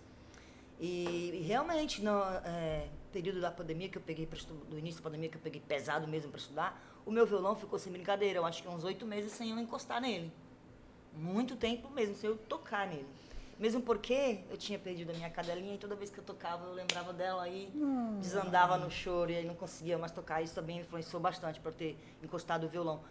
E, 0.80 1.30
e 1.36 1.42
realmente, 1.44 2.02
no 2.02 2.20
é, 2.44 2.88
período 3.14 3.40
da 3.40 3.52
pandemia 3.52 3.88
que 3.88 4.00
eu 4.00 4.02
peguei 4.02 4.28
do 4.68 4.80
início 4.80 5.00
da 5.00 5.04
pandemia 5.04 5.30
que 5.30 5.38
eu 5.38 5.42
peguei 5.42 5.62
pesado 5.62 6.08
mesmo 6.08 6.32
para 6.32 6.40
estudar, 6.40 6.84
o 7.06 7.12
meu 7.12 7.28
violão 7.28 7.56
ficou 7.56 7.78
sem 7.78 7.94
brincadeira. 7.94 8.40
Eu 8.40 8.46
acho 8.46 8.64
que 8.64 8.68
uns 8.68 8.84
oito 8.84 9.06
meses 9.06 9.32
sem 9.32 9.52
eu 9.52 9.60
encostar 9.60 10.02
nele. 10.02 10.32
Muito 11.14 11.56
tempo 11.56 11.90
mesmo, 11.92 12.16
sem 12.16 12.28
eu 12.28 12.36
tocar 12.36 12.88
nele. 12.88 13.08
Mesmo 13.62 13.80
porque 13.80 14.40
eu 14.50 14.58
tinha 14.58 14.80
perdido 14.80 15.12
a 15.12 15.14
minha 15.14 15.30
cadelinha 15.30 15.76
e 15.76 15.78
toda 15.78 15.96
vez 15.96 16.10
que 16.10 16.18
eu 16.18 16.24
tocava 16.24 16.66
eu 16.66 16.74
lembrava 16.74 17.14
dela 17.14 17.48
e 17.48 17.72
desandava 18.20 18.76
no 18.76 18.90
choro 18.90 19.30
e 19.30 19.36
aí 19.36 19.46
não 19.46 19.54
conseguia 19.54 20.00
mais 20.00 20.12
tocar. 20.12 20.42
Isso 20.42 20.56
também 20.56 20.80
influenciou 20.80 21.22
bastante 21.22 21.60
para 21.60 21.72
ter 21.72 21.96
encostado 22.24 22.66
o 22.66 22.68
violão. 22.68 23.04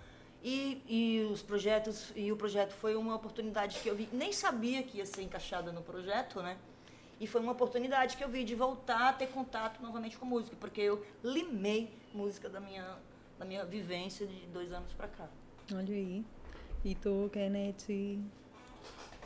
E, 0.42 0.82
e 0.88 1.30
os 1.30 1.40
projetos, 1.40 2.12
e 2.16 2.32
o 2.32 2.36
projeto 2.36 2.72
foi 2.72 2.96
uma 2.96 3.14
oportunidade 3.14 3.78
que 3.78 3.88
eu 3.88 3.94
vi, 3.94 4.08
nem 4.12 4.32
sabia 4.32 4.82
que 4.82 4.98
ia 4.98 5.06
ser 5.06 5.22
encaixada 5.22 5.70
no 5.70 5.82
projeto, 5.82 6.42
né? 6.42 6.58
E 7.20 7.28
foi 7.28 7.40
uma 7.40 7.52
oportunidade 7.52 8.16
que 8.16 8.24
eu 8.24 8.28
vi 8.28 8.42
de 8.42 8.56
voltar 8.56 9.10
a 9.10 9.12
ter 9.12 9.28
contato 9.28 9.80
novamente 9.80 10.18
com 10.18 10.26
música, 10.26 10.56
porque 10.58 10.80
eu 10.80 11.06
limei 11.22 11.96
música 12.12 12.48
da 12.48 12.58
minha, 12.58 12.96
da 13.38 13.44
minha 13.44 13.64
vivência 13.64 14.26
de 14.26 14.46
dois 14.46 14.72
anos 14.72 14.92
para 14.94 15.06
cá. 15.06 15.28
Olha 15.72 15.94
aí. 15.94 16.24
E 16.84 16.96
tu, 16.96 17.30
Kenneth? 17.32 18.18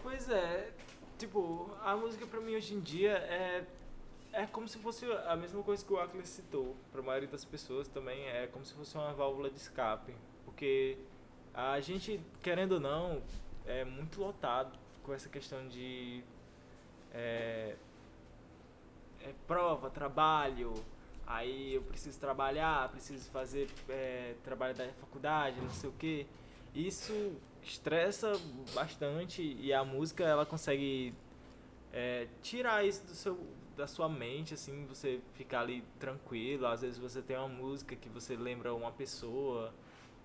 Pois 0.03 0.29
é, 0.29 0.71
tipo, 1.19 1.71
a 1.83 1.97
música 1.97 2.27
pra 2.27 2.41
mim 2.41 2.55
hoje 2.55 2.75
em 2.75 2.81
dia 2.81 3.13
é 3.13 3.65
é 4.35 4.47
como 4.47 4.67
se 4.67 4.79
fosse 4.79 5.07
a 5.29 5.37
mesma 5.37 5.63
coisa 5.63 5.85
que 5.85 5.93
o 5.93 5.99
Ackley 5.99 6.27
citou. 6.27 6.77
Pra 6.93 7.01
maioria 7.01 7.29
das 7.29 7.45
pessoas 7.45 7.87
também 7.87 8.27
é 8.27 8.49
como 8.49 8.65
se 8.65 8.75
fosse 8.75 8.95
uma 8.97 9.13
válvula 9.13 9.49
de 9.49 9.57
escape, 9.57 10.13
porque 10.45 10.99
a 11.55 11.79
gente, 11.81 12.21
querendo 12.43 12.73
ou 12.73 12.81
não, 12.81 13.23
é 13.65 13.85
muito 13.85 14.21
lotado 14.21 14.77
com 15.05 15.15
essa 15.15 15.29
questão 15.29 15.69
de 15.69 16.23
é, 17.13 17.77
é, 19.23 19.33
prova, 19.47 19.89
trabalho, 19.89 20.75
aí 21.27 21.75
eu 21.75 21.83
preciso 21.83 22.19
trabalhar, 22.19 22.89
preciso 22.91 23.31
fazer 23.31 23.71
é, 23.89 24.35
trabalho 24.43 24.75
da 24.75 24.89
faculdade, 24.95 25.61
não 25.61 25.71
sei 25.71 25.89
o 25.91 25.93
que. 25.93 26.27
Isso 26.75 27.37
estressa 27.71 28.33
bastante 28.75 29.43
e 29.43 29.73
a 29.73 29.85
música 29.85 30.25
ela 30.25 30.45
consegue 30.45 31.15
é, 31.93 32.29
tirar 32.43 32.85
isso 32.85 33.05
do 33.07 33.15
seu, 33.15 33.39
da 33.77 33.87
sua 33.87 34.09
mente, 34.09 34.55
assim, 34.55 34.85
você 34.87 35.21
ficar 35.35 35.61
ali 35.61 35.85
tranquilo. 35.99 36.67
Às 36.67 36.83
vezes 36.83 36.99
você 36.99 37.23
tem 37.23 37.37
uma 37.37 37.49
música 37.49 37.97
que 37.97 38.09
você 38.09 38.37
lembra 38.37 38.75
uma 38.75 38.93
pessoa 38.93 39.73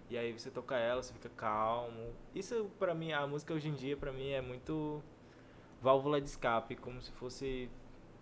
e 0.10 0.18
aí 0.18 0.32
você 0.34 0.50
toca 0.50 0.76
ela, 0.78 1.02
você 1.02 1.14
fica 1.14 1.30
calmo. 1.30 2.14
Isso 2.34 2.70
pra 2.80 2.94
mim, 2.94 3.12
a 3.12 3.26
música 3.28 3.54
hoje 3.54 3.70
em 3.70 3.76
dia 3.76 3.96
pra 3.96 4.12
mim 4.12 4.30
é 4.30 4.42
muito 4.42 5.04
válvula 5.82 6.20
de 6.20 6.28
escape, 6.28 6.76
como 6.76 7.02
se 7.02 7.12
fosse 7.12 7.70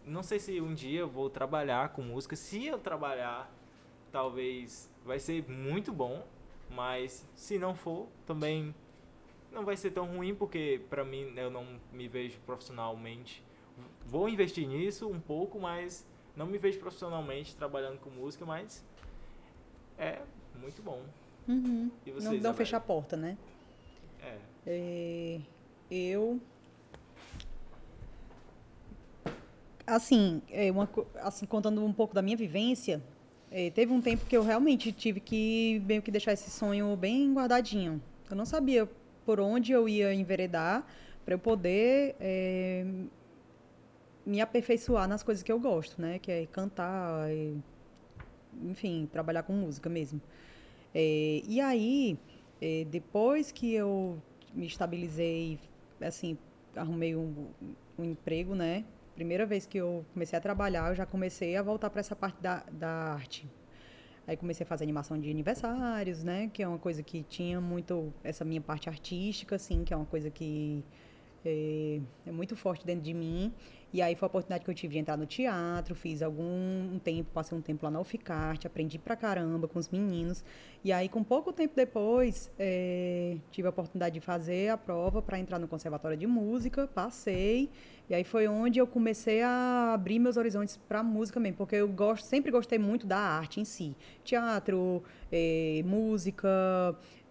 não 0.08 0.24
sei 0.24 0.40
se 0.40 0.62
um 0.62 0.74
dia 0.74 1.02
eu 1.02 1.10
vou 1.10 1.30
trabalhar 1.30 1.90
com 1.90 2.02
música. 2.02 2.36
Se 2.36 2.66
eu 2.66 2.80
trabalhar, 2.80 3.52
talvez 4.10 4.90
vai 5.06 5.20
ser 5.20 5.48
muito 5.50 5.92
bom, 5.92 6.26
mas 6.70 7.28
se 7.36 7.60
não 7.60 7.76
for, 7.76 8.08
também 8.26 8.74
não 9.52 9.66
vai 9.66 9.78
ser 9.78 9.92
tão 9.92 10.06
ruim 10.06 10.36
porque 10.36 10.82
pra 10.90 11.04
mim 11.04 11.34
eu 11.36 11.50
não 11.50 11.66
me 11.92 12.08
vejo 12.08 12.40
profissionalmente. 12.46 13.44
Vou 14.06 14.28
investir 14.28 14.68
nisso 14.68 15.08
um 15.08 15.20
pouco, 15.20 15.60
mas 15.60 16.06
não 16.36 16.46
me 16.46 16.58
vejo 16.58 16.80
profissionalmente 16.80 17.56
trabalhando 17.56 18.00
com 18.00 18.10
música, 18.10 18.46
mas 18.46 18.84
é 19.98 20.22
muito 20.60 20.82
bom. 20.82 21.04
Uhum. 21.48 21.92
E 22.06 22.12
você, 22.12 22.30
não, 22.30 22.38
não 22.38 22.54
fecha 22.54 22.78
a 22.78 22.80
porta, 22.80 23.16
né? 23.16 23.38
É. 24.22 24.38
É, 24.66 25.40
eu. 25.90 26.40
Assim, 29.86 30.42
é 30.52 30.70
uma, 30.70 30.90
assim, 31.22 31.46
contando 31.46 31.84
um 31.84 31.94
pouco 31.94 32.14
da 32.14 32.22
minha 32.22 32.36
vivência, 32.36 33.02
é, 33.50 33.70
teve 33.72 33.94
um 33.94 34.02
tempo 34.02 34.26
que 34.26 34.36
eu 34.36 34.44
realmente 34.44 34.92
tive 34.92 35.22
que 35.22 35.82
meio 35.86 36.02
que 36.02 36.12
deixar 36.12 36.34
esse 36.34 36.50
sonho 36.50 36.94
bem 36.98 37.34
guardadinho. 37.34 38.02
Eu 38.30 38.36
não 38.36 38.46
sabia 38.46 38.90
por 39.28 39.42
onde 39.42 39.74
eu 39.74 39.90
ia 39.90 40.14
enveredar 40.14 40.88
para 41.26 41.34
eu 41.34 41.40
poder 41.40 42.16
é, 42.18 42.86
me 44.26 44.40
aperfeiçoar 44.40 45.06
nas 45.06 45.22
coisas 45.22 45.44
que 45.44 45.52
eu 45.52 45.60
gosto, 45.60 46.02
né? 46.02 46.18
Que 46.18 46.32
é 46.32 46.46
cantar, 46.46 47.30
e, 47.30 47.58
enfim, 48.64 49.06
trabalhar 49.12 49.44
com 49.44 49.52
música 49.52 49.90
mesmo. 49.90 50.22
É, 50.96 51.42
e 51.46 51.60
aí, 51.60 52.18
é, 52.62 52.86
depois 52.90 53.52
que 53.52 53.74
eu 53.74 54.18
me 54.54 54.66
estabilizei, 54.66 55.60
assim, 56.00 56.38
arrumei 56.74 57.14
um, 57.14 57.48
um 58.00 58.06
emprego, 58.06 58.56
né? 58.56 58.86
Primeira 59.14 59.46
vez 59.46 59.66
que 59.66 59.78
eu 59.78 60.06
comecei 60.14 60.40
a 60.40 60.42
trabalhar, 60.42 60.88
eu 60.88 60.96
já 60.96 61.06
comecei 61.06 61.58
a 61.58 61.62
voltar 61.62 61.90
para 61.90 62.00
essa 62.00 62.16
parte 62.16 62.42
da, 62.42 62.64
da 62.72 62.88
arte. 62.88 63.46
Aí 64.28 64.36
comecei 64.36 64.66
a 64.66 64.68
fazer 64.68 64.84
animação 64.84 65.18
de 65.18 65.32
aniversários, 65.32 66.22
né? 66.22 66.50
Que 66.52 66.62
é 66.62 66.68
uma 66.68 66.78
coisa 66.78 67.02
que 67.02 67.24
tinha 67.24 67.62
muito 67.62 68.14
essa 68.22 68.44
minha 68.44 68.60
parte 68.60 68.90
artística, 68.90 69.56
assim, 69.56 69.86
que 69.86 69.94
é 69.94 69.98
uma 69.98 70.06
coisa 70.06 70.30
que 70.30 70.84
é, 71.48 72.00
é 72.26 72.32
muito 72.32 72.56
forte 72.56 72.86
dentro 72.86 73.04
de 73.04 73.14
mim. 73.14 73.54
E 73.94 74.02
aí 74.02 74.16
foi 74.16 74.26
a 74.26 74.28
oportunidade 74.28 74.66
que 74.66 74.70
eu 74.70 74.76
tive 74.76 74.94
de 74.94 75.00
entrar 75.00 75.16
no 75.16 75.26
teatro, 75.26 75.96
fiz 75.96 76.22
algum 76.22 76.44
um 76.44 77.00
tempo, 77.00 77.32
passei 77.34 77.58
um 77.58 77.62
tempo 77.62 77.86
lá 77.86 77.92
na 77.92 78.02
UFICART, 78.02 78.66
aprendi 78.66 79.00
pra 79.00 79.16
caramba 79.16 79.66
com 79.68 79.80
os 79.80 79.88
meninos. 79.88 80.44
E 80.84 80.92
aí, 80.92 81.08
com 81.08 81.24
pouco 81.24 81.54
tempo 81.54 81.74
depois, 81.76 82.52
eh, 82.60 83.38
tive 83.50 83.68
a 83.68 83.70
oportunidade 83.70 84.16
de 84.16 84.20
fazer 84.20 84.70
a 84.70 84.78
prova 84.78 85.22
para 85.22 85.40
entrar 85.40 85.58
no 85.58 85.68
Conservatório 85.68 86.18
de 86.18 86.28
Música, 86.28 86.86
passei. 86.88 87.70
E 88.10 88.14
aí 88.14 88.24
foi 88.24 88.48
onde 88.48 88.80
eu 88.80 88.88
comecei 88.88 89.42
a 89.42 89.94
abrir 89.94 90.20
meus 90.20 90.38
horizontes 90.38 90.78
para 90.78 91.02
música 91.02 91.40
mesmo, 91.40 91.58
porque 91.58 91.76
eu 91.76 91.88
gosto, 91.88 92.26
sempre 92.30 92.52
gostei 92.52 92.78
muito 92.78 93.08
da 93.08 93.18
arte 93.18 93.60
em 93.60 93.66
si. 93.66 93.96
Teatro, 94.24 95.02
eh, 95.32 95.82
música, 95.86 96.48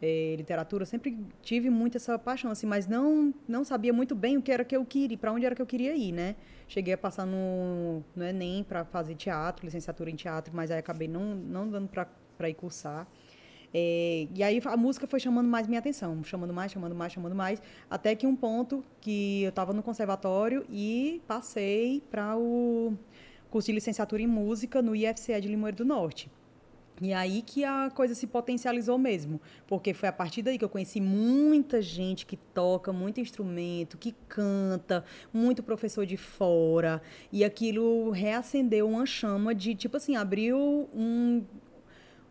eh, 0.01 0.34
literatura, 0.36 0.84
sempre 0.84 1.18
tive 1.42 1.70
muito 1.70 1.97
essa 1.97 2.18
paixão, 2.18 2.51
assim, 2.51 2.66
mas 2.66 2.86
não, 2.86 3.32
não 3.49 3.64
sabia 3.64 3.92
muito 3.92 4.14
bem 4.14 4.36
o 4.36 4.42
que 4.42 4.53
era 4.53 4.64
que 4.64 4.76
eu 4.76 4.84
queria, 4.84 5.16
para 5.16 5.32
onde 5.32 5.47
era 5.47 5.55
que 5.55 5.62
eu 5.62 5.66
queria 5.66 5.97
ir, 5.97 6.12
né? 6.12 6.36
Cheguei 6.68 6.94
a 6.94 6.99
passar 6.99 7.26
no, 7.26 8.03
no 8.14 8.24
Enem 8.24 8.64
para 8.64 8.84
fazer 8.84 9.14
teatro, 9.14 9.64
licenciatura 9.64 10.11
em 10.11 10.16
teatro, 10.16 10.55
mas 10.55 10.70
aí 10.70 10.78
acabei 10.78 11.09
não, 11.09 11.34
não 11.34 11.68
dando 11.68 11.88
para 11.88 12.51
ir 12.51 12.55
cursar. 12.55 13.07
É, 13.72 14.26
e 14.34 14.42
aí 14.42 14.61
a 14.64 14.76
música 14.76 15.07
foi 15.07 15.20
chamando 15.20 15.49
mais 15.49 15.66
minha 15.66 15.78
atenção, 15.78 16.22
chamando 16.24 16.53
mais, 16.53 16.72
chamando 16.72 16.94
mais, 16.94 17.12
chamando 17.12 17.34
mais, 17.34 17.61
até 17.90 18.14
que 18.14 18.26
um 18.26 18.36
ponto 18.36 18.84
que 19.01 19.42
eu 19.42 19.51
estava 19.51 19.72
no 19.72 19.82
conservatório 19.82 20.64
e 20.70 21.20
passei 21.26 22.03
para 22.11 22.36
o 22.36 22.94
curso 23.51 23.66
de 23.66 23.72
licenciatura 23.72 24.22
em 24.22 24.26
música 24.26 24.80
no 24.82 24.94
IFCE 24.94 25.40
de 25.40 25.49
Limoeiro 25.49 25.78
do 25.78 25.84
Norte. 25.84 26.30
E 27.01 27.12
aí 27.12 27.42
que 27.42 27.62
a 27.62 27.90
coisa 27.94 28.14
se 28.14 28.26
potencializou 28.26 28.97
mesmo, 28.97 29.38
porque 29.66 29.92
foi 29.92 30.09
a 30.09 30.12
partir 30.12 30.40
daí 30.40 30.57
que 30.57 30.64
eu 30.64 30.68
conheci 30.68 30.99
muita 30.99 31.82
gente 31.82 32.24
que 32.24 32.36
toca 32.36 32.90
muito 32.90 33.20
instrumento, 33.20 33.99
que 33.99 34.14
canta, 34.26 35.05
muito 35.32 35.62
professor 35.62 36.07
de 36.07 36.16
fora, 36.16 37.03
e 37.30 37.44
aquilo 37.44 38.11
reacendeu 38.11 38.88
uma 38.88 39.05
chama 39.05 39.55
de 39.55 39.74
tipo 39.74 39.99
assim, 39.99 40.16
abriu 40.16 40.88
um 40.94 41.44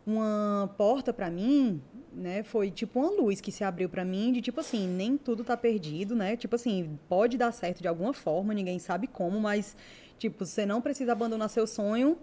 uma 0.05 0.71
porta 0.77 1.11
para 1.11 1.31
mim, 1.31 1.81
né? 2.13 2.43
Foi 2.43 2.69
tipo 2.69 2.99
uma 2.99 3.09
luz 3.09 3.41
que 3.41 3.51
se 3.51 3.63
abriu 3.63 3.89
para 3.89 4.05
mim 4.05 4.31
de 4.31 4.41
tipo 4.41 4.59
assim, 4.59 4.87
nem 4.87 5.17
tudo 5.17 5.43
tá 5.43 5.57
perdido, 5.57 6.15
né? 6.15 6.37
Tipo 6.37 6.55
assim, 6.55 6.97
pode 7.09 7.37
dar 7.37 7.51
certo 7.51 7.81
de 7.81 7.87
alguma 7.87 8.13
forma, 8.13 8.53
ninguém 8.53 8.77
sabe 8.77 9.07
como, 9.07 9.39
mas 9.39 9.75
tipo, 10.19 10.45
você 10.45 10.65
não 10.65 10.81
precisa 10.81 11.11
abandonar 11.11 11.49
seu 11.49 11.65
sonho 11.65 12.17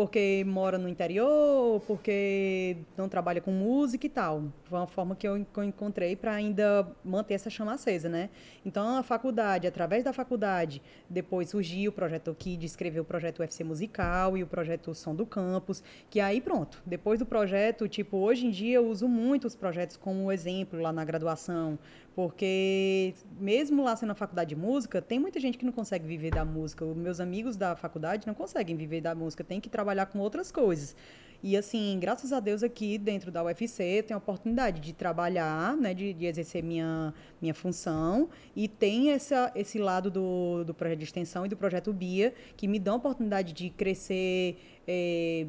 porque 0.00 0.42
mora 0.46 0.78
no 0.78 0.88
interior, 0.88 1.78
porque 1.86 2.78
não 2.96 3.06
trabalha 3.06 3.38
com 3.38 3.50
música 3.50 4.06
e 4.06 4.08
tal. 4.08 4.44
Foi 4.64 4.78
uma 4.78 4.86
forma 4.86 5.14
que 5.14 5.28
eu 5.28 5.36
encontrei 5.36 6.16
para 6.16 6.32
ainda 6.32 6.90
manter 7.04 7.34
essa 7.34 7.50
chama 7.50 7.74
acesa, 7.74 8.08
né? 8.08 8.30
Então, 8.64 8.96
a 8.96 9.02
faculdade, 9.02 9.66
através 9.66 10.02
da 10.02 10.10
faculdade, 10.10 10.80
depois 11.06 11.50
surgiu 11.50 11.90
o 11.90 11.92
projeto 11.92 12.30
aqui 12.30 12.56
de 12.56 12.64
escrever 12.64 13.00
o 13.00 13.04
projeto 13.04 13.40
UFC 13.40 13.62
Musical 13.62 14.38
e 14.38 14.42
o 14.42 14.46
projeto 14.46 14.94
Som 14.94 15.14
do 15.14 15.26
Campus, 15.26 15.82
que 16.08 16.18
aí 16.18 16.40
pronto. 16.40 16.82
Depois 16.86 17.18
do 17.18 17.26
projeto, 17.26 17.86
tipo, 17.86 18.16
hoje 18.16 18.46
em 18.46 18.50
dia 18.50 18.76
eu 18.76 18.88
uso 18.88 19.06
muito 19.06 19.46
os 19.46 19.54
projetos 19.54 19.98
como 19.98 20.32
exemplo 20.32 20.80
lá 20.80 20.94
na 20.94 21.04
graduação, 21.04 21.78
porque 22.14 23.14
mesmo 23.38 23.84
lá 23.84 23.94
sendo 23.96 24.08
na 24.08 24.14
faculdade 24.14 24.50
de 24.50 24.56
música, 24.56 25.00
tem 25.00 25.18
muita 25.18 25.38
gente 25.38 25.56
que 25.56 25.64
não 25.64 25.72
consegue 25.72 26.06
viver 26.06 26.30
da 26.30 26.44
música. 26.44 26.84
Os 26.84 26.96
meus 26.96 27.20
amigos 27.20 27.56
da 27.56 27.76
faculdade 27.76 28.26
não 28.26 28.34
conseguem 28.34 28.76
viver 28.76 29.00
da 29.00 29.14
música, 29.14 29.44
tem 29.44 29.60
que 29.60 29.68
trabalhar 29.68 29.89
com 30.06 30.18
outras 30.18 30.50
coisas. 30.50 30.96
E 31.42 31.56
assim, 31.56 31.98
graças 31.98 32.34
a 32.34 32.40
Deus 32.40 32.62
aqui 32.62 32.98
dentro 32.98 33.30
da 33.30 33.42
UFC 33.42 34.02
tenho 34.02 34.18
a 34.18 34.22
oportunidade 34.22 34.78
de 34.78 34.92
trabalhar, 34.92 35.74
né, 35.74 35.94
de, 35.94 36.12
de 36.12 36.26
exercer 36.26 36.62
minha, 36.62 37.14
minha 37.40 37.54
função 37.54 38.28
e 38.54 38.68
tem 38.68 39.10
essa, 39.10 39.50
esse 39.54 39.78
lado 39.78 40.10
do, 40.10 40.64
do 40.64 40.74
projeto 40.74 40.98
de 40.98 41.04
extensão 41.04 41.46
e 41.46 41.48
do 41.48 41.56
projeto 41.56 41.94
BIA 41.94 42.34
que 42.58 42.68
me 42.68 42.78
dão 42.78 42.94
a 42.94 42.96
oportunidade 42.98 43.54
de 43.54 43.70
crescer 43.70 44.58
é, 44.86 45.46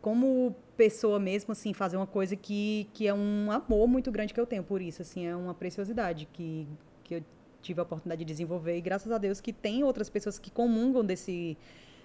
como 0.00 0.54
pessoa 0.76 1.18
mesmo, 1.18 1.52
assim, 1.52 1.72
fazer 1.72 1.96
uma 1.96 2.06
coisa 2.06 2.34
que, 2.34 2.88
que 2.92 3.06
é 3.06 3.14
um 3.14 3.50
amor 3.50 3.86
muito 3.86 4.10
grande 4.10 4.34
que 4.34 4.40
eu 4.40 4.46
tenho 4.46 4.64
por 4.64 4.82
isso, 4.82 5.00
assim, 5.00 5.26
é 5.26 5.34
uma 5.34 5.54
preciosidade 5.54 6.28
que, 6.32 6.66
que 7.04 7.14
eu 7.14 7.24
tive 7.62 7.80
a 7.80 7.82
oportunidade 7.84 8.18
de 8.18 8.24
desenvolver 8.24 8.76
e 8.76 8.80
graças 8.80 9.10
a 9.10 9.18
Deus 9.18 9.40
que 9.40 9.52
tem 9.52 9.84
outras 9.84 10.10
pessoas 10.10 10.38
que 10.38 10.50
comungam 10.50 11.04
desse, 11.04 11.56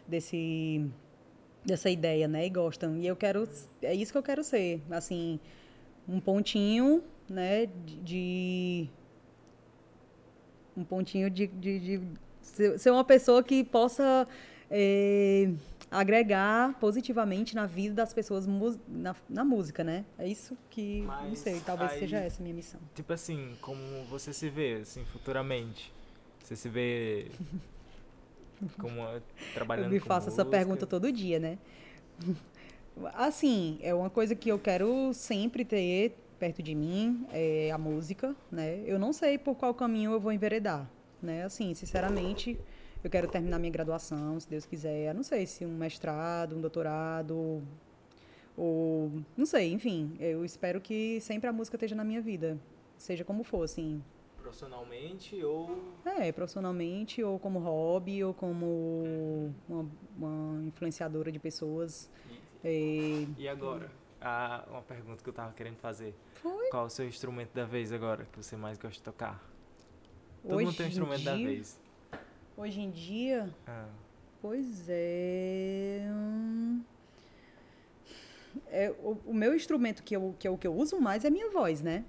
desse, 0.07 0.85
dessa 1.65 1.89
ideia, 1.89 2.27
né, 2.27 2.45
e 2.45 2.49
gostam. 2.49 2.97
E 2.97 3.07
eu 3.07 3.15
quero, 3.15 3.47
é 3.81 3.93
isso 3.93 4.11
que 4.11 4.17
eu 4.17 4.23
quero 4.23 4.43
ser, 4.43 4.81
assim, 4.89 5.39
um 6.07 6.19
pontinho, 6.19 7.03
né, 7.29 7.67
de, 8.03 8.87
um 10.75 10.83
pontinho 10.83 11.29
de, 11.29 11.47
de, 11.47 11.79
de 11.79 12.01
ser 12.77 12.91
uma 12.91 13.03
pessoa 13.03 13.43
que 13.43 13.63
possa 13.63 14.27
é, 14.69 15.49
agregar 15.91 16.79
positivamente 16.79 17.53
na 17.53 17.65
vida 17.65 17.95
das 17.95 18.13
pessoas 18.13 18.47
na, 18.87 19.15
na 19.29 19.43
música, 19.43 19.83
né? 19.83 20.05
É 20.17 20.25
isso 20.27 20.57
que, 20.69 21.01
Mas 21.01 21.27
não 21.27 21.35
sei, 21.35 21.59
talvez 21.65 21.91
aí, 21.91 21.99
seja 21.99 22.17
essa 22.17 22.41
a 22.41 22.43
minha 22.43 22.55
missão. 22.55 22.79
Tipo 22.95 23.11
assim, 23.11 23.57
como 23.61 23.81
você 24.09 24.31
se 24.31 24.49
vê, 24.49 24.79
assim, 24.81 25.03
futuramente? 25.05 25.93
Você 26.41 26.55
se 26.55 26.69
vê 26.69 27.29
como 28.79 29.01
trabalhando 29.53 29.85
Eu 29.85 29.91
me 29.91 29.99
faço 29.99 30.29
essa 30.29 30.45
pergunta 30.45 30.85
todo 30.85 31.11
dia, 31.11 31.39
né? 31.39 31.57
Assim, 33.13 33.79
é 33.81 33.93
uma 33.93 34.09
coisa 34.09 34.35
que 34.35 34.49
eu 34.49 34.59
quero 34.59 35.13
sempre 35.13 35.63
ter 35.63 36.15
perto 36.37 36.61
de 36.61 36.75
mim, 36.75 37.25
é 37.31 37.71
a 37.71 37.77
música, 37.77 38.35
né? 38.51 38.81
Eu 38.85 38.97
não 38.97 39.13
sei 39.13 39.37
por 39.37 39.55
qual 39.55 39.73
caminho 39.73 40.11
eu 40.11 40.19
vou 40.19 40.31
enveredar, 40.31 40.89
né? 41.21 41.43
Assim, 41.43 41.73
sinceramente, 41.73 42.59
eu 43.03 43.09
quero 43.09 43.27
terminar 43.27 43.59
minha 43.59 43.71
graduação, 43.71 44.39
se 44.39 44.49
Deus 44.49 44.65
quiser. 44.65 45.09
Eu 45.09 45.13
não 45.13 45.23
sei 45.23 45.45
se 45.45 45.65
um 45.65 45.77
mestrado, 45.77 46.55
um 46.55 46.61
doutorado, 46.61 47.61
ou. 48.57 49.11
Não 49.37 49.45
sei, 49.45 49.71
enfim. 49.71 50.15
Eu 50.19 50.43
espero 50.45 50.81
que 50.81 51.19
sempre 51.21 51.49
a 51.49 51.53
música 51.53 51.75
esteja 51.75 51.95
na 51.95 52.03
minha 52.03 52.21
vida. 52.21 52.57
Seja 52.97 53.23
como 53.23 53.43
for, 53.43 53.63
assim. 53.63 54.03
Profissionalmente 54.41 55.43
ou. 55.43 55.93
É, 56.05 56.31
profissionalmente, 56.31 57.23
ou 57.23 57.39
como 57.39 57.59
hobby, 57.59 58.23
ou 58.23 58.33
como 58.33 59.53
uma, 59.69 59.89
uma 60.17 60.63
influenciadora 60.63 61.31
de 61.31 61.39
pessoas. 61.39 62.09
E, 62.63 63.27
e 63.37 63.47
agora? 63.47 63.89
Ah, 64.19 64.63
uma 64.69 64.81
pergunta 64.83 65.23
que 65.23 65.29
eu 65.29 65.33
tava 65.33 65.53
querendo 65.53 65.77
fazer. 65.77 66.13
Foi? 66.33 66.69
Qual 66.69 66.85
o 66.85 66.89
seu 66.89 67.07
instrumento 67.07 67.53
da 67.53 67.65
vez 67.65 67.91
agora 67.91 68.25
que 68.31 68.37
você 68.37 68.55
mais 68.55 68.77
gosta 68.77 68.93
de 68.93 69.01
tocar? 69.01 69.43
Todo 70.43 70.55
Hoje 70.55 70.65
mundo 70.65 70.77
tem 70.77 70.85
um 70.85 70.89
instrumento 70.89 71.21
dia... 71.21 71.31
da 71.31 71.37
vez. 71.37 71.79
Hoje 72.57 72.81
em 72.81 72.91
dia? 72.91 73.55
Ah. 73.65 73.89
Pois 74.41 74.89
é. 74.89 76.01
é 78.67 78.91
o, 78.99 79.17
o, 79.25 79.33
meu 79.33 79.55
instrumento 79.55 80.03
que, 80.03 80.15
eu, 80.15 80.35
que 80.37 80.47
é 80.47 80.51
o 80.51 80.57
que 80.57 80.67
eu 80.67 80.75
uso 80.75 80.99
mais 80.99 81.23
é 81.23 81.27
a 81.27 81.31
minha 81.31 81.49
voz, 81.51 81.81
né? 81.81 82.03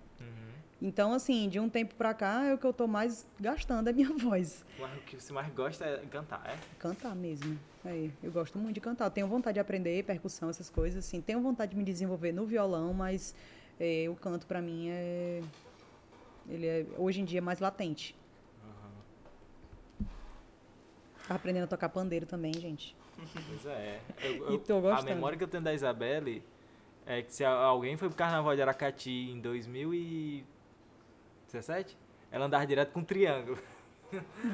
Uhum. 0.83 0.89
Então, 0.89 1.15
assim, 1.15 1.49
de 1.49 1.61
um 1.61 1.69
tempo 1.69 1.95
pra 1.95 2.13
cá, 2.13 2.45
é 2.45 2.55
o 2.55 2.59
que 2.59 2.67
eu 2.67 2.73
tô 2.73 2.87
mais 2.89 3.25
gastando 3.39 3.87
é 3.87 3.91
a 3.91 3.95
minha 3.95 4.13
voz. 4.19 4.65
O 4.79 5.01
que 5.05 5.21
você 5.21 5.33
mais 5.33 5.53
gosta 5.55 5.85
é 5.85 5.99
cantar, 6.11 6.43
é? 6.45 6.59
Cantar 6.79 7.15
mesmo. 7.15 7.59
É, 7.85 8.11
eu 8.23 8.33
gosto 8.33 8.59
muito 8.59 8.75
de 8.75 8.81
cantar. 8.81 9.07
Eu 9.07 9.11
tenho 9.11 9.27
vontade 9.29 9.55
de 9.55 9.61
aprender 9.61 10.05
percussão, 10.05 10.51
essas 10.51 10.69
coisas, 10.69 11.05
assim. 11.05 11.21
Tenho 11.21 11.41
vontade 11.41 11.71
de 11.71 11.77
me 11.77 11.85
desenvolver 11.85 12.33
no 12.33 12.45
violão, 12.45 12.93
mas 12.93 13.35
é, 13.79 14.07
o 14.09 14.17
canto 14.17 14.47
pra 14.47 14.61
mim 14.61 14.89
é. 14.91 15.41
Ele 16.49 16.67
é, 16.67 16.87
hoje 16.99 17.21
em 17.21 17.25
dia, 17.25 17.41
mais 17.41 17.61
latente. 17.61 18.17
Tá 21.29 21.37
aprendendo 21.37 21.65
a 21.65 21.69
tocar 21.69 21.89
pandeiro 21.89 22.27
também, 22.27 22.53
gente. 22.53 22.97
Pois 23.49 23.67
é. 23.67 24.01
Eu, 24.23 24.49
eu, 24.49 24.87
e. 24.87 24.91
A 24.91 25.03
memória 25.03 25.39
que 25.39 25.45
eu 25.45 25.49
tenho 25.49 25.63
da 25.63 25.73
Isabelle 25.73 26.43
é 27.07 27.23
que 27.23 27.33
se 27.33 27.45
alguém 27.45 27.97
foi 27.97 28.09
pro 28.09 28.17
Carnaval 28.17 28.55
de 28.57 28.63
Aracati 28.63 29.11
em 29.11 29.41
2017, 31.53 31.97
ela 32.31 32.47
andava 32.47 32.67
direto 32.67 32.93
com 32.93 33.01
um 33.01 33.05
triângulo. 33.05 33.59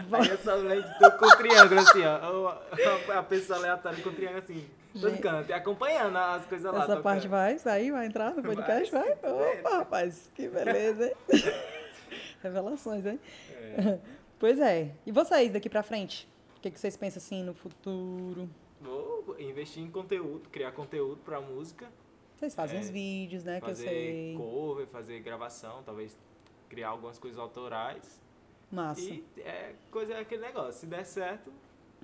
Vai. 0.09 0.21
Aí 0.23 0.31
eu 0.31 0.39
só 0.39 0.55
lembro 0.55 0.89
com 1.19 1.27
um 1.27 1.37
triângulo 1.37 1.81
assim, 1.81 2.03
ó. 2.05 3.19
A 3.19 3.23
pessoa 3.23 3.59
aleatória 3.59 4.03
com 4.03 4.11
um 4.11 4.15
triângulo 4.15 4.43
assim. 4.43 4.69
Todo 5.01 5.19
canto, 5.19 5.51
e 5.51 5.53
acompanhando 5.53 6.17
as 6.17 6.47
coisas 6.47 6.73
lá. 6.73 6.79
Essa 6.79 6.87
tocando. 6.87 7.03
parte 7.03 7.29
vai 7.29 7.59
sair, 7.59 7.93
vai 7.93 8.07
entrar 8.07 8.35
no 8.35 8.43
podcast? 8.43 8.91
Vai? 8.91 9.15
vai? 9.15 9.59
Opa, 9.59 9.71
rapaz, 9.79 10.31
que 10.35 10.49
beleza, 10.49 11.07
hein? 11.07 11.15
Revelações, 12.43 13.07
hein? 13.07 13.21
É. 13.53 13.99
Pois 14.39 14.61
é. 14.61 14.93
E 15.05 15.11
vocês 15.11 15.53
daqui 15.53 15.69
pra 15.69 15.83
frente? 15.83 16.29
O 16.57 16.61
que, 16.61 16.71
que 16.71 16.79
vocês 16.79 16.97
pensam 16.97 17.19
assim 17.21 17.43
no 17.43 17.53
futuro? 17.55 18.49
Vou 18.81 19.35
investir 19.37 19.83
em 19.83 19.91
conteúdo, 19.91 20.49
criar 20.49 20.71
conteúdo 20.71 21.17
para 21.25 21.41
música. 21.41 21.89
Vocês 22.37 22.55
fazem 22.55 22.79
é, 22.79 22.81
uns 22.81 22.89
vídeos, 22.89 23.43
né? 23.43 23.61
Que 23.61 23.69
eu 23.69 23.75
sei. 23.75 24.37
cover, 24.37 24.87
fazer 24.87 25.19
gravação, 25.19 25.83
talvez 25.83 26.17
criar 26.69 26.89
algumas 26.91 27.19
coisas 27.19 27.39
autorais. 27.39 28.21
Massa. 28.71 29.01
E 29.01 29.25
é 29.39 29.75
coisa 29.91 30.15
é 30.15 30.21
aquele 30.21 30.43
negócio. 30.43 30.73
Se 30.81 30.87
der 30.87 31.05
certo, 31.05 31.53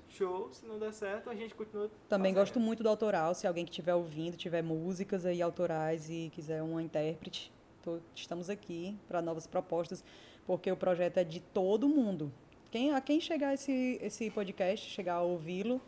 show. 0.09 0.49
Se 0.51 0.65
não 0.65 0.79
der 0.79 0.93
certo, 0.93 1.29
a 1.29 1.35
gente 1.35 1.53
continua. 1.53 1.89
Também 2.09 2.33
fazendo. 2.33 2.41
gosto 2.43 2.59
muito 2.59 2.81
do 2.83 2.89
autoral. 2.89 3.33
Se 3.35 3.45
alguém 3.47 3.63
que 3.65 3.71
estiver 3.71 3.93
ouvindo, 3.93 4.35
tiver 4.35 4.61
músicas 4.63 5.25
aí 5.25 5.41
autorais 5.41 6.09
e 6.09 6.31
quiser 6.33 6.61
uma 6.63 6.81
intérprete, 6.81 7.51
tô, 7.83 7.99
estamos 8.15 8.49
aqui 8.49 8.97
para 9.07 9.21
novas 9.21 9.45
propostas, 9.45 10.03
porque 10.45 10.71
o 10.71 10.75
projeto 10.77 11.17
é 11.17 11.23
de 11.23 11.39
todo 11.39 11.87
mundo 11.87 12.31
quem, 12.71 12.91
a 12.93 12.99
quem 12.99 13.21
chegar 13.21 13.53
esse, 13.53 13.97
esse 14.01 14.29
podcast, 14.29 14.89
chegar 14.89 15.13
a 15.13 15.21
ouvi-lo, 15.21 15.79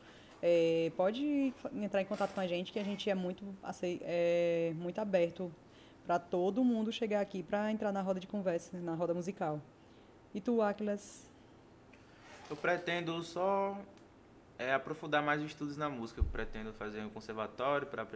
é, 0.41 0.89
pode 0.95 1.53
entrar 1.73 2.01
em 2.01 2.05
contato 2.05 2.33
com 2.33 2.39
a 2.39 2.47
gente, 2.47 2.71
que 2.71 2.79
a 2.79 2.83
gente 2.83 3.09
é 3.09 3.15
muito, 3.15 3.43
acei- 3.61 3.99
é, 4.03 4.71
muito 4.75 4.97
aberto 4.99 5.51
para 6.07 6.17
todo 6.17 6.63
mundo 6.63 6.89
chegar 6.89 7.19
aqui 7.19 7.43
para 7.43 7.69
entrar 7.69 7.91
na 7.91 8.01
roda 8.01 8.17
de 8.17 8.25
conversa, 8.25 8.79
na 8.79 8.95
roda 8.95 9.13
musical. 9.13 9.61
E 10.33 10.39
tu, 10.39 10.61
Aquiles? 10.61 11.29
Eu 12.49 12.55
pretendo 12.55 13.21
só 13.21 13.77
é, 14.57 14.73
aprofundar 14.73 15.21
mais 15.21 15.41
os 15.41 15.47
estudos 15.47 15.75
na 15.75 15.89
música. 15.89 16.21
Eu 16.21 16.23
pretendo 16.23 16.71
fazer 16.71 17.01
um 17.01 17.09
conservatório 17.09 17.85
para 17.85 18.07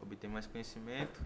obter 0.00 0.28
mais 0.30 0.46
conhecimento. 0.46 1.22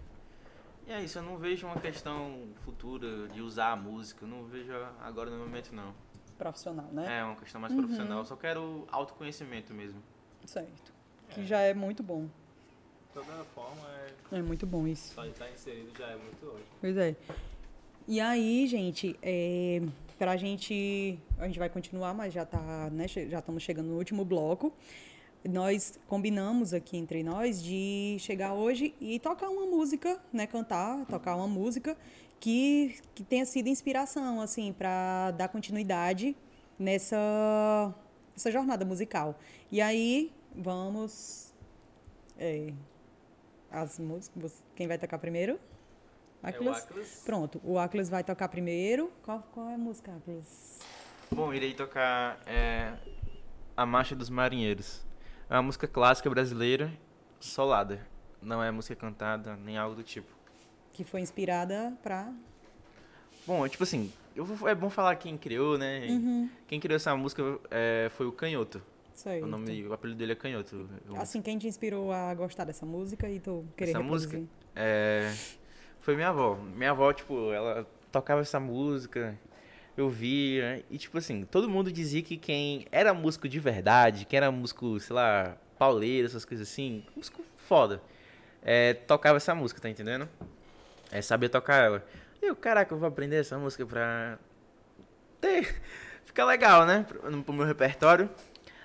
E 0.85 0.91
é 0.91 1.01
isso, 1.01 1.17
eu 1.17 1.23
não 1.23 1.37
vejo 1.37 1.65
uma 1.65 1.79
questão 1.79 2.49
futura 2.65 3.29
de 3.29 3.41
usar 3.41 3.71
a 3.71 3.75
música. 3.77 4.25
Eu 4.25 4.27
não 4.27 4.43
vejo 4.43 4.73
agora 4.99 5.29
no 5.29 5.37
momento, 5.39 5.73
não. 5.73 5.93
Profissional, 6.37 6.87
né? 6.91 7.19
É 7.19 7.23
uma 7.23 7.37
questão 7.37 7.61
mais 7.61 7.73
profissional. 7.73 8.19
Eu 8.19 8.25
só 8.25 8.35
quero 8.35 8.85
autoconhecimento 8.91 9.73
mesmo. 9.73 10.03
Certo. 10.45 10.91
Que 11.29 11.45
já 11.45 11.59
é 11.59 11.73
muito 11.73 12.03
bom. 12.03 12.27
Toda 13.25 13.43
forma, 13.55 13.87
é, 14.31 14.37
É 14.37 14.41
muito 14.41 14.65
bom 14.65 14.87
isso. 14.87 15.13
só 15.13 15.23
de 15.23 15.29
estar 15.29 15.49
inserido 15.51 15.91
já 15.97 16.07
é 16.07 16.15
muito 16.15 16.45
ótimo. 16.47 16.65
Pois 16.79 16.97
é. 16.97 17.15
E 18.07 18.19
aí, 18.19 18.65
gente, 18.67 19.15
é, 19.21 19.81
pra 20.17 20.35
gente. 20.37 21.19
A 21.37 21.45
gente 21.47 21.59
vai 21.59 21.69
continuar, 21.69 22.13
mas 22.13 22.33
já 22.33 22.45
tá, 22.45 22.89
né? 22.91 23.07
Já 23.07 23.39
estamos 23.39 23.61
chegando 23.63 23.87
no 23.87 23.97
último 23.97 24.25
bloco. 24.25 24.73
Nós 25.47 25.97
combinamos 26.07 26.73
aqui 26.73 26.97
entre 26.97 27.23
nós 27.23 27.63
de 27.63 28.17
chegar 28.19 28.53
hoje 28.53 28.93
e 28.99 29.19
tocar 29.19 29.49
uma 29.49 29.65
música, 29.65 30.19
né? 30.33 30.45
Cantar, 30.47 31.05
tocar 31.05 31.35
uma 31.35 31.47
música 31.47 31.95
que, 32.39 32.95
que 33.15 33.23
tenha 33.23 33.45
sido 33.45 33.67
inspiração, 33.67 34.41
assim, 34.41 34.73
para 34.73 35.31
dar 35.31 35.47
continuidade 35.47 36.35
nessa, 36.77 37.93
nessa 38.33 38.51
jornada 38.51 38.83
musical. 38.83 39.37
E 39.71 39.79
aí, 39.81 40.31
vamos. 40.55 41.53
é, 42.37 42.73
as 43.71 43.99
músicas. 43.99 44.63
Quem 44.75 44.87
vai 44.87 44.97
tocar 44.97 45.17
primeiro? 45.17 45.59
É 46.41 46.47
o 46.47 46.49
Aquiles? 46.49 46.77
Atlas. 46.77 47.21
Pronto, 47.25 47.61
o 47.63 47.77
Atlas 47.77 48.09
vai 48.09 48.23
tocar 48.23 48.47
primeiro. 48.47 49.11
Qual, 49.23 49.41
qual 49.53 49.69
é 49.69 49.75
a 49.75 49.77
música, 49.77 50.15
Atlas? 50.15 50.79
Bom, 51.31 51.53
irei 51.53 51.73
tocar 51.73 52.39
é, 52.45 52.93
A 53.75 53.85
Marcha 53.85 54.15
dos 54.15 54.29
Marinheiros. 54.29 55.05
É 55.49 55.55
uma 55.55 55.63
música 55.63 55.87
clássica 55.87 56.29
brasileira, 56.29 56.91
solada. 57.39 58.05
Não 58.41 58.63
é 58.63 58.71
música 58.71 58.95
cantada, 58.95 59.55
nem 59.57 59.77
algo 59.77 59.95
do 59.95 60.03
tipo. 60.03 60.29
Que 60.93 61.03
foi 61.03 61.21
inspirada 61.21 61.93
pra. 62.01 62.31
Bom, 63.45 63.67
tipo 63.67 63.83
assim, 63.83 64.11
eu 64.35 64.47
é 64.67 64.75
bom 64.75 64.89
falar 64.89 65.15
quem 65.15 65.37
criou, 65.37 65.77
né? 65.77 66.07
Uhum. 66.07 66.49
Quem 66.67 66.79
criou 66.79 66.95
essa 66.95 67.15
música 67.15 67.43
é, 67.69 68.09
foi 68.15 68.25
o 68.25 68.31
Canhoto. 68.31 68.81
Certo. 69.19 69.43
O, 69.43 69.47
nome, 69.47 69.85
o 69.85 69.91
apelido 69.91 70.17
dele 70.17 70.31
é 70.31 70.35
Canhoto. 70.35 70.89
Eu- 71.05 71.17
Assim, 71.17 71.41
quem 71.41 71.57
te 71.57 71.67
inspirou 71.67 72.09
a 72.13 72.33
gostar 72.33 72.63
dessa 72.63 72.85
música 72.85 73.29
e 73.29 73.37
tu 73.37 73.65
querer 73.75 73.91
Essa 73.91 73.99
reproduzir? 73.99 74.39
música? 74.39 74.53
É, 74.73 75.33
foi 75.99 76.15
minha 76.15 76.29
avó. 76.29 76.55
Minha 76.55 76.91
avó, 76.91 77.11
tipo, 77.11 77.51
ela 77.51 77.85
tocava 78.13 78.39
essa 78.39 78.61
música, 78.61 79.37
eu 79.97 80.09
via, 80.09 80.85
e 80.89 80.97
tipo 80.97 81.17
assim, 81.17 81.43
todo 81.43 81.67
mundo 81.69 81.91
dizia 81.91 82.21
que 82.21 82.37
quem 82.37 82.85
era 82.93 83.13
músico 83.13 83.49
de 83.49 83.59
verdade, 83.59 84.23
quem 84.23 84.37
era 84.37 84.49
músico, 84.49 84.97
sei 85.01 85.13
lá, 85.13 85.57
pauleiro, 85.77 86.25
essas 86.25 86.45
coisas 86.45 86.69
assim, 86.69 87.03
músico 87.13 87.43
foda, 87.57 88.01
é, 88.63 88.93
tocava 88.93 89.35
essa 89.35 89.53
música, 89.53 89.81
tá 89.81 89.89
entendendo? 89.89 90.29
É, 91.11 91.21
sabia 91.21 91.49
tocar 91.49 91.75
ela. 91.83 92.07
E 92.41 92.45
eu, 92.45 92.55
caraca, 92.55 92.93
eu 92.93 92.97
vou 92.97 93.07
aprender 93.09 93.35
essa 93.35 93.59
música 93.59 93.85
pra 93.85 94.39
ter, 95.41 95.75
ficar 96.23 96.45
legal, 96.45 96.85
né? 96.85 97.05
Pro, 97.05 97.43
pro 97.43 97.53
meu 97.53 97.65
repertório. 97.65 98.29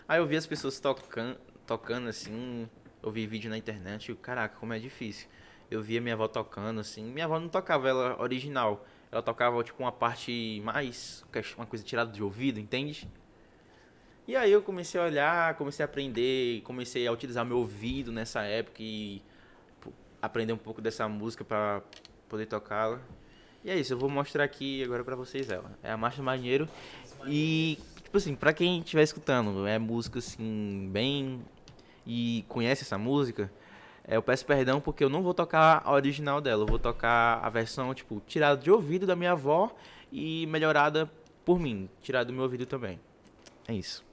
Aí 0.07 0.19
eu 0.19 0.27
vi 0.27 0.37
as 0.37 0.47
pessoas 0.47 0.79
tocando, 0.79 1.39
tocando 1.67 2.09
assim, 2.09 2.69
eu 3.03 3.11
vi 3.11 3.27
vídeo 3.27 3.49
na 3.49 3.57
internet 3.57 4.13
e 4.13 4.15
caraca, 4.15 4.57
como 4.59 4.75
é 4.75 4.79
difícil. 4.79 5.29
Eu 5.71 5.83
via 5.83 6.01
minha 6.01 6.15
avó 6.15 6.29
tocando 6.29 6.81
assim, 6.81 7.05
minha 7.05 7.25
avó 7.25 7.41
não 7.41 7.49
tocava 7.49 7.89
ela 7.89 8.21
original, 8.21 8.87
ela 9.11 9.23
tocava 9.23 9.63
tipo 9.65 9.83
uma 9.83 9.93
parte 9.93 10.61
mais, 10.63 11.25
uma 11.57 11.65
coisa 11.65 11.83
tirada 11.83 12.13
de 12.13 12.23
ouvido, 12.23 12.61
entende? 12.61 13.09
E 14.29 14.37
aí 14.37 14.53
eu 14.53 14.63
comecei 14.63 15.01
a 15.01 15.05
olhar, 15.05 15.55
comecei 15.55 15.83
a 15.83 15.87
aprender, 15.87 16.61
comecei 16.63 17.07
a 17.07 17.13
utilizar 17.13 17.45
meu 17.45 17.59
ouvido 17.59 18.13
nessa 18.13 18.43
época 18.43 18.83
e 18.83 19.23
aprender 20.21 20.53
um 20.53 20.59
pouco 20.59 20.83
dessa 20.83 21.09
música 21.09 21.45
pra 21.45 21.83
poder 22.29 22.47
tocá-la. 22.47 23.01
E 23.63 23.71
é 23.71 23.77
isso, 23.77 23.95
eu 23.95 23.99
vou 23.99 24.11
mostrar 24.11 24.45
aqui 24.45 24.85
agora 24.85 25.03
pra 25.03 25.17
vocês 25.17 25.51
ela. 25.51 25.79
É 25.83 25.91
a 25.91 25.97
Marcha 25.97 26.23
Marinheiro 26.23 26.69
e 27.27 27.79
tipo 28.15 28.19
assim, 28.19 28.37
pra 28.37 28.53
quem 28.53 28.79
estiver 28.79 29.03
escutando, 29.03 29.67
é 29.67 29.77
música 29.77 30.21
assim 30.21 30.89
bem 30.93 31.45
e 32.07 32.45
conhece 32.49 32.85
essa 32.85 32.97
música, 32.97 33.51
é, 34.07 34.15
eu 34.15 34.23
peço 34.23 34.47
perdão 34.47 34.81
porque 34.81 35.03
eu 35.03 35.09
não 35.09 35.21
vou 35.21 35.35
tocar 35.35 35.83
a 35.85 35.91
original 35.93 36.41
dela, 36.41 36.62
eu 36.62 36.67
vou 36.67 36.79
tocar 36.79 37.41
a 37.45 37.51
versão 37.51 37.93
tipo 37.93 38.23
tirada 38.25 38.61
de 38.62 38.71
ouvido 38.71 39.05
da 39.05 39.17
minha 39.17 39.33
avó 39.33 39.75
e 40.12 40.47
melhorada 40.47 41.11
por 41.45 41.59
mim, 41.59 41.89
tirada 42.03 42.27
do 42.27 42.33
meu 42.33 42.45
ouvido 42.45 42.67
também. 42.67 43.01
É 43.67 43.75
isso. 43.75 44.05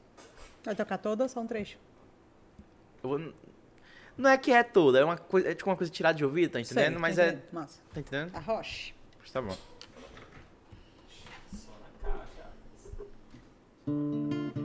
Vai 0.64 0.74
tocar 0.76 0.98
toda 0.98 1.22
ou 1.24 1.30
só 1.30 1.40
um 1.40 1.46
trecho? 1.46 1.78
Vou- 3.04 3.32
Não 4.18 4.32
é 4.32 4.38
que 4.38 4.52
é 4.52 4.64
toda, 4.64 4.98
é 5.00 5.06
uma 5.06 5.18
coisa, 5.18 5.52
é 5.52 5.54
tipo 5.54 5.70
uma 5.70 5.76
coisa 5.78 5.92
tirada 5.94 6.18
de 6.18 6.26
ouvido, 6.26 6.54
tá 6.54 6.60
entendendo? 6.60 6.84
Certo, 6.86 7.00
Mas 7.00 7.16
tá 7.18 7.22
é, 7.22 7.28
entendendo. 7.28 7.44
Massa. 7.54 7.80
tá 7.94 8.00
entendendo? 8.00 8.36
Arroche. 8.36 8.96
Tá 9.32 9.42
bom. 9.44 9.56
Só 11.54 11.72
na 11.80 12.10
caixa. 12.12 12.50
Música 13.88 14.61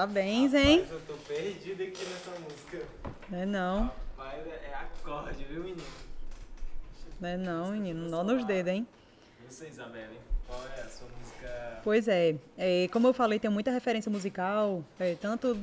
Parabéns, 0.00 0.54
hein? 0.54 0.80
Mas 0.80 0.92
eu 0.92 1.00
tô 1.00 1.12
perdido 1.28 1.82
aqui 1.82 2.02
nessa 2.06 2.30
música. 2.40 2.86
Não 3.28 3.38
é 3.38 3.44
não. 3.44 3.92
Rapaz, 4.16 4.46
é 4.46 4.70
é 4.70 4.74
acorde, 4.74 5.44
viu, 5.44 5.62
menino? 5.62 5.82
Não 7.20 7.28
é 7.28 7.36
não, 7.36 7.72
menino. 7.72 8.08
Nó 8.08 8.24
nos 8.24 8.42
dedos, 8.46 8.72
hein? 8.72 8.88
Você, 9.46 9.68
Isabelle, 9.68 10.18
qual 10.46 10.58
é 10.74 10.80
a 10.80 10.88
sua 10.88 11.06
música? 11.06 11.80
Pois 11.84 12.08
é, 12.08 12.34
é, 12.56 12.88
como 12.90 13.08
eu 13.08 13.12
falei, 13.12 13.38
tem 13.38 13.50
muita 13.50 13.70
referência 13.70 14.10
musical, 14.10 14.82
é, 14.98 15.16
tanto 15.16 15.54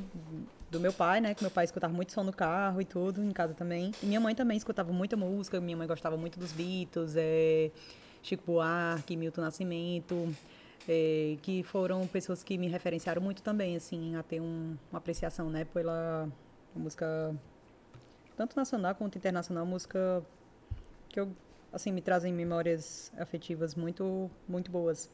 do 0.70 0.78
meu 0.78 0.92
pai, 0.92 1.20
né, 1.20 1.34
que 1.34 1.42
meu 1.42 1.50
pai 1.50 1.64
escutava 1.64 1.92
muito 1.92 2.12
som 2.12 2.22
no 2.22 2.32
carro 2.32 2.80
e 2.80 2.84
tudo, 2.84 3.20
em 3.20 3.32
casa 3.32 3.54
também. 3.54 3.90
E 4.00 4.06
minha 4.06 4.20
mãe 4.20 4.36
também 4.36 4.56
escutava 4.56 4.92
muita 4.92 5.16
música, 5.16 5.60
minha 5.60 5.76
mãe 5.76 5.88
gostava 5.88 6.16
muito 6.16 6.38
dos 6.38 6.52
Beatles, 6.52 7.14
é, 7.16 7.72
Chico 8.22 8.44
Buarque, 8.46 9.16
Milton 9.16 9.40
Nascimento, 9.40 10.32
é, 10.86 11.36
que 11.42 11.62
foram 11.62 12.06
pessoas 12.06 12.42
que 12.42 12.58
me 12.58 12.68
referenciaram 12.68 13.22
muito 13.22 13.42
também, 13.42 13.76
assim, 13.76 14.14
a 14.16 14.22
ter 14.22 14.40
um, 14.40 14.76
uma 14.90 14.98
apreciação, 14.98 15.50
né, 15.50 15.64
pela 15.64 16.28
música 16.74 17.34
tanto 18.36 18.56
nacional 18.56 18.94
quanto 18.94 19.18
internacional, 19.18 19.66
música 19.66 20.24
que 21.08 21.18
eu 21.18 21.28
assim 21.72 21.92
me 21.92 22.00
trazem 22.00 22.32
memórias 22.32 23.12
afetivas 23.18 23.74
muito 23.74 24.30
muito 24.48 24.70
boas. 24.70 25.10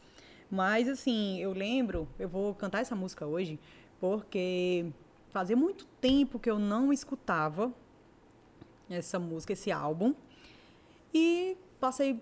Mas 0.51 0.89
assim, 0.89 1.41
eu 1.41 1.53
lembro, 1.53 2.07
eu 2.19 2.29
vou 2.29 2.55
cantar 2.55 2.81
essa 2.81 2.95
música 2.95 3.27
hoje 3.27 3.59
porque 3.99 4.87
fazia 5.31 5.57
muito 5.57 5.87
tempo 6.01 6.39
que 6.39 6.51
eu 6.51 6.59
não 6.59 6.93
escutava 6.93 7.73
essa 8.91 9.19
música, 9.19 9.53
esse 9.53 9.73
álbum. 9.73 10.15
E 11.13 11.57
passei 11.81 12.21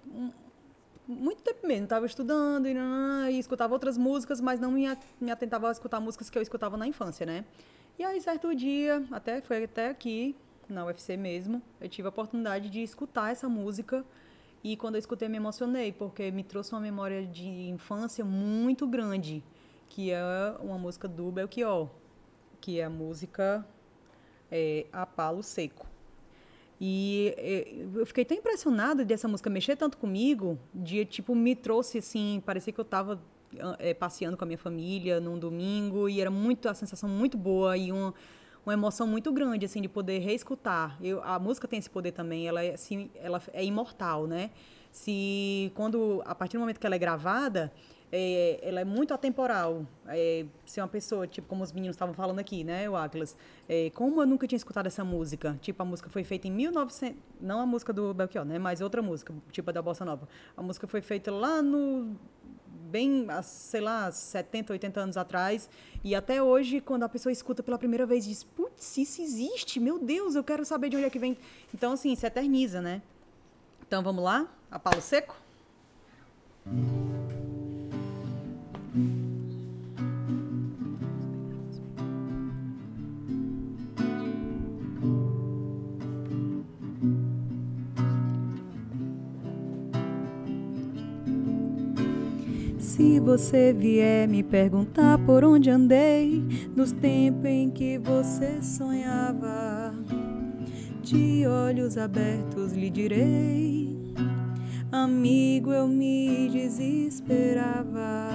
muito 1.06 1.42
tempo 1.42 1.66
mesmo, 1.66 1.84
estava 1.84 2.06
estudando 2.06 2.66
e, 2.66 2.74
e 3.32 3.38
escutava 3.38 3.72
outras 3.74 3.98
músicas, 3.98 4.40
mas 4.40 4.60
não 4.60 4.70
me, 4.70 4.84
me 5.20 5.30
atentava 5.30 5.68
a 5.68 5.72
escutar 5.72 6.00
músicas 6.00 6.30
que 6.30 6.38
eu 6.38 6.42
escutava 6.42 6.76
na 6.76 6.86
infância, 6.86 7.26
né? 7.26 7.44
E 7.98 8.04
aí, 8.04 8.20
certo 8.20 8.54
dia, 8.54 9.04
até 9.10 9.40
foi 9.40 9.64
até 9.64 9.88
aqui, 9.88 10.34
na 10.68 10.84
UFC 10.84 11.16
mesmo, 11.16 11.60
eu 11.80 11.88
tive 11.88 12.06
a 12.06 12.08
oportunidade 12.08 12.70
de 12.70 12.82
escutar 12.82 13.30
essa 13.30 13.48
música. 13.48 14.04
E 14.64 14.76
quando 14.76 14.94
eu 14.94 14.98
escutei, 15.00 15.28
me 15.28 15.36
emocionei, 15.36 15.92
porque 15.92 16.30
me 16.30 16.44
trouxe 16.44 16.72
uma 16.72 16.80
memória 16.80 17.26
de 17.26 17.68
infância 17.68 18.24
muito 18.24 18.86
grande, 18.86 19.42
que 19.88 20.10
é 20.10 20.22
uma 20.60 20.78
música 20.78 21.08
do 21.08 21.30
Belchior, 21.30 21.90
que 22.60 22.80
é 22.80 22.84
a 22.84 22.90
música 22.90 23.66
é, 24.50 24.86
A 24.92 25.04
Palo 25.04 25.42
Seco. 25.42 25.91
E 26.84 27.32
eh, 27.38 27.86
eu 27.94 28.04
fiquei 28.04 28.24
tão 28.24 28.36
impressionada 28.36 29.04
dessa 29.04 29.28
música 29.28 29.48
mexer 29.48 29.76
tanto 29.76 29.96
comigo, 29.96 30.58
de 30.74 31.04
tipo, 31.04 31.32
me 31.32 31.54
trouxe 31.54 31.98
assim, 31.98 32.42
parecia 32.44 32.72
que 32.72 32.80
eu 32.80 32.82
estava 32.82 33.22
passeando 34.00 34.36
com 34.36 34.42
a 34.42 34.46
minha 34.46 34.58
família 34.58 35.20
num 35.20 35.38
domingo, 35.38 36.08
e 36.08 36.20
era 36.20 36.30
muito, 36.30 36.68
a 36.68 36.74
sensação 36.74 37.08
muito 37.08 37.38
boa 37.38 37.76
e 37.76 37.92
uma, 37.92 38.12
uma 38.66 38.72
emoção 38.72 39.06
muito 39.06 39.30
grande, 39.30 39.64
assim, 39.64 39.80
de 39.80 39.88
poder 39.88 40.18
reescutar. 40.18 40.98
Eu, 41.00 41.22
a 41.22 41.38
música 41.38 41.68
tem 41.68 41.78
esse 41.78 41.88
poder 41.88 42.10
também, 42.10 42.48
ela 42.48 42.64
é, 42.64 42.74
assim, 42.74 43.10
ela 43.14 43.40
é 43.52 43.64
imortal, 43.64 44.26
né? 44.26 44.50
Se, 44.90 45.70
quando, 45.76 46.20
a 46.26 46.34
partir 46.34 46.56
do 46.56 46.60
momento 46.60 46.80
que 46.80 46.86
ela 46.86 46.96
é 46.96 46.98
gravada, 46.98 47.72
é, 48.12 48.60
ela 48.62 48.80
é 48.80 48.84
muito 48.84 49.14
atemporal. 49.14 49.86
É, 50.06 50.44
se 50.66 50.78
uma 50.80 50.86
pessoa, 50.86 51.26
tipo, 51.26 51.48
como 51.48 51.64
os 51.64 51.72
meninos 51.72 51.96
estavam 51.96 52.14
falando 52.14 52.38
aqui, 52.38 52.62
né, 52.62 52.88
o 52.88 52.94
Atlas, 52.94 53.34
é, 53.66 53.90
como 53.90 54.20
eu 54.20 54.26
nunca 54.26 54.46
tinha 54.46 54.58
escutado 54.58 54.86
essa 54.86 55.02
música, 55.02 55.58
tipo, 55.62 55.82
a 55.82 55.86
música 55.86 56.10
foi 56.10 56.22
feita 56.22 56.46
em 56.46 56.50
1900, 56.50 57.18
não 57.40 57.58
a 57.60 57.66
música 57.66 57.90
do 57.92 58.12
Belchior, 58.12 58.44
né, 58.44 58.58
mas 58.58 58.82
outra 58.82 59.00
música, 59.00 59.34
tipo 59.50 59.70
a 59.70 59.72
da 59.72 59.80
Bossa 59.80 60.04
Nova. 60.04 60.28
A 60.54 60.62
música 60.62 60.86
foi 60.86 61.00
feita 61.00 61.32
lá 61.32 61.62
no, 61.62 62.14
bem, 62.90 63.26
sei 63.42 63.80
lá, 63.80 64.12
70, 64.12 64.74
80 64.74 65.00
anos 65.00 65.16
atrás, 65.16 65.70
e 66.04 66.14
até 66.14 66.42
hoje, 66.42 66.82
quando 66.82 67.04
a 67.04 67.08
pessoa 67.08 67.32
escuta 67.32 67.62
pela 67.62 67.78
primeira 67.78 68.04
vez, 68.04 68.26
diz, 68.26 68.44
putz, 68.44 68.98
isso 68.98 69.22
existe, 69.22 69.80
meu 69.80 69.98
Deus, 69.98 70.34
eu 70.34 70.44
quero 70.44 70.66
saber 70.66 70.90
de 70.90 70.96
onde 70.96 71.06
é 71.06 71.10
que 71.10 71.18
vem. 71.18 71.38
Então, 71.74 71.92
assim, 71.92 72.14
se 72.14 72.26
eterniza, 72.26 72.82
né? 72.82 73.00
Então, 73.86 74.02
vamos 74.02 74.22
lá? 74.22 74.46
A 74.70 74.78
Paulo 74.78 75.00
Seco? 75.00 75.34
Você 93.22 93.72
vier 93.72 94.26
me 94.26 94.42
perguntar 94.42 95.16
por 95.24 95.44
onde 95.44 95.70
andei, 95.70 96.42
nos 96.74 96.90
tempos 96.92 97.46
em 97.46 97.70
que 97.70 97.96
você 97.98 98.60
sonhava, 98.60 99.94
de 101.02 101.46
olhos 101.46 101.96
abertos 101.96 102.72
lhe 102.72 102.90
direi, 102.90 103.96
amigo, 104.90 105.72
eu 105.72 105.86
me 105.86 106.48
desesperava. 106.48 108.30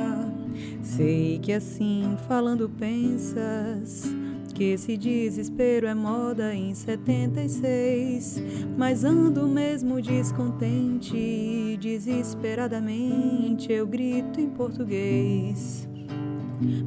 Sei 0.82 1.38
que 1.40 1.52
assim 1.52 2.16
falando 2.28 2.70
pensas 2.70 4.17
que 4.58 4.64
esse 4.72 4.98
desespero 4.98 5.86
é 5.86 5.94
moda 5.94 6.52
em 6.56 6.74
76, 6.74 8.42
mas 8.76 9.04
ando 9.04 9.48
mesmo 9.48 10.02
descontente, 10.02 11.78
desesperadamente 11.80 13.72
eu 13.72 13.86
grito 13.86 14.42
em 14.42 14.50
português. 14.50 15.88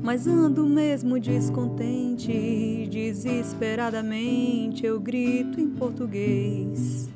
Mas 0.03 0.27
ando 0.27 0.67
mesmo 0.67 1.21
descontente, 1.21 2.89
desesperadamente 2.91 4.85
eu 4.85 4.99
grito 4.99 5.61
em 5.61 5.71
português. 5.71 7.09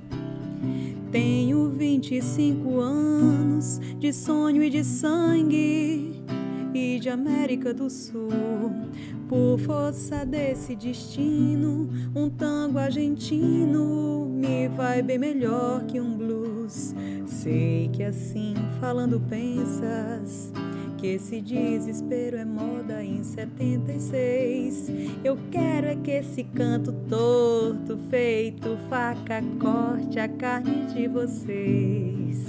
Tenho 1.11 1.69
25 1.69 2.79
anos 2.79 3.81
de 3.99 4.13
sonho 4.13 4.63
e 4.63 4.71
de 4.71 4.85
sangue 4.85 6.14
e 6.75 6.99
de 6.99 7.09
América 7.09 7.73
do 7.73 7.89
Sul. 7.89 8.31
Por 9.29 9.59
força 9.61 10.25
desse 10.25 10.75
destino, 10.75 11.89
um 12.15 12.29
tango 12.29 12.79
argentino 12.79 14.27
me 14.27 14.69
vai 14.69 15.03
bem 15.03 15.19
melhor 15.19 15.85
que 15.87 16.01
um 16.01 16.17
blues. 16.17 16.95
Sei 17.27 17.89
que 17.93 18.03
assim 18.03 18.55
falando 18.81 19.21
pensas 19.21 20.53
que 20.99 21.09
esse 21.09 21.41
desespero 21.41 22.37
é 22.37 22.45
moda 22.45 23.05
em 23.05 23.23
76. 23.23 24.91
Eu 25.23 25.39
quero 25.51 25.87
é 25.89 25.97
que 25.97 26.11
esse 26.11 26.45
canto 26.45 26.93
torto, 27.09 27.99
feito 28.09 28.79
faca, 28.89 29.43
corte 29.61 30.19
a 30.19 30.29
carne 30.29 30.87
de 30.95 31.07
vocês. 31.07 32.47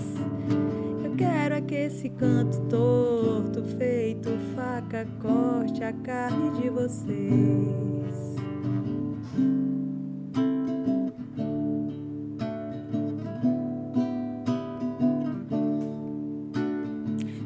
Quero 1.18 1.56
é 1.56 1.62
que 1.62 1.76
esse 1.76 2.10
canto 2.10 2.60
torto, 2.70 3.64
feito 3.78 4.30
faca, 4.54 5.08
corte 5.22 5.82
a 5.82 5.94
carne 5.94 6.62
de 6.62 6.70
vocês. 6.70 8.36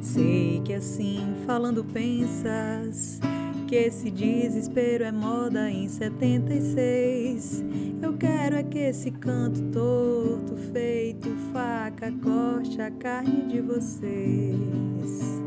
Sei 0.01 0.61
que 0.65 0.73
assim 0.73 1.35
falando 1.45 1.83
pensas 1.83 3.19
que 3.67 3.75
esse 3.75 4.09
desespero 4.09 5.03
é 5.03 5.11
moda 5.11 5.69
em 5.69 5.87
76. 5.87 7.63
Eu 8.01 8.17
quero 8.17 8.55
é 8.55 8.63
que 8.63 8.79
esse 8.79 9.11
canto 9.11 9.61
torto, 9.71 10.55
feito 10.71 11.29
faca, 11.51 12.11
corte 12.11 12.81
a 12.81 12.89
carne 12.91 13.47
de 13.47 13.59
vocês. 13.61 15.41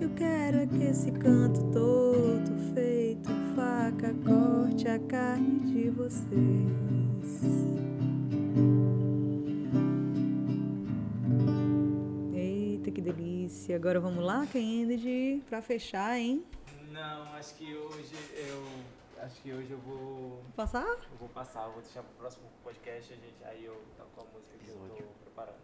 Eu 0.00 0.08
quero 0.16 0.58
é 0.58 0.66
que 0.66 0.82
esse 0.82 1.10
canto 1.12 1.62
torto, 1.70 2.52
feito 2.74 3.28
faca, 3.54 4.14
corte 4.24 4.88
a 4.88 4.98
carne 4.98 5.60
de 5.60 5.90
vocês. 5.90 6.30
Eita, 12.34 12.90
que 12.90 13.00
delícia. 13.02 13.76
Agora 13.76 14.00
vamos 14.00 14.24
lá, 14.24 14.46
Kennedy, 14.46 15.42
pra 15.48 15.60
fechar, 15.60 16.18
hein? 16.18 16.42
Não, 16.90 17.34
acho 17.34 17.54
que 17.56 17.74
hoje 17.74 18.14
eu. 18.48 18.99
Acho 19.20 19.42
que 19.42 19.52
hoje 19.52 19.70
eu 19.70 19.78
vou. 19.78 20.42
Passar? 20.56 20.86
Eu 20.86 21.18
vou 21.18 21.28
passar, 21.28 21.66
eu 21.66 21.72
vou 21.72 21.82
deixar 21.82 22.02
pro 22.02 22.12
próximo 22.18 22.44
podcast, 22.64 23.12
a 23.12 23.16
gente, 23.16 23.34
aí 23.44 23.64
eu 23.64 23.80
toco 23.96 24.20
a 24.20 24.24
música 24.34 24.58
que 24.58 24.70
eu 24.70 24.76
tô 24.96 25.04
preparando. 25.24 25.58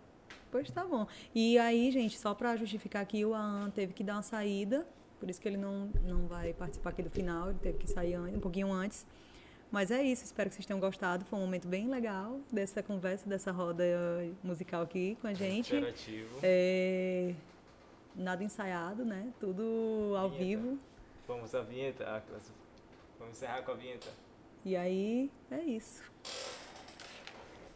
Pois 0.51 0.71
tá 0.71 0.85
bom. 0.85 1.07
E 1.35 1.59
aí, 1.59 1.91
gente, 1.91 2.19
só 2.19 2.35
pra 2.35 2.55
justificar 2.57 3.03
aqui, 3.03 3.25
o 3.25 3.35
Aan 3.35 3.71
teve 3.71 3.93
que 3.95 4.05
dar 4.05 4.15
uma 4.17 4.23
saída, 4.23 4.87
por 5.19 5.31
isso 5.31 5.41
que 5.41 5.49
ele 5.49 5.57
não, 5.57 5.87
não 6.05 6.27
vai 6.27 6.53
participar 6.53 6.91
aqui 6.91 7.03
do 7.03 7.11
final, 7.11 7.49
ele 7.51 7.59
teve 7.59 7.79
que 7.79 7.89
sair 7.91 8.15
an- 8.15 8.29
um 8.35 8.41
pouquinho 8.41 8.71
antes. 8.71 9.07
Mas 9.71 9.91
é 9.91 10.03
isso, 10.03 10.25
espero 10.25 10.49
que 10.49 10.55
vocês 10.55 10.65
tenham 10.67 10.79
gostado. 10.79 11.25
Foi 11.25 11.39
um 11.39 11.43
momento 11.43 11.67
bem 11.67 11.89
legal 11.89 12.39
dessa 12.53 12.83
conversa, 12.83 13.29
dessa 13.29 13.51
roda 13.51 13.83
musical 14.43 14.83
aqui 14.83 15.17
com 15.21 15.27
a 15.27 15.35
gente. 15.35 15.75
Interativo. 15.75 16.39
É, 16.43 17.35
nada 18.15 18.45
ensaiado, 18.45 19.05
né? 19.05 19.33
Tudo 19.41 20.15
ao 20.17 20.29
Vinheta. 20.31 20.45
vivo. 20.45 20.79
Vamos 21.27 21.53
à 21.55 21.63
vinheta, 21.63 22.05
Atlas. 22.05 22.53
Vamos 23.19 23.37
encerrar 23.37 23.62
com 23.62 23.73
a 23.73 23.75
vinheta. 23.75 24.09
E 24.64 24.77
aí, 24.77 25.31
é 25.51 25.61
isso. 25.61 26.03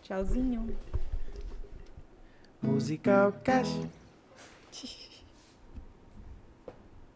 Tchauzinho. 0.03 0.77
Musical 2.63 3.33
Cash. 3.45 3.71